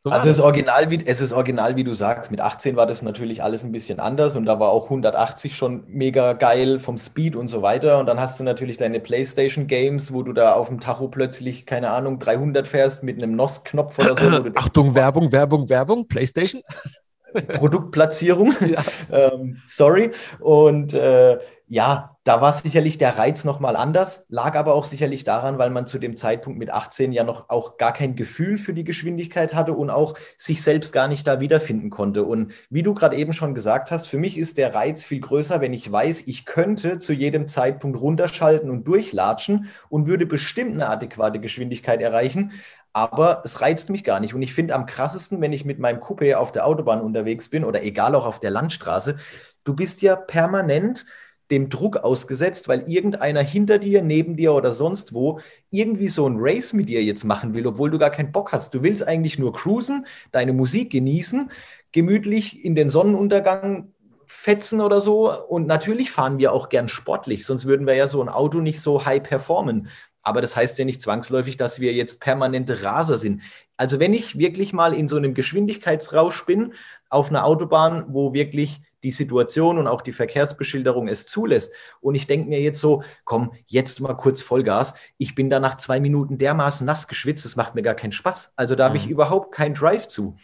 So 0.04 0.10
also 0.10 0.30
es 0.30 0.38
ist, 0.40 0.44
original, 0.44 0.90
wie, 0.90 1.06
es 1.06 1.22
ist 1.22 1.32
original, 1.32 1.76
wie 1.76 1.84
du 1.84 1.94
sagst. 1.94 2.32
Mit 2.32 2.42
18 2.42 2.76
war 2.76 2.88
das 2.88 3.04
natürlich 3.04 3.44
alles 3.44 3.64
ein 3.64 3.72
bisschen 3.72 4.00
anders 4.00 4.36
und 4.36 4.46
da 4.46 4.60
war 4.60 4.70
auch 4.70 4.86
180 4.86 5.56
schon 5.56 5.84
mega 5.88 6.34
geil 6.34 6.80
vom 6.80 6.98
Speed 6.98 7.36
und 7.36 7.48
so 7.48 7.62
weiter. 7.62 8.00
Und 8.00 8.08
dann 8.08 8.20
hast 8.20 8.40
du 8.40 8.44
natürlich 8.44 8.78
deine 8.78 9.00
PlayStation 9.00 9.68
Games, 9.68 10.12
wo 10.12 10.24
du 10.24 10.34
da 10.34 10.54
auf 10.54 10.70
dem 10.70 10.80
Tacho 10.80 11.08
plötzlich, 11.08 11.68
keine 11.68 11.92
Ahnung, 11.92 12.18
300 12.18 12.68
fährst 12.68 13.04
mit 13.04 13.22
einem 13.22 13.36
NOS-Knopf 13.36 14.00
oder 14.00 14.16
so. 14.16 14.50
Achtung, 14.56 14.96
Werbung, 14.96 15.32
Werbung, 15.32 15.70
Werbung, 15.70 16.08
PlayStation. 16.08 16.64
Produktplatzierung. 17.48 18.56
Ja. 18.62 18.84
ähm, 19.12 19.58
sorry. 19.66 20.12
Und 20.40 20.96
äh, 20.96 21.38
ja, 21.72 22.18
da 22.26 22.42
war 22.42 22.52
sicherlich 22.52 22.98
der 22.98 23.18
Reiz 23.18 23.46
nochmal 23.46 23.78
anders, 23.78 24.26
lag 24.28 24.56
aber 24.56 24.74
auch 24.74 24.84
sicherlich 24.84 25.24
daran, 25.24 25.58
weil 25.58 25.70
man 25.70 25.88
zu 25.88 26.00
dem 26.00 26.18
Zeitpunkt 26.18 26.60
mit 26.60 26.70
18 26.70 27.14
ja 27.14 27.24
noch 27.24 27.48
auch 27.50 27.78
gar 27.78 27.94
kein 27.94 28.18
Gefühl 28.18 28.58
für 28.58 28.74
die 28.74 28.84
Geschwindigkeit 28.84 29.54
hatte 29.54 29.72
und 29.72 29.90
auch 29.90 30.16
sich 30.36 30.62
selbst 30.64 30.92
gar 30.92 31.08
nicht 31.08 31.26
da 31.26 31.40
wiederfinden 31.40 31.90
konnte. 31.90 32.26
Und 32.26 32.52
wie 32.70 32.84
du 32.84 32.94
gerade 32.94 33.16
eben 33.16 33.32
schon 33.32 33.56
gesagt 33.56 33.90
hast, 33.90 34.08
für 34.08 34.18
mich 34.18 34.38
ist 34.38 34.58
der 34.58 34.76
Reiz 34.76 35.06
viel 35.06 35.22
größer, 35.22 35.62
wenn 35.62 35.72
ich 35.72 35.90
weiß, 35.90 36.28
ich 36.28 36.46
könnte 36.46 37.00
zu 37.00 37.14
jedem 37.14 37.48
Zeitpunkt 37.48 38.02
runterschalten 38.02 38.70
und 38.70 38.84
durchlatschen 38.86 39.70
und 39.88 40.08
würde 40.08 40.26
bestimmt 40.26 40.74
eine 40.74 40.90
adäquate 40.90 41.40
Geschwindigkeit 41.40 42.02
erreichen. 42.02 42.52
Aber 42.92 43.44
es 43.46 43.62
reizt 43.62 43.90
mich 43.90 44.04
gar 44.04 44.20
nicht. 44.20 44.34
Und 44.34 44.42
ich 44.42 44.54
finde 44.54 44.76
am 44.76 44.88
krassesten, 44.88 45.40
wenn 45.40 45.54
ich 45.54 45.64
mit 45.64 45.80
meinem 45.80 46.02
Coupé 46.02 46.36
auf 46.36 46.52
der 46.52 46.68
Autobahn 46.68 47.00
unterwegs 47.00 47.50
bin 47.50 47.64
oder 47.64 47.82
egal 47.82 48.14
auch 48.14 48.26
auf 48.26 48.42
der 48.42 48.52
Landstraße, 48.52 49.16
du 49.64 49.74
bist 49.74 50.02
ja 50.02 50.18
permanent 50.18 51.06
dem 51.52 51.70
Druck 51.70 51.98
ausgesetzt, 51.98 52.68
weil 52.68 52.90
irgendeiner 52.90 53.42
hinter 53.42 53.78
dir, 53.78 54.02
neben 54.02 54.38
dir 54.38 54.54
oder 54.54 54.72
sonst 54.74 55.14
wo 55.14 55.40
irgendwie 55.70 56.08
so 56.08 56.28
ein 56.28 56.38
Race 56.38 56.74
mit 56.74 56.90
dir 56.90 57.04
jetzt 57.04 57.24
machen 57.26 57.54
will, 57.54 57.68
obwohl 57.68 57.92
du 57.92 58.00
gar 58.00 58.10
keinen 58.10 58.32
Bock 58.32 58.52
hast. 58.52 58.74
Du 58.74 58.82
willst 58.82 59.08
eigentlich 59.08 59.38
nur 59.38 59.54
cruisen, 59.54 60.06
deine 60.32 60.54
Musik 60.54 60.92
genießen, 60.92 61.52
gemütlich 61.92 62.64
in 62.64 62.76
den 62.76 62.90
Sonnenuntergang 62.90 63.94
fetzen 64.26 64.82
oder 64.82 65.02
so. 65.02 65.32
Und 65.48 65.68
natürlich 65.68 66.10
fahren 66.10 66.38
wir 66.38 66.54
auch 66.54 66.70
gern 66.70 66.88
sportlich, 66.88 67.46
sonst 67.46 67.66
würden 67.66 67.86
wir 67.86 67.96
ja 67.96 68.08
so 68.08 68.22
ein 68.22 68.30
Auto 68.30 68.60
nicht 68.60 68.82
so 68.82 69.06
high 69.06 69.22
performen. 69.22 69.90
Aber 70.24 70.42
das 70.42 70.56
heißt 70.56 70.78
ja 70.80 70.86
nicht 70.86 71.02
zwangsläufig, 71.02 71.58
dass 71.58 71.80
wir 71.80 71.94
jetzt 71.94 72.22
permanente 72.22 72.84
Raser 72.84 73.18
sind. 73.18 73.42
Also 73.76 74.00
wenn 74.00 74.14
ich 74.14 74.38
wirklich 74.38 74.72
mal 74.72 74.94
in 74.94 75.08
so 75.08 75.18
einem 75.18 75.34
Geschwindigkeitsrausch 75.34 76.46
bin, 76.46 76.74
auf 77.10 77.30
einer 77.30 77.44
Autobahn, 77.44 78.06
wo 78.10 78.34
wirklich 78.34 78.82
die 79.04 79.12
Situation 79.12 79.78
und 79.78 79.88
auch 79.88 80.02
die 80.02 80.12
Verkehrsbeschilderung 80.12 81.08
es 81.08 81.26
zulässt. 81.28 81.74
Und 82.00 82.16
ich 82.16 82.28
denke 82.28 82.50
mir 82.50 82.62
jetzt 82.62 82.80
so, 82.80 83.04
komm, 83.24 83.54
jetzt 83.66 84.00
mal 84.00 84.14
kurz 84.14 84.42
Vollgas. 84.42 84.96
Ich 85.18 85.36
bin 85.36 85.50
da 85.50 85.60
nach 85.60 85.78
zwei 85.78 86.00
Minuten 86.00 86.38
dermaßen 86.38 86.86
nass 86.86 87.08
geschwitzt, 87.08 87.46
das 87.46 87.56
macht 87.56 87.76
mir 87.76 87.82
gar 87.82 87.96
keinen 87.96 88.12
Spaß. 88.12 88.54
Also 88.56 88.76
da 88.76 88.86
habe 88.86 88.98
ich 88.98 89.06
mhm. 89.06 89.12
überhaupt 89.12 89.52
keinen 89.54 89.76
Drive 89.76 90.08
zu. 90.08 90.36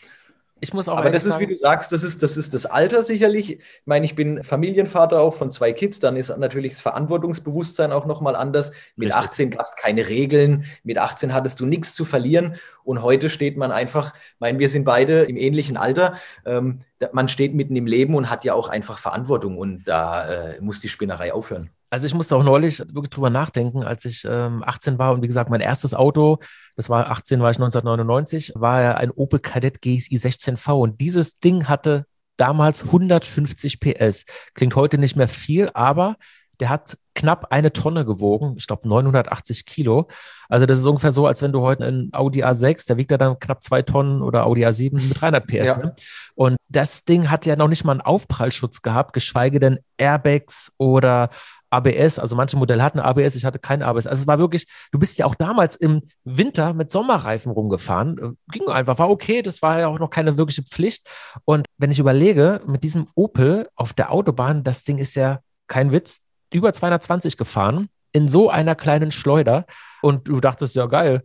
Ich 0.60 0.74
muss 0.74 0.90
auch. 0.90 0.98
Aber 0.98 1.12
das 1.12 1.26
ist, 1.26 1.40
wie 1.40 1.48
du 1.48 1.56
sagst, 1.56 1.92
das 1.92 2.04
ist, 2.04 2.24
das 2.24 2.36
ist 2.36 2.54
das 2.54 2.66
Alter 2.66 3.04
sicherlich. 3.04 3.60
Ich 3.60 3.62
meine, 3.86 4.06
ich 4.06 4.16
bin 4.16 4.44
Familienvater 4.44 5.20
auch 5.20 5.34
von 5.34 5.52
zwei 5.52 5.72
Kids, 5.72 6.00
dann 6.00 6.18
ist 6.18 6.36
natürlich 6.36 6.74
das 6.74 6.82
Verantwortungsbewusstsein 6.82 7.92
auch 7.92 8.06
nochmal 8.06 8.36
anders. 8.36 8.72
Mit 8.96 9.10
Richtig. 9.10 9.24
18 9.24 9.52
gab 9.52 9.66
es 9.66 9.76
keine 9.76 10.10
Regeln, 10.10 10.66
mit 10.84 10.98
18 10.98 11.34
hattest 11.34 11.60
du 11.60 11.66
nichts 11.66 11.94
zu 11.94 12.06
verlieren 12.06 12.56
und 12.84 13.04
heute 13.04 13.30
steht 13.30 13.58
man 13.58 13.72
einfach, 13.72 14.16
ich 14.16 14.40
meine, 14.40 14.58
wir 14.60 14.70
sind 14.70 14.84
beide 14.86 15.24
im 15.24 15.38
ähnlichen 15.38 15.78
Alter. 15.78 16.16
Ähm, 16.46 16.82
man 17.12 17.28
steht 17.28 17.54
mitten 17.54 17.76
im 17.76 17.86
Leben 17.86 18.16
und 18.16 18.30
hat 18.30 18.44
ja 18.44 18.54
auch 18.54 18.70
einfach 18.70 18.98
Verantwortung 18.98 19.58
und 19.58 19.88
da 19.88 20.54
äh, 20.54 20.62
muss 20.62 20.80
die 20.80 20.90
Spinnerei 20.90 21.34
aufhören. 21.34 21.70
Also 21.90 22.06
ich 22.06 22.14
musste 22.14 22.36
auch 22.36 22.44
neulich 22.44 22.80
wirklich 22.80 23.10
drüber 23.10 23.30
nachdenken, 23.30 23.84
als 23.84 24.06
ich 24.06 24.26
ähm, 24.30 24.64
18 24.66 25.00
war 25.00 25.14
und 25.14 25.22
wie 25.22 25.28
gesagt, 25.28 25.50
mein 25.50 25.62
erstes 25.62 25.94
Auto, 25.94 26.40
das 26.76 26.90
war 26.90 27.10
18, 27.10 27.40
war 27.40 27.52
ich 27.52 27.58
1999, 27.58 28.54
war 28.56 28.82
ja 28.82 28.96
ein 28.96 29.12
Opel 29.12 29.40
Kadett 29.40 29.82
GSI 29.82 30.18
16V 30.18 30.74
und 30.74 31.00
dieses 31.00 31.40
Ding 31.40 31.68
hatte 31.68 32.06
damals 32.36 32.84
150 32.84 33.80
PS. 33.80 34.26
Klingt 34.54 34.76
heute 34.76 34.98
nicht 34.98 35.16
mehr 35.16 35.28
viel, 35.28 35.70
aber 35.74 36.18
der 36.60 36.70
hat 36.70 36.98
knapp 37.14 37.52
eine 37.52 37.72
Tonne 37.72 38.06
gewogen, 38.06 38.56
ich 38.58 38.68
glaube 38.68 38.88
980 38.88 39.66
Kilo. 39.66 40.08
Also 40.50 40.66
das 40.66 40.80
ist 40.80 40.86
ungefähr 40.86 41.12
so, 41.12 41.28
als 41.28 41.42
wenn 41.42 41.52
du 41.52 41.62
heute 41.62 41.86
einen 41.86 42.10
Audi 42.14 42.44
A6, 42.44 42.88
der 42.88 42.98
wiegt 42.98 43.12
ja 43.12 43.18
dann 43.18 43.40
knapp 43.40 43.62
zwei 43.64 43.82
Tonnen 43.82 44.22
oder 44.22 44.46
Audi 44.46 44.66
A7 44.66 44.94
mit 44.94 45.22
300 45.22 45.46
PS. 45.46 45.68
Ja. 45.68 45.78
Ne? 45.78 45.96
Und 46.36 46.58
das 46.70 47.06
Ding 47.06 47.30
hat 47.30 47.46
ja 47.46 47.56
noch 47.56 47.68
nicht 47.68 47.84
mal 47.84 47.94
einen 47.94 48.02
Aufprallschutz 48.02 48.82
gehabt, 48.82 49.14
geschweige 49.14 49.60
denn 49.60 49.80
Airbags 49.98 50.72
oder 50.78 51.30
ABS, 51.70 52.20
also 52.20 52.36
manche 52.36 52.58
Modelle 52.58 52.84
hatten 52.84 53.00
ABS, 53.00 53.36
ich 53.36 53.46
hatte 53.46 53.60
kein 53.60 53.82
ABS. 53.82 54.08
Also 54.08 54.22
es 54.22 54.28
war 54.28 54.40
wirklich, 54.40 54.68
du 54.92 55.00
bist 55.00 55.18
ja 55.18 55.26
auch 55.26 55.36
damals 55.36 55.76
im 55.76 56.02
Winter 56.24 56.74
mit 56.74 56.92
Sommerreifen 56.92 57.52
rumgefahren. 57.52 58.18
Äh, 58.18 58.52
ging 58.52 58.68
einfach, 58.68 59.00
war 59.00 59.10
okay, 59.10 59.42
das 59.42 59.62
war 59.62 59.80
ja 59.80 59.88
auch 59.88 60.00
noch 60.00 60.10
keine 60.10 60.38
wirkliche 60.38 60.64
Pflicht. 60.64 61.08
Und 61.46 61.66
wenn 61.78 61.92
ich 61.92 62.00
überlege, 62.00 62.62
mit 62.66 62.84
diesem 62.84 63.08
Opel 63.16 63.70
auf 63.76 63.94
der 63.94 64.12
Autobahn, 64.12 64.64
das 64.64 64.84
Ding 64.84 64.98
ist 64.98 65.16
ja 65.16 65.40
kein 65.68 65.92
Witz, 65.92 66.22
über 66.54 66.72
220 66.72 67.38
gefahren, 67.38 67.90
in 68.14 68.28
so 68.28 68.50
einer 68.50 68.76
kleinen 68.76 69.12
Schleuder. 69.12 69.66
Und 70.02 70.28
du 70.28 70.40
dachtest, 70.40 70.76
ja 70.76 70.86
geil, 70.86 71.24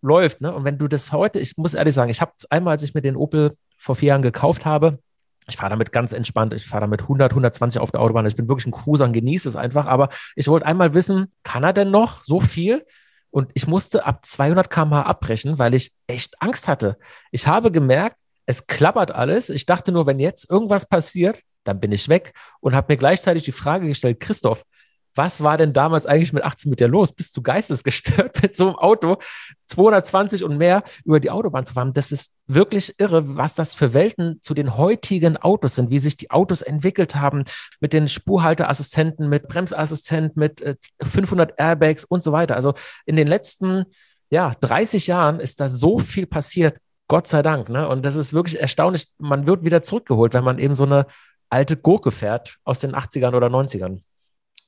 läuft. 0.00 0.40
Ne? 0.40 0.54
Und 0.54 0.64
wenn 0.64 0.78
du 0.78 0.88
das 0.88 1.12
heute, 1.12 1.38
ich 1.40 1.56
muss 1.56 1.74
ehrlich 1.74 1.94
sagen, 1.94 2.10
ich 2.10 2.20
habe 2.20 2.32
es 2.36 2.50
einmal, 2.50 2.72
als 2.72 2.82
ich 2.82 2.94
mir 2.94 3.02
den 3.02 3.16
Opel 3.16 3.56
vor 3.76 3.96
vier 3.96 4.08
Jahren 4.08 4.22
gekauft 4.22 4.64
habe, 4.64 4.98
ich 5.48 5.56
fahre 5.56 5.70
damit 5.70 5.92
ganz 5.92 6.12
entspannt. 6.12 6.54
Ich 6.54 6.66
fahre 6.66 6.82
damit 6.82 7.02
100, 7.02 7.32
120 7.32 7.80
auf 7.80 7.90
der 7.90 8.00
Autobahn. 8.00 8.26
Ich 8.26 8.36
bin 8.36 8.48
wirklich 8.48 8.66
ein 8.66 8.72
Cruiser 8.72 9.04
und 9.04 9.12
genieße 9.12 9.48
es 9.48 9.56
einfach. 9.56 9.86
Aber 9.86 10.08
ich 10.36 10.48
wollte 10.48 10.66
einmal 10.66 10.94
wissen, 10.94 11.28
kann 11.42 11.64
er 11.64 11.72
denn 11.72 11.90
noch 11.90 12.22
so 12.22 12.40
viel? 12.40 12.86
Und 13.30 13.50
ich 13.54 13.66
musste 13.66 14.04
ab 14.04 14.24
200 14.24 14.70
km/h 14.70 15.02
abbrechen, 15.02 15.58
weil 15.58 15.74
ich 15.74 15.92
echt 16.06 16.40
Angst 16.40 16.68
hatte. 16.68 16.98
Ich 17.30 17.46
habe 17.46 17.72
gemerkt, 17.72 18.16
es 18.46 18.66
klappert 18.66 19.10
alles. 19.10 19.48
Ich 19.48 19.66
dachte 19.66 19.90
nur, 19.90 20.06
wenn 20.06 20.20
jetzt 20.20 20.48
irgendwas 20.50 20.86
passiert, 20.86 21.42
dann 21.64 21.80
bin 21.80 21.92
ich 21.92 22.08
weg 22.08 22.34
und 22.60 22.74
habe 22.74 22.92
mir 22.92 22.96
gleichzeitig 22.96 23.44
die 23.44 23.52
Frage 23.52 23.86
gestellt, 23.86 24.20
Christoph, 24.20 24.64
was 25.14 25.42
war 25.42 25.58
denn 25.58 25.72
damals 25.72 26.06
eigentlich 26.06 26.32
mit 26.32 26.44
18 26.44 26.70
mit 26.70 26.80
dir 26.80 26.88
los? 26.88 27.12
Bist 27.12 27.36
du 27.36 27.42
geistesgestört 27.42 28.40
mit 28.42 28.54
so 28.54 28.68
einem 28.68 28.76
Auto 28.76 29.18
220 29.66 30.44
und 30.44 30.58
mehr 30.58 30.82
über 31.04 31.20
die 31.20 31.30
Autobahn 31.30 31.66
zu 31.66 31.74
fahren? 31.74 31.92
Das 31.92 32.12
ist 32.12 32.32
wirklich 32.46 32.98
irre, 32.98 33.36
was 33.36 33.54
das 33.54 33.74
für 33.74 33.94
Welten 33.94 34.40
zu 34.42 34.54
den 34.54 34.76
heutigen 34.76 35.36
Autos 35.36 35.74
sind, 35.74 35.90
wie 35.90 35.98
sich 35.98 36.16
die 36.16 36.30
Autos 36.30 36.62
entwickelt 36.62 37.16
haben 37.16 37.44
mit 37.80 37.92
den 37.92 38.08
Spurhalteassistenten, 38.08 39.28
mit 39.28 39.48
Bremsassistent, 39.48 40.36
mit 40.36 40.62
500 41.02 41.50
äh, 41.50 41.54
Airbags 41.62 42.04
und 42.04 42.22
so 42.22 42.32
weiter. 42.32 42.56
Also 42.56 42.74
in 43.06 43.16
den 43.16 43.28
letzten 43.28 43.86
ja, 44.30 44.54
30 44.60 45.08
Jahren 45.08 45.40
ist 45.40 45.60
da 45.60 45.68
so 45.68 45.98
viel 45.98 46.26
passiert. 46.26 46.78
Gott 47.06 47.28
sei 47.28 47.42
Dank. 47.42 47.68
Ne? 47.68 47.86
Und 47.86 48.02
das 48.02 48.16
ist 48.16 48.32
wirklich 48.32 48.58
erstaunlich. 48.58 49.08
Man 49.18 49.46
wird 49.46 49.64
wieder 49.64 49.82
zurückgeholt, 49.82 50.32
wenn 50.32 50.44
man 50.44 50.58
eben 50.58 50.72
so 50.72 50.84
eine 50.84 51.06
alte 51.50 51.76
Gurke 51.76 52.10
fährt 52.10 52.56
aus 52.64 52.80
den 52.80 52.94
80ern 52.94 53.36
oder 53.36 53.48
90ern. 53.48 54.00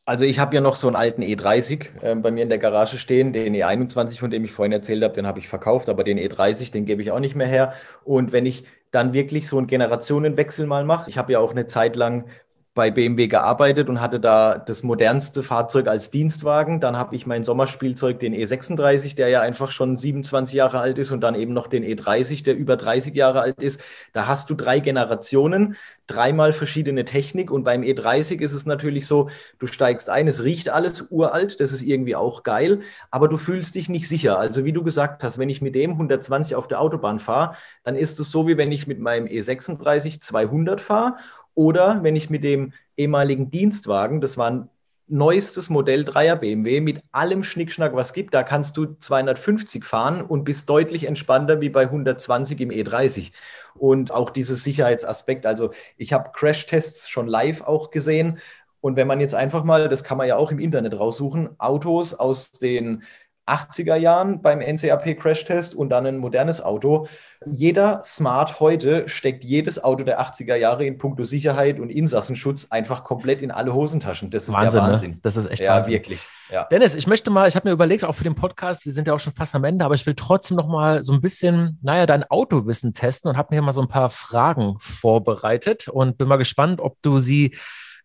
Also 0.07 0.27
ich 0.27 0.39
habe 0.39 0.55
ja 0.55 0.61
noch 0.61 0.77
so 0.77 0.87
einen 0.87 0.97
alten 0.97 1.23
E30 1.23 2.03
äh, 2.03 2.15
bei 2.17 2.31
mir 2.31 2.43
in 2.43 2.51
der 2.51 2.59
Garage 2.59 2.99
stehen, 2.99 3.33
den 3.33 3.55
E21, 3.55 4.19
von 4.19 4.31
dem 4.31 4.45
ich 4.45 4.53
vorhin 4.53 4.73
erzählt 4.73 5.03
habe, 5.03 5.15
den 5.15 5.27
habe 5.27 5.39
ich 5.39 5.49
verkauft, 5.49 5.89
aber 5.89 6.05
den 6.05 6.19
E30, 6.19 6.71
den 6.73 6.85
gebe 6.85 7.01
ich 7.01 7.11
auch 7.11 7.21
nicht 7.21 7.35
mehr 7.35 7.47
her. 7.47 7.73
Und 8.05 8.33
wenn 8.33 8.45
ich 8.45 8.65
dann 8.91 9.15
wirklich 9.15 9.49
so 9.49 9.57
einen 9.57 9.67
Generationenwechsel 9.67 10.67
mal 10.67 10.85
mache, 10.85 11.09
ich 11.09 11.17
habe 11.17 11.33
ja 11.33 11.39
auch 11.39 11.53
eine 11.53 11.67
Zeit 11.67 11.97
lang 11.97 12.27
bei 12.75 12.91
BMW 12.91 13.29
gearbeitet 13.29 13.89
und 13.89 14.01
hatte 14.01 14.19
da 14.19 14.59
das 14.59 14.83
modernste 14.83 15.45
Fahrzeug 15.45 15.87
als 15.87 16.11
Dienstwagen. 16.11 16.81
Dann 16.81 16.97
habe 16.97 17.15
ich 17.15 17.25
mein 17.25 17.45
Sommerspielzeug, 17.45 18.19
den 18.19 18.35
E36, 18.35 19.15
der 19.15 19.29
ja 19.29 19.41
einfach 19.43 19.71
schon 19.71 19.97
27 19.97 20.55
Jahre 20.55 20.81
alt 20.81 20.99
ist 20.99 21.13
und 21.13 21.21
dann 21.21 21.37
eben 21.37 21.53
noch 21.53 21.69
den 21.69 21.85
E30, 21.85 22.43
der 22.43 22.57
über 22.57 22.77
30 22.77 23.15
Jahre 23.15 23.43
alt 23.43 23.63
ist. 23.63 23.81
Da 24.13 24.27
hast 24.27 24.51
du 24.51 24.55
drei 24.55 24.81
Generationen, 24.81 25.77
dreimal 26.09 26.53
verschiedene 26.53 27.05
Technik 27.05 27.53
und 27.53 27.63
beim 27.63 27.83
E30 27.83 28.41
ist 28.41 28.53
es 28.53 28.67
natürlich 28.67 29.07
so, 29.07 29.31
du 29.61 29.69
steigst 29.69 30.11
ein, 30.11 30.27
es 30.27 30.43
riecht 30.43 30.69
alles 30.69 31.07
uralt, 31.11 31.61
das 31.61 31.73
ist 31.73 31.83
irgendwie 31.83 32.17
auch 32.17 32.43
geil, 32.43 32.81
aber 33.13 33.29
du 33.29 33.37
fühlst 33.37 33.77
dich 33.77 33.89
nicht 33.89 34.09
sicher. 34.09 34.39
Also 34.39 34.65
wie 34.65 34.73
du 34.73 34.83
gesagt 34.83 35.23
hast, 35.23 35.39
wenn 35.39 35.49
ich 35.49 35.63
mit 35.63 35.77
dem 35.77 35.93
120 35.93 36.57
auf 36.57 36.67
der 36.67 36.81
Autobahn 36.81 37.21
fahre, 37.21 37.55
dann 37.85 37.95
ist 37.95 38.19
es 38.19 38.31
so, 38.31 38.49
wie 38.49 38.57
wenn 38.57 38.73
ich 38.73 38.89
mit 38.89 38.99
meinem 38.99 39.27
E36 39.27 40.21
200 40.21 40.81
fahre 40.81 41.15
oder 41.55 42.03
wenn 42.03 42.17
ich 42.17 42.31
mit 42.31 42.45
dem 42.45 42.73
ehemaligen 42.97 43.51
Dienstwagen, 43.51 44.21
das 44.21 44.37
war 44.37 44.51
ein 44.51 44.69
neuestes 45.07 45.69
Modell 45.69 46.03
3er 46.03 46.37
BMW 46.37 46.81
mit 46.81 47.03
allem 47.13 47.43
Schnickschnack, 47.43 47.95
was 47.95 48.13
gibt, 48.13 48.33
da 48.33 48.43
kannst 48.43 48.77
du 48.77 48.87
250 48.87 49.85
fahren 49.85 50.23
und 50.23 50.45
bist 50.45 50.71
deutlich 50.71 51.05
entspannter 51.05 51.61
wie 51.61 51.69
bei 51.69 51.83
120 51.83 52.61
im 52.61 52.71
E30. 52.71 53.33
Und 53.75 54.13
auch 54.13 54.31
dieses 54.31 54.65
Sicherheitsaspekt, 54.65 55.47
also 55.47 55.73
ich 55.97 56.13
habe 56.13 56.31
Crashtests 56.33 57.09
schon 57.09 57.27
live 57.27 57.63
auch 57.63 57.91
gesehen. 57.91 58.39
Und 58.81 58.97
wenn 58.97 59.07
man 59.07 59.21
jetzt 59.21 59.35
einfach 59.35 59.65
mal, 59.65 59.89
das 59.89 60.05
kann 60.05 60.19
man 60.19 60.29
ja 60.29 60.37
auch 60.37 60.51
im 60.51 60.59
Internet 60.59 60.99
raussuchen, 60.99 61.59
Autos 61.59 62.15
aus 62.15 62.53
den 62.53 63.03
80er 63.47 63.97
Jahren 63.97 64.41
beim 64.41 64.61
NCAP 64.61 65.19
Crashtest 65.19 65.75
und 65.75 65.91
dann 65.91 66.07
ein 66.07 66.17
modernes 66.17 66.63
Auto. 66.63 67.09
Jeder 67.45 68.01
Smart 68.05 68.59
heute 68.59 69.07
steckt 69.07 69.45
jedes 69.45 69.83
Auto 69.83 70.03
der 70.03 70.21
80er 70.21 70.55
Jahre 70.55 70.87
in 70.87 70.97
puncto 70.97 71.25
Sicherheit 71.25 71.79
und 71.79 71.91
Insassenschutz 71.91 72.69
einfach 72.71 73.05
komplett 73.05 73.43
in 73.43 73.51
alle 73.51 73.75
Hosentaschen. 73.75 74.31
Das 74.31 74.49
ist 74.49 74.55
Wahnsinn, 74.55 74.81
der 74.81 74.91
Wahnsinn. 74.91 75.11
Ne? 75.11 75.19
Das 75.23 75.37
ist 75.37 75.51
echt 75.51 75.63
ja, 75.63 75.77
Wahnsinn. 75.77 75.93
wirklich. 75.93 76.27
Ja. 76.51 76.65
Dennis, 76.65 76.95
ich 76.95 77.07
möchte 77.07 77.31
mal, 77.31 77.47
ich 77.47 77.55
habe 77.55 77.69
mir 77.69 77.73
überlegt, 77.73 78.05
auch 78.05 78.15
für 78.15 78.25
den 78.25 78.35
Podcast, 78.35 78.87
wir 78.87 78.93
sind 78.93 79.09
ja 79.09 79.15
auch 79.15 79.21
schon 79.21 79.35
fast 79.35 79.55
am 79.55 79.65
Ende, 79.65 79.85
aber 79.85 79.95
ich 79.95 80.07
will 80.07 80.15
trotzdem 80.15 80.57
noch 80.57 80.69
mal 80.69 81.03
so 81.03 81.13
ein 81.13 81.21
bisschen, 81.21 81.79
naja, 81.83 82.07
dein 82.07 82.25
Autowissen 82.25 82.95
testen 82.95 83.31
und 83.31 83.37
habe 83.37 83.55
mir 83.55 83.61
mal 83.61 83.73
so 83.73 83.83
ein 83.83 83.89
paar 83.89 84.09
Fragen 84.09 84.77
vorbereitet 84.79 85.89
und 85.89 86.17
bin 86.17 86.29
mal 86.29 86.37
gespannt, 86.37 86.81
ob 86.81 86.97
du 87.03 87.19
sie 87.19 87.55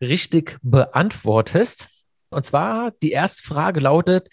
richtig 0.02 0.58
beantwortest. 0.62 1.88
Und 2.30 2.45
zwar, 2.45 2.91
die 3.02 3.12
erste 3.12 3.43
Frage 3.43 3.80
lautet, 3.80 4.30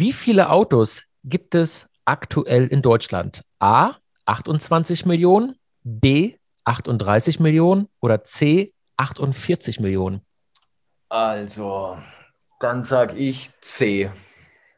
wie 0.00 0.14
viele 0.14 0.48
Autos 0.48 1.02
gibt 1.24 1.54
es 1.54 1.86
aktuell 2.06 2.66
in 2.66 2.80
Deutschland? 2.80 3.44
A, 3.58 3.96
28 4.24 5.04
Millionen, 5.04 5.56
B, 5.84 6.36
38 6.64 7.38
Millionen 7.38 7.86
oder 8.00 8.24
C, 8.24 8.72
48 8.96 9.78
Millionen? 9.78 10.22
Also, 11.10 11.98
dann 12.60 12.82
sage 12.82 13.18
ich 13.18 13.50
C. 13.60 14.10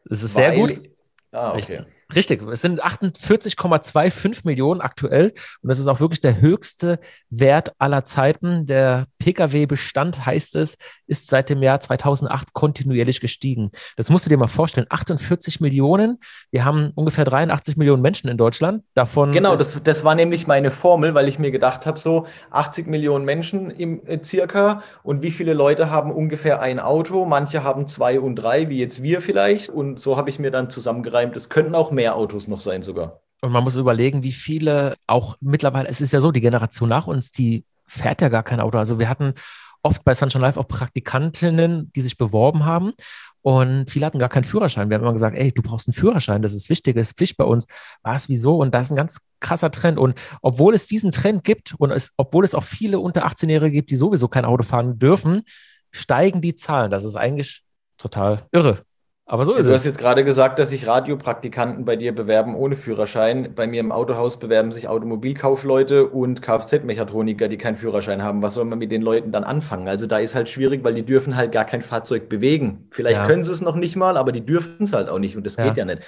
Das 0.06 0.24
ist 0.24 0.34
sehr 0.34 0.56
gut. 0.56 0.82
Ah, 1.30 1.54
okay. 1.54 1.84
Richtig, 2.14 2.42
es 2.42 2.62
sind 2.62 2.84
48,25 2.84 4.42
Millionen 4.44 4.80
aktuell 4.80 5.32
und 5.62 5.68
das 5.68 5.78
ist 5.78 5.86
auch 5.86 6.00
wirklich 6.00 6.20
der 6.20 6.40
höchste 6.40 6.98
Wert 7.30 7.72
aller 7.78 8.04
Zeiten. 8.04 8.66
Der 8.66 9.06
Pkw-Bestand, 9.18 10.26
heißt 10.26 10.56
es, 10.56 10.76
ist 11.06 11.28
seit 11.28 11.50
dem 11.50 11.62
Jahr 11.62 11.80
2008 11.80 12.52
kontinuierlich 12.52 13.20
gestiegen. 13.20 13.70
Das 13.96 14.10
musst 14.10 14.26
du 14.26 14.30
dir 14.30 14.36
mal 14.36 14.48
vorstellen. 14.48 14.86
48 14.90 15.60
Millionen. 15.60 16.18
Wir 16.50 16.64
haben 16.64 16.92
ungefähr 16.94 17.24
83 17.24 17.76
Millionen 17.76 18.02
Menschen 18.02 18.28
in 18.28 18.36
Deutschland. 18.36 18.84
Davon 18.94 19.32
genau, 19.32 19.56
das, 19.56 19.82
das 19.82 20.04
war 20.04 20.14
nämlich 20.14 20.46
meine 20.46 20.70
Formel, 20.70 21.14
weil 21.14 21.28
ich 21.28 21.38
mir 21.38 21.50
gedacht 21.50 21.86
habe, 21.86 21.98
so 21.98 22.26
80 22.50 22.86
Millionen 22.86 23.24
Menschen 23.24 23.70
im 23.70 24.06
äh, 24.06 24.22
circa 24.22 24.82
und 25.02 25.22
wie 25.22 25.30
viele 25.30 25.54
Leute 25.54 25.90
haben 25.90 26.10
ungefähr 26.10 26.60
ein 26.60 26.80
Auto? 26.80 27.24
Manche 27.24 27.62
haben 27.62 27.88
zwei 27.88 28.20
und 28.20 28.36
drei, 28.36 28.68
wie 28.68 28.78
jetzt 28.78 29.02
wir 29.02 29.20
vielleicht. 29.20 29.70
Und 29.70 29.98
so 29.98 30.16
habe 30.16 30.30
ich 30.30 30.38
mir 30.38 30.50
dann 30.50 30.70
zusammengereimt, 30.70 31.36
es 31.36 31.48
könnten 31.48 31.74
auch 31.74 31.90
mehr 31.90 32.01
mehr 32.02 32.16
Autos 32.16 32.48
noch 32.48 32.60
sein 32.60 32.82
sogar. 32.82 33.20
Und 33.42 33.52
man 33.52 33.62
muss 33.62 33.76
überlegen, 33.76 34.24
wie 34.24 34.32
viele 34.32 34.94
auch 35.06 35.36
mittlerweile, 35.40 35.88
es 35.88 36.00
ist 36.00 36.12
ja 36.12 36.20
so, 36.20 36.32
die 36.32 36.40
Generation 36.40 36.88
nach 36.88 37.06
uns, 37.06 37.30
die 37.30 37.64
fährt 37.86 38.20
ja 38.20 38.28
gar 38.28 38.42
kein 38.42 38.60
Auto. 38.60 38.78
Also 38.78 38.98
wir 38.98 39.08
hatten 39.08 39.34
oft 39.82 40.04
bei 40.04 40.14
Sunshine 40.14 40.42
Life 40.42 40.58
auch 40.58 40.66
Praktikantinnen, 40.66 41.92
die 41.94 42.00
sich 42.00 42.16
beworben 42.16 42.64
haben. 42.64 42.92
Und 43.40 43.90
viele 43.90 44.06
hatten 44.06 44.18
gar 44.18 44.28
keinen 44.28 44.44
Führerschein. 44.44 44.88
Wir 44.88 44.96
haben 44.96 45.02
immer 45.02 45.12
gesagt, 45.12 45.36
ey, 45.36 45.52
du 45.52 45.62
brauchst 45.62 45.88
einen 45.88 45.94
Führerschein, 45.94 46.42
das 46.42 46.54
ist 46.54 46.70
wichtig, 46.70 46.94
das 46.94 47.10
ist 47.10 47.16
Pflicht 47.16 47.36
bei 47.36 47.44
uns. 47.44 47.66
Was, 48.02 48.28
wieso? 48.28 48.56
Und 48.56 48.72
das 48.72 48.86
ist 48.86 48.92
ein 48.92 48.96
ganz 48.96 49.18
krasser 49.40 49.70
Trend. 49.70 49.98
Und 49.98 50.20
obwohl 50.40 50.74
es 50.74 50.86
diesen 50.86 51.10
Trend 51.10 51.42
gibt 51.42 51.74
und 51.78 51.90
es, 51.90 52.12
obwohl 52.16 52.44
es 52.44 52.54
auch 52.54 52.64
viele 52.64 52.98
unter 52.98 53.26
18-Jährige 53.26 53.72
gibt, 53.72 53.90
die 53.90 53.96
sowieso 53.96 54.28
kein 54.28 54.44
Auto 54.44 54.62
fahren 54.62 54.98
dürfen, 54.98 55.42
steigen 55.90 56.40
die 56.40 56.54
Zahlen. 56.54 56.90
Das 56.90 57.04
ist 57.04 57.16
eigentlich 57.16 57.62
total 57.96 58.42
irre. 58.52 58.84
Aber 59.32 59.46
so 59.46 59.54
ist 59.54 59.66
du 59.66 59.72
es. 59.72 59.78
hast 59.78 59.86
jetzt 59.86 59.98
gerade 59.98 60.24
gesagt, 60.24 60.58
dass 60.58 60.68
sich 60.68 60.86
Radiopraktikanten 60.86 61.86
bei 61.86 61.96
dir 61.96 62.14
bewerben 62.14 62.54
ohne 62.54 62.76
Führerschein. 62.76 63.54
Bei 63.54 63.66
mir 63.66 63.80
im 63.80 63.90
Autohaus 63.90 64.38
bewerben 64.38 64.72
sich 64.72 64.88
Automobilkaufleute 64.88 66.06
und 66.06 66.42
Kfz-Mechatroniker, 66.42 67.48
die 67.48 67.56
keinen 67.56 67.76
Führerschein 67.76 68.22
haben. 68.22 68.42
Was 68.42 68.52
soll 68.52 68.66
man 68.66 68.78
mit 68.78 68.92
den 68.92 69.00
Leuten 69.00 69.32
dann 69.32 69.42
anfangen? 69.44 69.88
Also 69.88 70.06
da 70.06 70.18
ist 70.18 70.34
halt 70.34 70.50
schwierig, 70.50 70.84
weil 70.84 70.92
die 70.92 71.02
dürfen 71.02 71.34
halt 71.34 71.50
gar 71.50 71.64
kein 71.64 71.80
Fahrzeug 71.80 72.28
bewegen. 72.28 72.88
Vielleicht 72.90 73.20
ja. 73.20 73.26
können 73.26 73.42
sie 73.42 73.52
es 73.52 73.62
noch 73.62 73.76
nicht 73.76 73.96
mal, 73.96 74.18
aber 74.18 74.32
die 74.32 74.44
dürfen 74.44 74.84
es 74.84 74.92
halt 74.92 75.08
auch 75.08 75.18
nicht 75.18 75.34
und 75.34 75.46
das 75.46 75.56
ja. 75.56 75.64
geht 75.64 75.78
ja 75.78 75.86
nicht. 75.86 76.02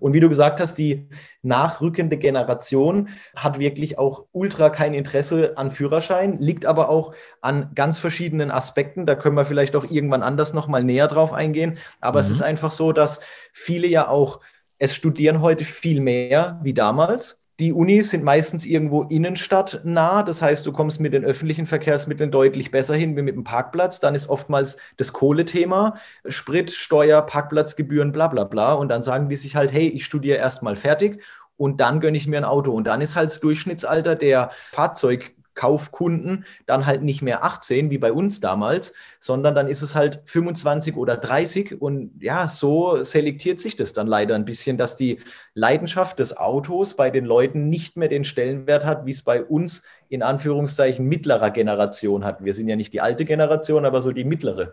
Und 0.00 0.12
wie 0.14 0.20
du 0.20 0.28
gesagt 0.28 0.58
hast, 0.60 0.76
die 0.76 1.08
nachrückende 1.42 2.16
Generation 2.16 3.10
hat 3.36 3.58
wirklich 3.58 3.98
auch 3.98 4.26
ultra 4.32 4.70
kein 4.70 4.94
Interesse 4.94 5.56
an 5.56 5.70
Führerschein, 5.70 6.38
liegt 6.38 6.66
aber 6.66 6.88
auch 6.88 7.14
an 7.40 7.70
ganz 7.74 7.98
verschiedenen 7.98 8.50
Aspekten. 8.50 9.06
Da 9.06 9.14
können 9.14 9.36
wir 9.36 9.44
vielleicht 9.44 9.76
auch 9.76 9.88
irgendwann 9.88 10.22
anders 10.22 10.54
nochmal 10.54 10.82
näher 10.82 11.06
drauf 11.06 11.32
eingehen. 11.32 11.78
Aber 12.00 12.18
mhm. 12.18 12.24
es 12.24 12.30
ist 12.30 12.42
einfach 12.42 12.72
so, 12.72 12.92
dass 12.92 13.20
viele 13.52 13.86
ja 13.86 14.08
auch 14.08 14.40
es 14.78 14.94
studieren 14.94 15.42
heute 15.42 15.64
viel 15.64 16.00
mehr 16.00 16.58
wie 16.62 16.74
damals. 16.74 17.39
Die 17.60 17.74
Unis 17.74 18.08
sind 18.08 18.24
meistens 18.24 18.64
irgendwo 18.64 19.02
innenstadtnah, 19.02 20.22
das 20.22 20.40
heißt, 20.40 20.66
du 20.66 20.72
kommst 20.72 20.98
mit 20.98 21.12
den 21.12 21.26
öffentlichen 21.26 21.66
Verkehrsmitteln 21.66 22.30
deutlich 22.30 22.70
besser 22.70 22.94
hin 22.94 23.18
wie 23.18 23.22
mit 23.22 23.36
dem 23.36 23.44
Parkplatz. 23.44 24.00
Dann 24.00 24.14
ist 24.14 24.30
oftmals 24.30 24.78
das 24.96 25.12
Kohlethema, 25.12 25.96
Sprit, 26.26 26.70
Steuer, 26.70 27.20
Parkplatzgebühren, 27.20 28.12
bla 28.12 28.28
bla 28.28 28.44
bla. 28.44 28.72
Und 28.72 28.88
dann 28.88 29.02
sagen 29.02 29.28
die 29.28 29.36
sich 29.36 29.56
halt, 29.56 29.74
hey, 29.74 29.88
ich 29.88 30.06
studiere 30.06 30.38
erstmal 30.38 30.74
fertig 30.74 31.22
und 31.58 31.82
dann 31.82 32.00
gönne 32.00 32.16
ich 32.16 32.26
mir 32.26 32.38
ein 32.38 32.44
Auto. 32.46 32.72
Und 32.72 32.84
dann 32.84 33.02
ist 33.02 33.14
halt 33.14 33.28
das 33.28 33.40
Durchschnittsalter 33.40 34.16
der 34.16 34.52
Fahrzeug 34.72 35.34
Kaufkunden 35.60 36.46
dann 36.64 36.86
halt 36.86 37.02
nicht 37.02 37.20
mehr 37.20 37.44
18 37.44 37.90
wie 37.90 37.98
bei 37.98 38.14
uns 38.14 38.40
damals, 38.40 38.94
sondern 39.20 39.54
dann 39.54 39.68
ist 39.68 39.82
es 39.82 39.94
halt 39.94 40.22
25 40.24 40.96
oder 40.96 41.18
30 41.18 41.82
und 41.82 42.12
ja, 42.18 42.48
so 42.48 43.04
selektiert 43.04 43.60
sich 43.60 43.76
das 43.76 43.92
dann 43.92 44.06
leider 44.06 44.36
ein 44.36 44.46
bisschen, 44.46 44.78
dass 44.78 44.96
die 44.96 45.20
Leidenschaft 45.52 46.18
des 46.18 46.34
Autos 46.34 46.96
bei 46.96 47.10
den 47.10 47.26
Leuten 47.26 47.68
nicht 47.68 47.98
mehr 47.98 48.08
den 48.08 48.24
Stellenwert 48.24 48.86
hat, 48.86 49.04
wie 49.04 49.10
es 49.10 49.20
bei 49.20 49.44
uns 49.44 49.82
in 50.08 50.22
Anführungszeichen 50.22 51.06
mittlerer 51.06 51.50
Generation 51.50 52.24
hat. 52.24 52.42
Wir 52.42 52.54
sind 52.54 52.66
ja 52.66 52.76
nicht 52.76 52.94
die 52.94 53.02
alte 53.02 53.26
Generation, 53.26 53.84
aber 53.84 54.00
so 54.00 54.12
die 54.12 54.24
mittlere. 54.24 54.72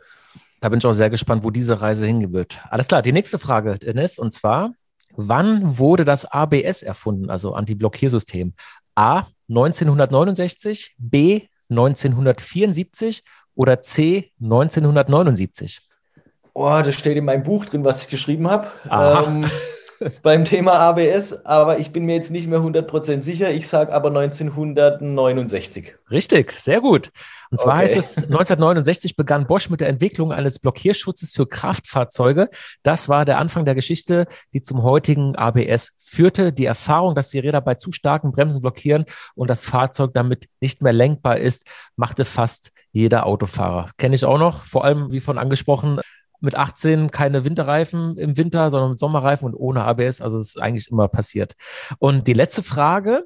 Da 0.62 0.70
bin 0.70 0.80
ich 0.80 0.86
auch 0.86 0.94
sehr 0.94 1.10
gespannt, 1.10 1.44
wo 1.44 1.52
diese 1.52 1.82
Reise 1.82 2.08
hingehen 2.08 2.32
wird. 2.32 2.62
Alles 2.70 2.88
klar, 2.88 3.02
die 3.02 3.12
nächste 3.12 3.40
Frage, 3.40 3.78
Dennis, 3.78 4.18
und 4.18 4.34
zwar, 4.34 4.72
wann 5.18 5.78
wurde 5.78 6.06
das 6.06 6.24
ABS 6.24 6.82
erfunden, 6.82 7.30
also 7.30 7.54
Anti-Blockiersystem? 7.56 8.54
A. 8.96 9.26
1969, 9.50 10.96
B 10.98 11.48
1974 11.70 13.24
oder 13.56 13.82
C 13.82 14.32
1979? 14.42 15.82
Oh, 16.54 16.82
das 16.84 16.96
steht 16.96 17.18
in 17.18 17.26
meinem 17.26 17.44
Buch 17.44 17.66
drin, 17.66 17.84
was 17.84 18.02
ich 18.02 18.10
geschrieben 18.10 18.50
habe. 18.50 18.68
Ähm, 18.90 19.50
beim 20.24 20.46
Thema 20.46 20.74
ABS, 20.74 21.46
aber 21.46 21.80
ich 21.80 21.92
bin 21.92 22.06
mir 22.06 22.16
jetzt 22.16 22.32
nicht 22.32 22.48
mehr 22.48 22.60
100% 22.60 23.22
sicher. 23.22 23.52
Ich 23.52 23.68
sage 23.68 23.94
aber 23.94 24.10
1969. 24.10 25.96
Richtig, 26.12 26.52
sehr 26.52 26.82
gut. 26.82 27.12
Und 27.50 27.60
zwar 27.60 27.76
okay. 27.76 27.84
heißt 27.84 27.98
es, 27.98 28.18
1969 28.24 29.16
begann 29.16 29.48
Bosch 29.48 29.70
mit 29.70 29.82
der 29.82 29.90
Entwicklung 29.90 30.32
eines 30.32 30.60
Blockierschutzes 30.60 31.34
für 31.34 31.48
Kraftfahrzeuge. 31.48 32.50
Das 32.84 33.10
war 33.10 33.26
der 33.26 33.38
Anfang 33.38 33.66
der 33.66 33.76
Geschichte, 33.76 34.28
die 34.54 34.62
zum 34.62 34.84
heutigen 34.84 35.36
ABS 35.36 35.92
führte. 35.98 36.54
Die 36.54 36.66
Erfahrung, 36.66 37.16
dass 37.16 37.30
die 37.30 37.40
Räder 37.40 37.62
bei 37.62 37.76
zu 37.76 37.92
starken 37.92 38.32
Bremsen 38.32 38.62
blockieren 38.62 39.06
und 39.36 39.50
das 39.50 39.66
Fahrzeug 39.66 40.12
damit 40.14 40.48
nicht 40.62 40.82
mehr 40.82 40.94
lenkbar 40.94 41.38
ist, 41.38 41.64
machte 41.96 42.26
fast 42.26 42.72
jeder 42.92 43.26
Autofahrer. 43.26 43.92
Kenne 43.98 44.16
ich 44.16 44.26
auch 44.26 44.40
noch, 44.40 44.64
vor 44.64 44.84
allem, 44.84 45.12
wie 45.12 45.20
von 45.20 45.38
angesprochen, 45.38 46.00
mit 46.40 46.56
18 46.56 47.12
keine 47.12 47.44
Winterreifen 47.46 48.18
im 48.18 48.38
Winter, 48.38 48.70
sondern 48.70 48.92
mit 48.92 49.00
Sommerreifen 49.00 49.46
und 49.46 49.56
ohne 49.56 49.84
ABS. 49.84 50.22
Also 50.22 50.38
es 50.38 50.56
ist 50.56 50.62
eigentlich 50.62 50.90
immer 50.92 51.08
passiert. 51.08 51.54
Und 52.00 52.28
die 52.28 52.34
letzte 52.34 52.64
Frage, 52.64 53.26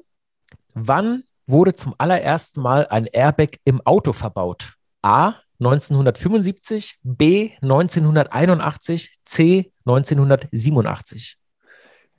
wann 0.74 1.24
wurde 1.46 1.74
zum 1.74 1.94
allerersten 1.98 2.60
Mal 2.60 2.86
ein 2.88 3.06
Airbag 3.06 3.58
im 3.64 3.80
Auto 3.82 4.12
verbaut? 4.12 4.74
A 5.02 5.34
1975, 5.60 6.98
B 7.02 7.50
1981, 7.60 9.18
C 9.24 9.72
1987. 9.86 11.38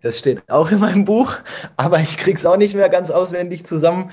Das 0.01 0.19
steht 0.19 0.49
auch 0.49 0.69
in 0.71 0.79
meinem 0.79 1.06
Buch, 1.06 1.38
aber 1.77 1.99
ich 2.01 2.17
kriege 2.17 2.38
es 2.38 2.45
auch 2.45 2.58
nicht 2.58 2.75
mehr 2.75 2.89
ganz 2.89 3.10
auswendig 3.10 3.65
zusammen. 3.65 4.12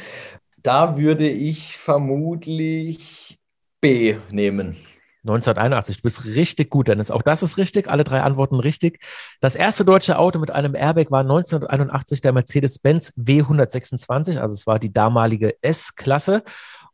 Da 0.63 0.97
würde 0.97 1.29
ich 1.29 1.77
vermutlich 1.77 3.39
B 3.81 4.17
nehmen. 4.31 4.77
1981. 5.23 5.99
Du 5.99 6.03
bist 6.03 6.25
richtig 6.25 6.71
gut, 6.71 6.89
Dennis. 6.89 7.11
Auch 7.11 7.23
das 7.23 7.43
ist 7.43 7.59
richtig. 7.59 7.89
Alle 7.89 8.05
drei 8.05 8.23
Antworten 8.23 8.57
richtig. 8.57 9.03
Das 9.41 9.57
erste 9.57 9.85
deutsche 9.85 10.19
Auto 10.19 10.39
mit 10.39 10.51
einem 10.51 10.75
Airbag 10.75 11.11
war 11.11 11.21
1981 11.21 12.21
der 12.21 12.33
Mercedes-Benz 12.33 13.15
W126. 13.19 14.39
Also 14.39 14.55
es 14.55 14.67
war 14.67 14.79
die 14.79 14.93
damalige 14.93 15.55
S-Klasse. 15.63 16.43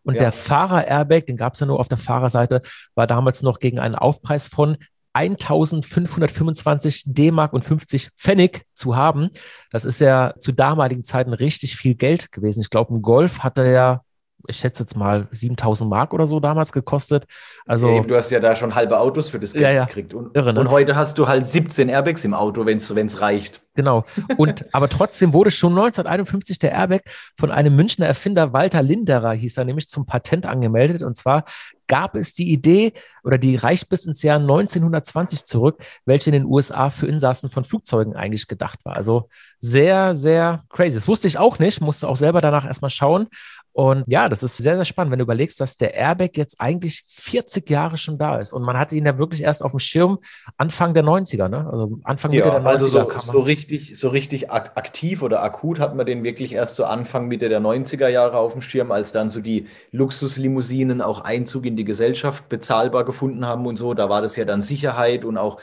Und 0.02 0.14
ja. 0.14 0.20
der 0.20 0.32
Fahrer-Airbag, 0.32 1.26
den 1.26 1.36
gab 1.36 1.54
es 1.54 1.60
ja 1.60 1.66
nur 1.66 1.80
auf 1.80 1.88
der 1.88 1.98
Fahrerseite, 1.98 2.62
war 2.94 3.06
damals 3.06 3.42
noch 3.42 3.58
gegen 3.58 3.78
einen 3.78 3.96
Aufpreis 3.96 4.46
von 4.46 4.76
1525 5.16 7.04
D-Mark 7.06 7.52
und 7.52 7.64
50 7.64 8.10
Pfennig 8.16 8.66
zu 8.74 8.96
haben. 8.96 9.30
Das 9.70 9.84
ist 9.84 10.00
ja 10.00 10.34
zu 10.38 10.52
damaligen 10.52 11.04
Zeiten 11.04 11.32
richtig 11.32 11.76
viel 11.76 11.94
Geld 11.94 12.30
gewesen. 12.32 12.60
Ich 12.60 12.70
glaube, 12.70 12.94
ein 12.94 13.02
Golf 13.02 13.40
hatte 13.40 13.66
ja 13.66 14.02
ich 14.48 14.56
schätze 14.56 14.82
jetzt 14.82 14.96
mal 14.96 15.28
7000 15.30 15.88
Mark 15.88 16.12
oder 16.12 16.26
so 16.26 16.40
damals 16.40 16.72
gekostet. 16.72 17.24
Also 17.66 17.88
ja, 17.88 18.00
du 18.02 18.16
hast 18.16 18.30
ja 18.30 18.40
da 18.40 18.54
schon 18.54 18.74
halbe 18.74 18.98
Autos 18.98 19.28
für 19.28 19.38
das 19.38 19.52
Geld 19.52 19.62
ja, 19.64 19.70
ja. 19.70 19.84
gekriegt. 19.84 20.14
Und, 20.14 20.34
Irre, 20.36 20.52
ne? 20.52 20.60
und, 20.60 20.70
heute 20.70 20.96
hast 20.96 21.18
du 21.18 21.28
halt 21.28 21.46
17 21.46 21.88
Airbags 21.88 22.24
im 22.24 22.34
Auto, 22.34 22.66
wenn 22.66 22.76
es 22.76 23.20
reicht. 23.20 23.60
Genau. 23.74 24.04
Und 24.36 24.64
aber 24.72 24.88
trotzdem 24.88 25.32
wurde 25.32 25.50
schon 25.50 25.72
1951 25.72 26.58
der 26.58 26.72
Airbag 26.72 27.02
von 27.36 27.50
einem 27.50 27.76
Münchner 27.76 28.06
Erfinder 28.06 28.52
Walter 28.52 28.82
Linderer, 28.82 29.32
hieß 29.32 29.58
er 29.58 29.64
nämlich, 29.64 29.88
zum 29.88 30.06
Patent 30.06 30.46
angemeldet. 30.46 31.02
Und 31.02 31.16
zwar 31.16 31.44
gab 31.86 32.16
es 32.16 32.34
die 32.34 32.50
Idee 32.50 32.92
oder 33.22 33.38
die 33.38 33.56
reicht 33.56 33.88
bis 33.88 34.06
ins 34.06 34.22
Jahr 34.22 34.38
1920 34.38 35.44
zurück, 35.44 35.82
welche 36.04 36.30
in 36.30 36.34
den 36.34 36.46
USA 36.46 36.90
für 36.90 37.06
Insassen 37.06 37.50
von 37.50 37.64
Flugzeugen 37.64 38.16
eigentlich 38.16 38.48
gedacht 38.48 38.84
war. 38.84 38.96
Also 38.96 39.28
sehr, 39.58 40.14
sehr 40.14 40.64
crazy. 40.68 40.96
Das 40.96 41.08
wusste 41.08 41.28
ich 41.28 41.38
auch 41.38 41.58
nicht, 41.58 41.80
musste 41.80 42.08
auch 42.08 42.16
selber 42.16 42.40
danach 42.40 42.66
erstmal 42.66 42.90
schauen. 42.90 43.28
Und 43.76 44.04
ja, 44.06 44.30
das 44.30 44.42
ist 44.42 44.56
sehr, 44.56 44.74
sehr 44.76 44.86
spannend, 44.86 45.12
wenn 45.12 45.18
du 45.18 45.24
überlegst, 45.24 45.60
dass 45.60 45.76
der 45.76 45.92
Airbag 45.92 46.30
jetzt 46.36 46.58
eigentlich 46.62 47.04
40 47.08 47.68
Jahre 47.68 47.98
schon 47.98 48.16
da 48.16 48.38
ist. 48.38 48.54
Und 48.54 48.62
man 48.62 48.78
hatte 48.78 48.96
ihn 48.96 49.04
ja 49.04 49.18
wirklich 49.18 49.42
erst 49.42 49.62
auf 49.62 49.72
dem 49.72 49.80
Schirm 49.80 50.18
Anfang 50.56 50.94
der 50.94 51.04
90er, 51.04 51.48
ne? 51.48 51.68
Also 51.70 51.98
Anfang 52.02 52.30
Mitte 52.30 52.48
ja, 52.48 52.54
der 52.54 52.62
90er. 52.62 52.66
Also 52.68 52.86
so, 52.86 53.18
so, 53.18 53.40
richtig, 53.40 53.98
so 53.98 54.08
richtig 54.08 54.50
aktiv 54.50 55.22
oder 55.22 55.42
akut 55.42 55.78
hat 55.78 55.94
man 55.94 56.06
den 56.06 56.24
wirklich 56.24 56.54
erst 56.54 56.76
so 56.76 56.86
Anfang 56.86 57.28
Mitte 57.28 57.50
der 57.50 57.60
90er 57.60 58.08
Jahre 58.08 58.38
auf 58.38 58.52
dem 58.52 58.62
Schirm, 58.62 58.92
als 58.92 59.12
dann 59.12 59.28
so 59.28 59.42
die 59.42 59.66
Luxuslimousinen 59.92 61.02
auch 61.02 61.20
Einzug 61.20 61.66
in 61.66 61.76
die 61.76 61.84
Gesellschaft 61.84 62.48
bezahlbar 62.48 63.04
gefunden 63.04 63.44
haben 63.44 63.66
und 63.66 63.76
so. 63.76 63.92
Da 63.92 64.08
war 64.08 64.22
das 64.22 64.36
ja 64.36 64.46
dann 64.46 64.62
Sicherheit 64.62 65.22
und 65.22 65.36
auch 65.36 65.60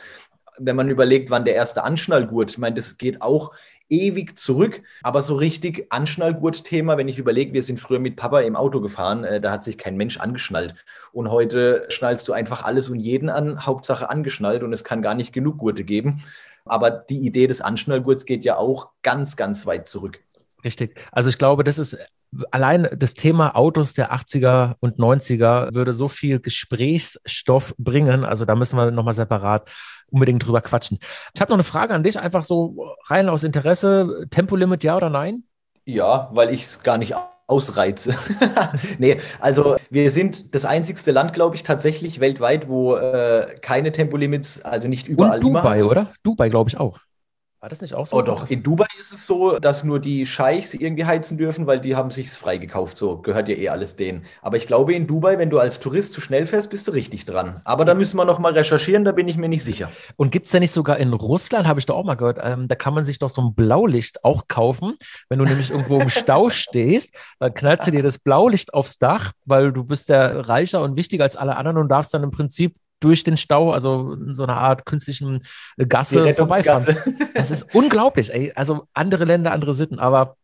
wenn 0.56 0.76
man 0.76 0.88
überlegt, 0.88 1.30
wann 1.30 1.44
der 1.44 1.56
erste 1.56 1.82
Anschnallgurt, 1.82 2.52
ich 2.52 2.58
meine, 2.58 2.76
das 2.76 2.96
geht 2.96 3.22
auch 3.22 3.50
ewig 3.88 4.38
zurück. 4.38 4.82
Aber 5.02 5.22
so 5.22 5.34
richtig 5.36 5.86
Anschnallgurt-Thema, 5.90 6.96
wenn 6.96 7.08
ich 7.08 7.18
überlege, 7.18 7.52
wir 7.52 7.62
sind 7.62 7.80
früher 7.80 7.98
mit 7.98 8.16
Papa 8.16 8.40
im 8.40 8.56
Auto 8.56 8.80
gefahren, 8.80 9.24
äh, 9.24 9.40
da 9.40 9.52
hat 9.52 9.64
sich 9.64 9.78
kein 9.78 9.96
Mensch 9.96 10.18
angeschnallt. 10.18 10.74
Und 11.12 11.30
heute 11.30 11.86
schnallst 11.88 12.28
du 12.28 12.32
einfach 12.32 12.64
alles 12.64 12.88
und 12.88 13.00
jeden 13.00 13.28
an, 13.28 13.64
Hauptsache 13.66 14.10
angeschnallt 14.10 14.62
und 14.62 14.72
es 14.72 14.84
kann 14.84 15.02
gar 15.02 15.14
nicht 15.14 15.32
genug 15.32 15.58
Gurte 15.58 15.84
geben. 15.84 16.22
Aber 16.64 16.90
die 16.90 17.18
Idee 17.26 17.46
des 17.46 17.60
Anschnallgurts 17.60 18.24
geht 18.24 18.44
ja 18.44 18.56
auch 18.56 18.90
ganz, 19.02 19.36
ganz 19.36 19.66
weit 19.66 19.86
zurück. 19.86 20.20
Richtig. 20.64 20.98
Also 21.12 21.30
ich 21.30 21.38
glaube, 21.38 21.62
das 21.64 21.78
ist 21.78 21.96
allein 22.50 22.88
das 22.96 23.14
Thema 23.14 23.54
Autos 23.54 23.92
der 23.92 24.12
80er 24.12 24.74
und 24.80 24.98
90er 24.98 25.74
würde 25.74 25.92
so 25.92 26.08
viel 26.08 26.40
Gesprächsstoff 26.40 27.74
bringen. 27.78 28.24
Also 28.24 28.44
da 28.44 28.54
müssen 28.54 28.76
wir 28.76 28.90
nochmal 28.90 29.14
separat 29.14 29.70
unbedingt 30.10 30.44
drüber 30.46 30.60
quatschen. 30.60 30.98
Ich 31.34 31.40
habe 31.40 31.50
noch 31.50 31.56
eine 31.56 31.64
Frage 31.64 31.94
an 31.94 32.02
dich, 32.02 32.18
einfach 32.18 32.44
so 32.44 32.94
rein 33.06 33.28
aus 33.28 33.44
Interesse. 33.44 34.26
Tempolimit 34.30 34.84
ja 34.84 34.96
oder 34.96 35.10
nein? 35.10 35.44
Ja, 35.84 36.30
weil 36.32 36.52
ich 36.52 36.62
es 36.62 36.82
gar 36.82 36.98
nicht 36.98 37.14
ausreize. 37.46 38.16
nee, 38.98 39.20
also 39.38 39.76
wir 39.90 40.10
sind 40.10 40.54
das 40.54 40.64
einzigste 40.64 41.12
Land, 41.12 41.34
glaube 41.34 41.56
ich, 41.56 41.62
tatsächlich 41.62 42.20
weltweit, 42.20 42.68
wo 42.68 42.96
äh, 42.96 43.54
keine 43.60 43.92
Tempolimits, 43.92 44.62
also 44.62 44.88
nicht 44.88 45.08
überall 45.08 45.38
Und 45.38 45.44
Dubai, 45.44 45.80
immer. 45.80 45.90
oder? 45.90 46.12
Dubai, 46.22 46.48
glaube 46.48 46.70
ich, 46.70 46.78
auch. 46.78 47.00
War 47.64 47.70
das 47.70 47.80
nicht 47.80 47.94
auch 47.94 48.06
so? 48.06 48.18
Oh 48.18 48.20
doch, 48.20 48.50
in 48.50 48.62
Dubai 48.62 48.84
ist 49.00 49.10
es 49.10 49.24
so, 49.24 49.58
dass 49.58 49.84
nur 49.84 49.98
die 49.98 50.26
Scheichs 50.26 50.74
irgendwie 50.74 51.06
heizen 51.06 51.38
dürfen, 51.38 51.66
weil 51.66 51.80
die 51.80 51.96
haben 51.96 52.10
sich's 52.10 52.36
freigekauft. 52.36 52.98
So 52.98 53.22
gehört 53.22 53.48
ja 53.48 53.54
eh 53.54 53.70
alles 53.70 53.96
denen. 53.96 54.26
Aber 54.42 54.58
ich 54.58 54.66
glaube, 54.66 54.92
in 54.92 55.06
Dubai, 55.06 55.38
wenn 55.38 55.48
du 55.48 55.58
als 55.58 55.80
Tourist 55.80 56.12
zu 56.12 56.20
schnell 56.20 56.44
fährst, 56.44 56.70
bist 56.70 56.86
du 56.88 56.92
richtig 56.92 57.24
dran. 57.24 57.62
Aber 57.64 57.86
da 57.86 57.94
müssen 57.94 58.18
wir 58.18 58.26
noch 58.26 58.38
mal 58.38 58.52
recherchieren, 58.52 59.06
da 59.06 59.12
bin 59.12 59.28
ich 59.28 59.38
mir 59.38 59.48
nicht 59.48 59.64
sicher. 59.64 59.90
Und 60.16 60.30
gibt 60.30 60.44
es 60.44 60.52
denn 60.52 60.60
nicht 60.60 60.72
sogar 60.72 60.98
in 60.98 61.14
Russland, 61.14 61.66
habe 61.66 61.80
ich 61.80 61.86
da 61.86 61.94
auch 61.94 62.04
mal 62.04 62.16
gehört, 62.16 62.38
ähm, 62.42 62.68
da 62.68 62.74
kann 62.74 62.92
man 62.92 63.04
sich 63.04 63.18
doch 63.18 63.30
so 63.30 63.40
ein 63.40 63.54
Blaulicht 63.54 64.26
auch 64.26 64.46
kaufen. 64.46 64.98
Wenn 65.30 65.38
du 65.38 65.46
nämlich 65.46 65.70
irgendwo 65.70 65.98
im 65.98 66.10
Stau 66.10 66.50
stehst, 66.50 67.16
dann 67.38 67.54
knallst 67.54 67.86
du 67.86 67.92
dir 67.92 68.02
das 68.02 68.18
Blaulicht 68.18 68.74
aufs 68.74 68.98
Dach, 68.98 69.32
weil 69.46 69.72
du 69.72 69.84
bist 69.84 70.10
ja 70.10 70.38
reicher 70.38 70.82
und 70.82 70.98
wichtiger 70.98 71.24
als 71.24 71.34
alle 71.34 71.56
anderen 71.56 71.78
und 71.78 71.88
darfst 71.88 72.12
dann 72.12 72.24
im 72.24 72.30
Prinzip 72.30 72.74
durch 73.00 73.24
den 73.24 73.36
Stau, 73.36 73.72
also 73.72 74.14
in 74.14 74.34
so 74.34 74.44
einer 74.44 74.56
Art 74.56 74.86
künstlichen 74.86 75.40
äh, 75.76 75.86
Gasse 75.86 76.34
vorbeifahren. 76.34 76.96
Das 77.34 77.50
ist 77.50 77.66
unglaublich, 77.74 78.32
ey. 78.32 78.52
Also 78.54 78.88
andere 78.94 79.24
Länder, 79.24 79.52
andere 79.52 79.74
Sitten, 79.74 79.98
aber 79.98 80.36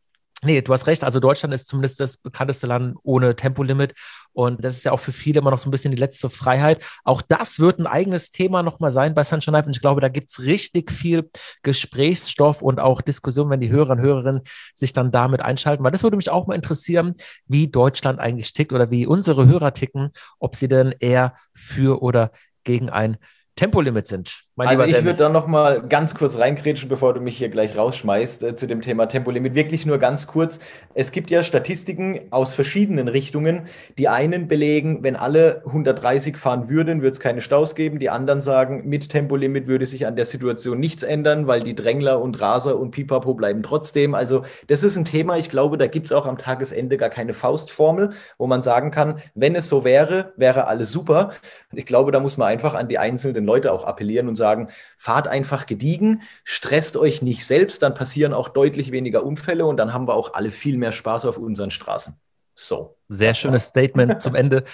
Nee, 0.42 0.62
du 0.62 0.72
hast 0.72 0.86
recht. 0.86 1.04
Also 1.04 1.20
Deutschland 1.20 1.52
ist 1.52 1.68
zumindest 1.68 2.00
das 2.00 2.16
bekannteste 2.16 2.66
Land 2.66 2.96
ohne 3.02 3.36
Tempolimit. 3.36 3.92
Und 4.32 4.64
das 4.64 4.76
ist 4.76 4.84
ja 4.84 4.92
auch 4.92 5.00
für 5.00 5.12
viele 5.12 5.40
immer 5.40 5.50
noch 5.50 5.58
so 5.58 5.68
ein 5.68 5.70
bisschen 5.70 5.90
die 5.90 5.98
letzte 5.98 6.30
Freiheit. 6.30 6.82
Auch 7.04 7.20
das 7.20 7.60
wird 7.60 7.78
ein 7.78 7.86
eigenes 7.86 8.30
Thema 8.30 8.62
nochmal 8.62 8.90
sein 8.90 9.14
bei 9.14 9.22
Sunshine 9.22 9.58
Life. 9.58 9.66
Und 9.66 9.76
ich 9.76 9.82
glaube, 9.82 10.00
da 10.00 10.08
gibt 10.08 10.30
es 10.30 10.46
richtig 10.46 10.90
viel 10.90 11.28
Gesprächsstoff 11.62 12.62
und 12.62 12.80
auch 12.80 13.02
Diskussion, 13.02 13.50
wenn 13.50 13.60
die 13.60 13.70
Hörer 13.70 13.90
und 13.90 14.00
Hörerinnen 14.00 14.40
sich 14.72 14.94
dann 14.94 15.12
damit 15.12 15.42
einschalten. 15.42 15.84
Weil 15.84 15.92
das 15.92 16.02
würde 16.02 16.16
mich 16.16 16.30
auch 16.30 16.46
mal 16.46 16.54
interessieren, 16.54 17.16
wie 17.46 17.68
Deutschland 17.68 18.18
eigentlich 18.18 18.54
tickt 18.54 18.72
oder 18.72 18.90
wie 18.90 19.06
unsere 19.06 19.46
Hörer 19.46 19.74
ticken, 19.74 20.10
ob 20.38 20.56
sie 20.56 20.68
denn 20.68 20.94
eher 21.00 21.34
für 21.52 22.02
oder 22.02 22.30
gegen 22.64 22.88
ein 22.88 23.18
Tempolimit 23.56 24.06
sind. 24.06 24.44
Also 24.56 24.84
ich 24.84 25.04
würde 25.04 25.18
da 25.18 25.28
noch 25.28 25.46
mal 25.46 25.82
ganz 25.82 26.14
kurz 26.14 26.38
reingrätschen, 26.38 26.88
bevor 26.88 27.14
du 27.14 27.20
mich 27.20 27.38
hier 27.38 27.48
gleich 27.48 27.76
rausschmeißt 27.76 28.42
äh, 28.42 28.56
zu 28.56 28.66
dem 28.66 28.82
Thema 28.82 29.06
Tempolimit. 29.06 29.54
Wirklich 29.54 29.86
nur 29.86 29.98
ganz 29.98 30.26
kurz. 30.26 30.60
Es 30.94 31.12
gibt 31.12 31.30
ja 31.30 31.42
Statistiken 31.42 32.20
aus 32.30 32.54
verschiedenen 32.54 33.08
Richtungen. 33.08 33.68
Die 33.96 34.08
einen 34.08 34.48
belegen, 34.48 35.02
wenn 35.02 35.16
alle 35.16 35.62
130 35.66 36.36
fahren 36.36 36.68
würden, 36.68 37.00
würde 37.00 37.12
es 37.12 37.20
keine 37.20 37.40
Staus 37.40 37.74
geben. 37.74 37.98
Die 37.98 38.10
anderen 38.10 38.40
sagen, 38.40 38.88
mit 38.88 39.08
Tempolimit 39.08 39.66
würde 39.66 39.86
sich 39.86 40.06
an 40.06 40.16
der 40.16 40.26
Situation 40.26 40.78
nichts 40.80 41.02
ändern, 41.02 41.46
weil 41.46 41.60
die 41.60 41.74
Drängler 41.74 42.20
und 42.20 42.40
Raser 42.40 42.78
und 42.78 42.90
Pipapo 42.90 43.34
bleiben 43.34 43.62
trotzdem. 43.62 44.14
Also 44.14 44.44
das 44.66 44.82
ist 44.82 44.96
ein 44.96 45.04
Thema, 45.04 45.36
ich 45.36 45.48
glaube, 45.48 45.78
da 45.78 45.86
gibt 45.86 46.06
es 46.06 46.12
auch 46.12 46.26
am 46.26 46.38
Tagesende 46.38 46.96
gar 46.96 47.10
keine 47.10 47.32
Faustformel, 47.32 48.10
wo 48.36 48.46
man 48.46 48.62
sagen 48.62 48.90
kann, 48.90 49.22
wenn 49.34 49.54
es 49.54 49.68
so 49.68 49.84
wäre, 49.84 50.32
wäre 50.36 50.66
alles 50.66 50.90
super. 50.90 51.30
Ich 51.72 51.86
glaube, 51.86 52.12
da 52.12 52.20
muss 52.20 52.36
man 52.36 52.48
einfach 52.48 52.74
an 52.74 52.88
die 52.88 52.98
einzelnen 52.98 53.44
Leute 53.44 53.72
auch 53.72 53.84
appellieren 53.84 54.28
und 54.28 54.34
sagen, 54.34 54.49
fahrt 54.96 55.28
einfach 55.28 55.66
gediegen, 55.66 56.22
stresst 56.44 56.96
euch 56.96 57.22
nicht 57.22 57.46
selbst, 57.46 57.82
dann 57.82 57.94
passieren 57.94 58.34
auch 58.34 58.48
deutlich 58.48 58.92
weniger 58.92 59.24
Unfälle 59.24 59.66
und 59.66 59.76
dann 59.76 59.92
haben 59.92 60.08
wir 60.08 60.14
auch 60.14 60.34
alle 60.34 60.50
viel 60.50 60.76
mehr 60.76 60.92
Spaß 60.92 61.26
auf 61.26 61.38
unseren 61.38 61.70
Straßen. 61.70 62.14
So. 62.54 62.96
Sehr 63.08 63.34
schönes 63.34 63.64
Statement 63.66 64.20
zum 64.22 64.34
Ende. 64.34 64.64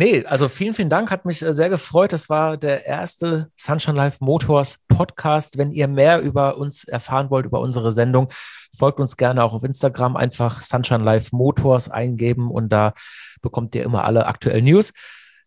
Nee, 0.00 0.24
also 0.26 0.48
vielen, 0.48 0.74
vielen 0.74 0.90
Dank, 0.90 1.10
hat 1.10 1.24
mich 1.24 1.42
äh, 1.42 1.52
sehr 1.52 1.68
gefreut. 1.68 2.12
Das 2.12 2.28
war 2.28 2.56
der 2.56 2.86
erste 2.86 3.50
Sunshine 3.56 3.96
Life 3.96 4.18
Motors 4.20 4.78
Podcast. 4.86 5.58
Wenn 5.58 5.72
ihr 5.72 5.88
mehr 5.88 6.20
über 6.20 6.56
uns 6.56 6.84
erfahren 6.84 7.30
wollt, 7.30 7.46
über 7.46 7.58
unsere 7.58 7.90
Sendung, 7.90 8.28
folgt 8.78 9.00
uns 9.00 9.16
gerne 9.16 9.42
auch 9.42 9.54
auf 9.54 9.64
Instagram. 9.64 10.16
Einfach 10.16 10.62
Sunshine 10.62 11.02
Life 11.02 11.34
Motors 11.34 11.88
eingeben 11.88 12.48
und 12.48 12.68
da 12.68 12.92
bekommt 13.42 13.74
ihr 13.74 13.82
immer 13.82 14.04
alle 14.04 14.26
aktuellen 14.26 14.66
News. 14.66 14.92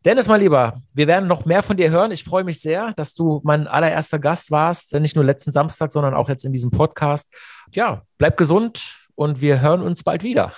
Dennis, 0.03 0.27
mein 0.27 0.41
Lieber, 0.41 0.81
wir 0.93 1.05
werden 1.05 1.27
noch 1.27 1.45
mehr 1.45 1.61
von 1.61 1.77
dir 1.77 1.91
hören. 1.91 2.11
Ich 2.11 2.23
freue 2.23 2.43
mich 2.43 2.59
sehr, 2.59 2.91
dass 2.95 3.13
du 3.13 3.39
mein 3.43 3.67
allererster 3.67 4.17
Gast 4.17 4.49
warst, 4.49 4.95
nicht 4.95 5.15
nur 5.15 5.23
letzten 5.23 5.51
Samstag, 5.51 5.91
sondern 5.91 6.15
auch 6.15 6.27
jetzt 6.27 6.43
in 6.43 6.51
diesem 6.51 6.71
Podcast. 6.71 7.31
Ja, 7.71 8.01
bleib 8.17 8.35
gesund 8.35 8.95
und 9.13 9.41
wir 9.41 9.61
hören 9.61 9.83
uns 9.83 10.01
bald 10.01 10.23
wieder. 10.23 10.53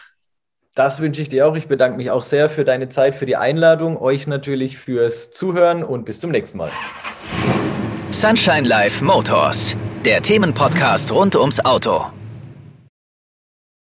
Das 0.76 1.02
wünsche 1.02 1.22
ich 1.22 1.28
dir 1.28 1.46
auch. 1.46 1.58
Ich 1.58 1.68
bedanke 1.68 1.98
mich 1.98 2.10
auch 2.10 2.24
sehr 2.24 2.50
für 2.50 2.64
deine 2.64 2.88
Zeit, 2.88 3.16
für 3.16 3.26
die 3.26 3.36
Einladung, 3.36 3.98
euch 3.98 4.28
natürlich 4.28 4.78
fürs 4.78 5.32
Zuhören 5.32 5.84
und 5.84 6.06
bis 6.06 6.22
zum 6.22 6.32
nächsten 6.32 6.58
Mal. 6.58 6.72
Sunshine 8.12 8.66
Life 8.66 9.04
Motors, 9.04 9.76
der 10.06 10.22
Themenpodcast 10.22 11.12
rund 11.12 11.36
ums 11.36 11.60
Auto. 11.60 12.06